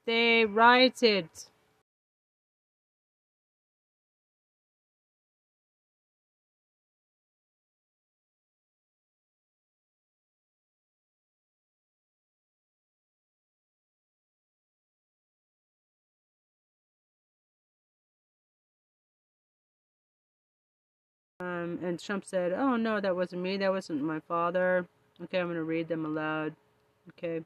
They 0.05 0.45
rioted 0.45 1.29
Um, 21.41 21.79
and 21.81 21.99
Trump 21.99 22.23
said, 22.23 22.53
"Oh 22.53 22.75
no, 22.75 23.01
that 23.01 23.15
wasn't 23.15 23.41
me. 23.41 23.57
That 23.57 23.71
wasn't 23.71 24.03
my 24.03 24.19
father." 24.19 24.85
Okay, 25.23 25.39
I'm 25.39 25.47
gonna 25.47 25.63
read 25.63 25.87
them 25.87 26.05
aloud. 26.05 26.55
Okay. 27.09 27.43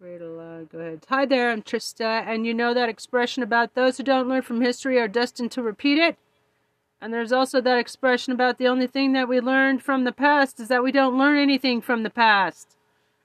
Read 0.00 0.22
aloud. 0.22 0.70
Go 0.70 0.78
ahead. 0.78 1.04
Hi 1.10 1.26
there, 1.26 1.50
I'm 1.50 1.60
Trista, 1.60 2.24
and 2.26 2.46
you 2.46 2.54
know 2.54 2.72
that 2.72 2.88
expression 2.88 3.42
about 3.42 3.74
those 3.74 3.98
who 3.98 4.04
don't 4.04 4.26
learn 4.26 4.40
from 4.40 4.62
history 4.62 4.98
are 4.98 5.06
destined 5.08 5.52
to 5.52 5.62
repeat 5.62 5.98
it. 5.98 6.16
And 6.98 7.12
there's 7.12 7.32
also 7.32 7.60
that 7.60 7.78
expression 7.78 8.32
about 8.32 8.56
the 8.56 8.68
only 8.68 8.86
thing 8.86 9.12
that 9.12 9.28
we 9.28 9.40
learned 9.40 9.82
from 9.82 10.04
the 10.04 10.12
past 10.12 10.60
is 10.60 10.68
that 10.68 10.82
we 10.82 10.92
don't 10.92 11.18
learn 11.18 11.36
anything 11.36 11.82
from 11.82 12.04
the 12.04 12.10
past. 12.10 12.77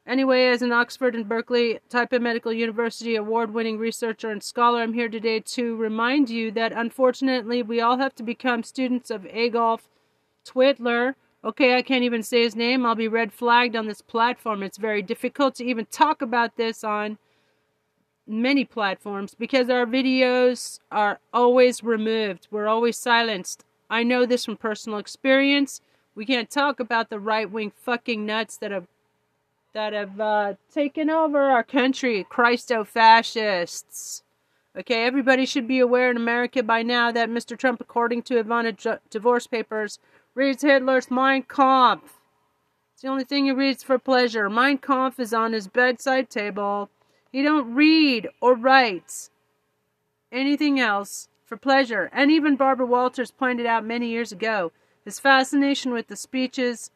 Anyway, 0.05 0.47
as 0.47 0.61
an 0.61 0.73
Oxford 0.73 1.15
and 1.15 1.29
Berkeley 1.29 1.79
Type 1.87 2.11
of 2.11 2.21
Medical 2.21 2.51
University 2.51 3.15
award 3.15 3.53
winning 3.53 3.77
researcher 3.77 4.29
and 4.29 4.43
scholar, 4.43 4.81
I'm 4.81 4.93
here 4.93 5.07
today 5.07 5.39
to 5.39 5.77
remind 5.77 6.29
you 6.29 6.51
that 6.51 6.73
unfortunately 6.73 7.63
we 7.63 7.79
all 7.79 7.97
have 7.97 8.13
to 8.15 8.23
become 8.23 8.63
students 8.63 9.09
of 9.09 9.25
Adolf 9.27 9.87
Twitler. 10.45 11.15
Okay, 11.45 11.77
I 11.77 11.81
can't 11.81 12.03
even 12.03 12.21
say 12.21 12.43
his 12.43 12.55
name. 12.55 12.85
I'll 12.85 12.95
be 12.95 13.07
red 13.07 13.31
flagged 13.31 13.77
on 13.77 13.87
this 13.87 14.01
platform. 14.01 14.61
It's 14.61 14.77
very 14.77 15.01
difficult 15.01 15.55
to 15.55 15.65
even 15.65 15.85
talk 15.85 16.21
about 16.21 16.57
this 16.57 16.83
on 16.83 17.17
many 18.27 18.65
platforms 18.65 19.35
because 19.35 19.69
our 19.69 19.85
videos 19.85 20.79
are 20.91 21.19
always 21.33 21.81
removed. 21.81 22.47
We're 22.51 22.67
always 22.67 22.97
silenced. 22.97 23.63
I 23.89 24.03
know 24.03 24.25
this 24.25 24.43
from 24.43 24.57
personal 24.57 24.99
experience. 24.99 25.79
We 26.13 26.25
can't 26.25 26.49
talk 26.49 26.81
about 26.81 27.09
the 27.09 27.19
right 27.19 27.49
wing 27.49 27.71
fucking 27.75 28.25
nuts 28.25 28.57
that 28.57 28.71
have 28.71 28.87
that 29.73 29.93
have 29.93 30.19
uh, 30.19 30.53
taken 30.71 31.09
over 31.09 31.41
our 31.41 31.63
country, 31.63 32.25
Christo 32.29 32.83
fascists. 32.83 34.23
Okay, 34.77 35.03
everybody 35.05 35.45
should 35.45 35.67
be 35.67 35.79
aware 35.79 36.09
in 36.09 36.17
America 36.17 36.63
by 36.63 36.81
now 36.81 37.11
that 37.11 37.29
Mr. 37.29 37.57
Trump, 37.57 37.81
according 37.81 38.23
to 38.23 38.43
Ivana 38.43 38.75
J- 38.75 38.97
divorce 39.09 39.45
papers, 39.45 39.99
reads 40.35 40.63
Hitler's 40.63 41.11
Mein 41.11 41.43
Kampf. 41.43 42.19
It's 42.93 43.01
the 43.01 43.07
only 43.07 43.23
thing 43.23 43.45
he 43.45 43.51
reads 43.51 43.83
for 43.83 43.99
pleasure. 43.99 44.49
Mein 44.49 44.77
Kampf 44.77 45.19
is 45.19 45.33
on 45.33 45.53
his 45.53 45.67
bedside 45.67 46.29
table. 46.29 46.89
He 47.31 47.43
don't 47.43 47.73
read 47.73 48.29
or 48.41 48.55
write 48.55 49.29
anything 50.31 50.79
else 50.79 51.29
for 51.45 51.57
pleasure. 51.57 52.09
And 52.13 52.31
even 52.31 52.55
Barbara 52.55 52.85
Walters 52.85 53.31
pointed 53.31 53.65
out 53.65 53.85
many 53.85 54.09
years 54.09 54.31
ago 54.31 54.71
his 55.05 55.19
fascination 55.19 55.91
with 55.91 56.07
the 56.07 56.15
speeches 56.15 56.89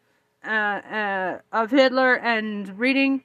uh, 0.46 0.50
uh, 0.50 1.40
of 1.52 1.72
Hitler 1.72 2.16
and 2.16 2.78
reading 2.78 3.24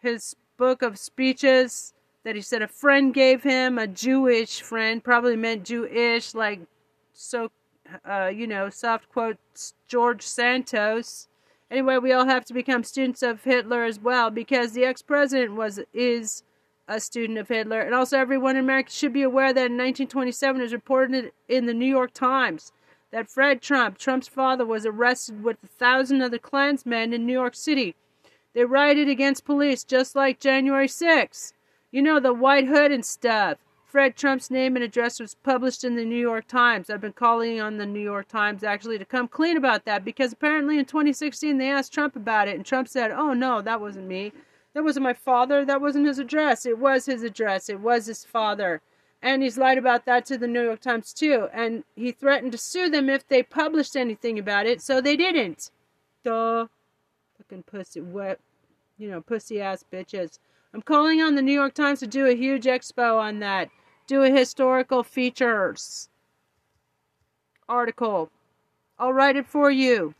his 0.00 0.36
book 0.56 0.82
of 0.82 0.98
speeches 0.98 1.94
that 2.24 2.36
he 2.36 2.42
said 2.42 2.62
a 2.62 2.68
friend 2.68 3.12
gave 3.12 3.42
him, 3.42 3.78
a 3.78 3.86
Jewish 3.86 4.60
friend, 4.60 5.02
probably 5.02 5.36
meant 5.36 5.64
Jewish, 5.64 6.34
like 6.34 6.60
so, 7.12 7.50
uh, 8.08 8.26
you 8.26 8.46
know, 8.46 8.70
soft 8.70 9.08
quotes 9.08 9.74
George 9.88 10.22
Santos. 10.22 11.28
Anyway, 11.70 11.98
we 11.98 12.12
all 12.12 12.26
have 12.26 12.44
to 12.44 12.54
become 12.54 12.84
students 12.84 13.22
of 13.22 13.42
Hitler 13.42 13.84
as 13.84 13.98
well 13.98 14.30
because 14.30 14.72
the 14.72 14.84
ex-president 14.84 15.54
was 15.54 15.80
is 15.92 16.42
a 16.88 17.00
student 17.00 17.38
of 17.38 17.48
Hitler, 17.48 17.80
and 17.80 17.94
also 17.94 18.18
everyone 18.18 18.56
in 18.56 18.64
America 18.64 18.90
should 18.90 19.12
be 19.12 19.22
aware 19.22 19.52
that 19.52 19.66
in 19.66 19.78
1927 19.78 20.60
is 20.60 20.72
reported 20.72 21.32
in 21.48 21.66
the 21.66 21.74
New 21.74 21.86
York 21.86 22.12
Times 22.12 22.72
that 23.12 23.30
Fred 23.30 23.60
Trump, 23.62 23.98
Trump's 23.98 24.26
father, 24.26 24.66
was 24.66 24.84
arrested 24.84 25.44
with 25.44 25.58
a 25.62 25.66
thousand 25.66 26.22
other 26.22 26.38
Klansmen 26.38 27.12
in 27.12 27.26
New 27.26 27.32
York 27.32 27.54
City. 27.54 27.94
They 28.54 28.64
rioted 28.64 29.08
against 29.08 29.44
police 29.44 29.84
just 29.84 30.16
like 30.16 30.40
January 30.40 30.88
6. 30.88 31.52
You 31.90 32.02
know, 32.02 32.18
the 32.18 32.34
white 32.34 32.66
hood 32.66 32.90
and 32.90 33.04
stuff. 33.04 33.58
Fred 33.84 34.16
Trump's 34.16 34.50
name 34.50 34.74
and 34.74 34.82
address 34.82 35.20
was 35.20 35.34
published 35.34 35.84
in 35.84 35.96
the 35.96 36.04
New 36.06 36.16
York 36.16 36.48
Times. 36.48 36.88
I've 36.88 37.02
been 37.02 37.12
calling 37.12 37.60
on 37.60 37.76
the 37.76 37.84
New 37.84 38.00
York 38.00 38.26
Times 38.28 38.64
actually 38.64 38.96
to 38.96 39.04
come 39.04 39.28
clean 39.28 39.58
about 39.58 39.84
that 39.84 40.02
because 40.02 40.32
apparently 40.32 40.78
in 40.78 40.86
2016 40.86 41.58
they 41.58 41.70
asked 41.70 41.92
Trump 41.92 42.16
about 42.16 42.48
it 42.48 42.56
and 42.56 42.64
Trump 42.64 42.88
said, 42.88 43.10
oh 43.10 43.34
no, 43.34 43.60
that 43.60 43.82
wasn't 43.82 44.08
me. 44.08 44.32
That 44.72 44.84
wasn't 44.84 45.04
my 45.04 45.12
father. 45.12 45.66
That 45.66 45.82
wasn't 45.82 46.06
his 46.06 46.18
address. 46.18 46.64
It 46.64 46.78
was 46.78 47.04
his 47.04 47.22
address. 47.22 47.68
It 47.68 47.80
was 47.80 48.06
his 48.06 48.24
father. 48.24 48.80
And 49.22 49.42
he's 49.42 49.56
lied 49.56 49.78
about 49.78 50.04
that 50.06 50.26
to 50.26 50.36
the 50.36 50.48
New 50.48 50.62
York 50.62 50.80
Times 50.80 51.12
too. 51.12 51.48
And 51.52 51.84
he 51.94 52.10
threatened 52.10 52.52
to 52.52 52.58
sue 52.58 52.90
them 52.90 53.08
if 53.08 53.26
they 53.28 53.42
published 53.42 53.94
anything 53.96 54.38
about 54.38 54.66
it, 54.66 54.82
so 54.82 55.00
they 55.00 55.16
didn't. 55.16 55.70
Duh. 56.24 56.66
Fucking 57.38 57.62
pussy, 57.64 58.00
wet, 58.00 58.40
you 58.98 59.08
know, 59.08 59.20
pussy 59.20 59.60
ass 59.60 59.84
bitches. 59.92 60.38
I'm 60.74 60.82
calling 60.82 61.20
on 61.20 61.34
the 61.34 61.42
New 61.42 61.52
York 61.52 61.74
Times 61.74 62.00
to 62.00 62.06
do 62.06 62.26
a 62.26 62.34
huge 62.34 62.64
expo 62.64 63.18
on 63.18 63.38
that. 63.40 63.68
Do 64.06 64.22
a 64.22 64.30
historical 64.30 65.02
features 65.02 66.08
article. 67.68 68.30
I'll 68.98 69.12
write 69.12 69.36
it 69.36 69.46
for 69.46 69.70
you. 69.70 70.14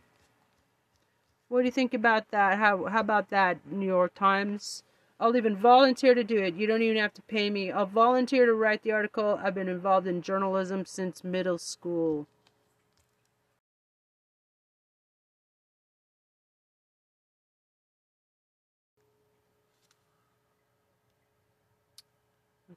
What 1.48 1.61
do 1.61 1.64
you 1.66 1.70
think 1.70 1.92
about 1.92 2.30
that? 2.30 2.59
How 2.59 2.86
how 2.86 3.00
about 3.00 3.28
that, 3.30 3.59
New 3.70 3.86
York 3.86 4.14
Times? 4.14 4.82
I'll 5.22 5.36
even 5.36 5.56
volunteer 5.56 6.16
to 6.16 6.24
do 6.24 6.38
it. 6.42 6.56
You 6.56 6.66
don't 6.66 6.82
even 6.82 6.96
have 6.96 7.14
to 7.14 7.22
pay 7.22 7.48
me. 7.48 7.70
I'll 7.70 7.86
volunteer 7.86 8.44
to 8.44 8.54
write 8.54 8.82
the 8.82 8.90
article. 8.90 9.38
I've 9.40 9.54
been 9.54 9.68
involved 9.68 10.08
in 10.08 10.20
journalism 10.20 10.84
since 10.84 11.22
middle 11.22 11.58
school. 11.58 12.26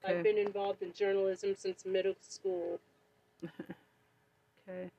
Okay. 0.06 0.20
I've 0.20 0.24
been 0.24 0.38
involved 0.38 0.84
in 0.84 0.94
journalism 0.94 1.56
since 1.58 1.84
middle 1.84 2.16
school. 2.22 2.80
okay. 4.70 4.92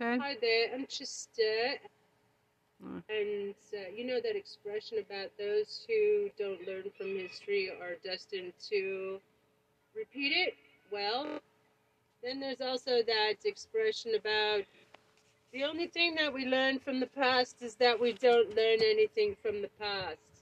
Okay. 0.00 0.18
Hi 0.18 0.36
there, 0.40 0.74
I'm 0.74 0.86
Chester. 0.86 1.78
Mm. 2.84 3.02
And 3.08 3.54
uh, 3.72 3.90
you 3.94 4.04
know 4.04 4.20
that 4.20 4.34
expression 4.34 4.98
about 4.98 5.30
those 5.38 5.86
who 5.86 6.30
don't 6.36 6.66
learn 6.66 6.84
from 6.98 7.16
history 7.16 7.70
are 7.80 7.94
destined 8.02 8.54
to 8.70 9.20
repeat 9.94 10.32
it? 10.32 10.54
Well, 10.90 11.38
then 12.24 12.40
there's 12.40 12.60
also 12.60 13.02
that 13.06 13.34
expression 13.44 14.16
about 14.16 14.62
the 15.52 15.62
only 15.62 15.86
thing 15.86 16.16
that 16.16 16.32
we 16.32 16.44
learn 16.44 16.80
from 16.80 16.98
the 16.98 17.06
past 17.06 17.62
is 17.62 17.76
that 17.76 18.00
we 18.00 18.14
don't 18.14 18.48
learn 18.48 18.78
anything 18.82 19.36
from 19.40 19.62
the 19.62 19.70
past. 19.78 20.33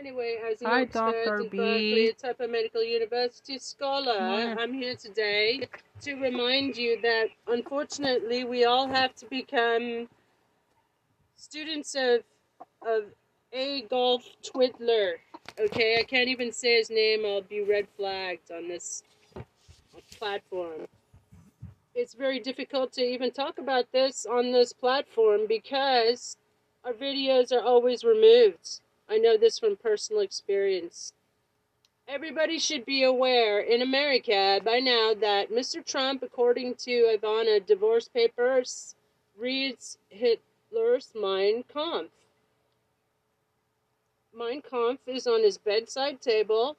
Anyway, 0.00 0.38
as 0.50 0.62
an 0.62 0.68
Hi, 0.68 0.82
expert 0.82 1.24
Dr. 1.26 1.40
in 1.40 1.48
B. 1.50 1.56
Berkeley, 1.58 2.08
a 2.08 2.12
type 2.14 2.40
of 2.40 2.48
medical 2.48 2.82
university 2.82 3.58
scholar, 3.58 4.18
Hi. 4.18 4.54
I'm 4.54 4.72
here 4.72 4.94
today 4.94 5.68
to 6.00 6.14
remind 6.14 6.78
you 6.78 6.98
that 7.02 7.26
unfortunately 7.46 8.44
we 8.44 8.64
all 8.64 8.88
have 8.88 9.14
to 9.16 9.26
become 9.26 10.08
students 11.36 11.94
of 11.94 12.22
of 12.80 13.04
Adolf 13.52 14.24
Twitler. 14.42 15.16
Okay, 15.60 15.98
I 15.98 16.04
can't 16.04 16.28
even 16.28 16.50
say 16.50 16.78
his 16.78 16.88
name. 16.88 17.26
I'll 17.26 17.42
be 17.42 17.62
red 17.62 17.86
flagged 17.94 18.50
on 18.50 18.68
this 18.68 19.02
platform. 20.18 20.86
It's 21.94 22.14
very 22.14 22.40
difficult 22.40 22.94
to 22.94 23.02
even 23.02 23.32
talk 23.32 23.58
about 23.58 23.92
this 23.92 24.24
on 24.24 24.50
this 24.50 24.72
platform 24.72 25.42
because 25.46 26.38
our 26.84 26.94
videos 26.94 27.52
are 27.52 27.60
always 27.62 28.02
removed. 28.02 28.80
I 29.10 29.18
know 29.18 29.36
this 29.36 29.58
from 29.58 29.76
personal 29.76 30.22
experience. 30.22 31.12
Everybody 32.06 32.60
should 32.60 32.84
be 32.86 33.02
aware 33.02 33.58
in 33.58 33.82
America 33.82 34.60
by 34.64 34.78
now 34.78 35.14
that 35.20 35.50
Mr. 35.50 35.84
Trump, 35.84 36.22
according 36.22 36.76
to 36.76 37.18
Ivana 37.18 37.64
divorce 37.66 38.06
papers, 38.06 38.94
reads 39.36 39.98
Hitler's 40.10 41.10
Mein 41.14 41.64
Kampf. 41.64 42.12
Mein 44.32 44.62
Kampf 44.62 45.00
is 45.08 45.26
on 45.26 45.42
his 45.42 45.58
bedside 45.58 46.20
table, 46.20 46.76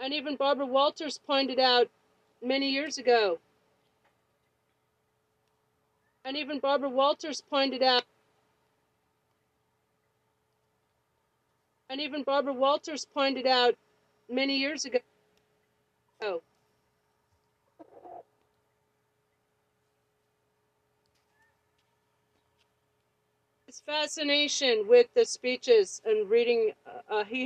and 0.00 0.12
even 0.12 0.34
Barbara 0.34 0.66
Walters 0.66 1.18
pointed 1.18 1.60
out 1.60 1.88
many 2.42 2.70
years 2.70 2.98
ago. 2.98 3.38
And 6.24 6.36
even 6.36 6.58
Barbara 6.58 6.88
Walters 6.88 7.40
pointed 7.40 7.84
out. 7.84 8.02
And 11.90 12.00
even 12.00 12.22
Barbara 12.22 12.52
Walters 12.52 13.04
pointed 13.04 13.48
out 13.48 13.74
many 14.28 14.56
years 14.56 14.84
ago. 14.84 15.00
Oh. 16.22 16.40
His 23.66 23.80
fascination 23.86 24.86
with 24.88 25.08
the 25.14 25.24
speeches 25.24 26.00
and 26.04 26.28
reading, 26.28 26.72
uh, 27.08 27.24
he 27.24 27.38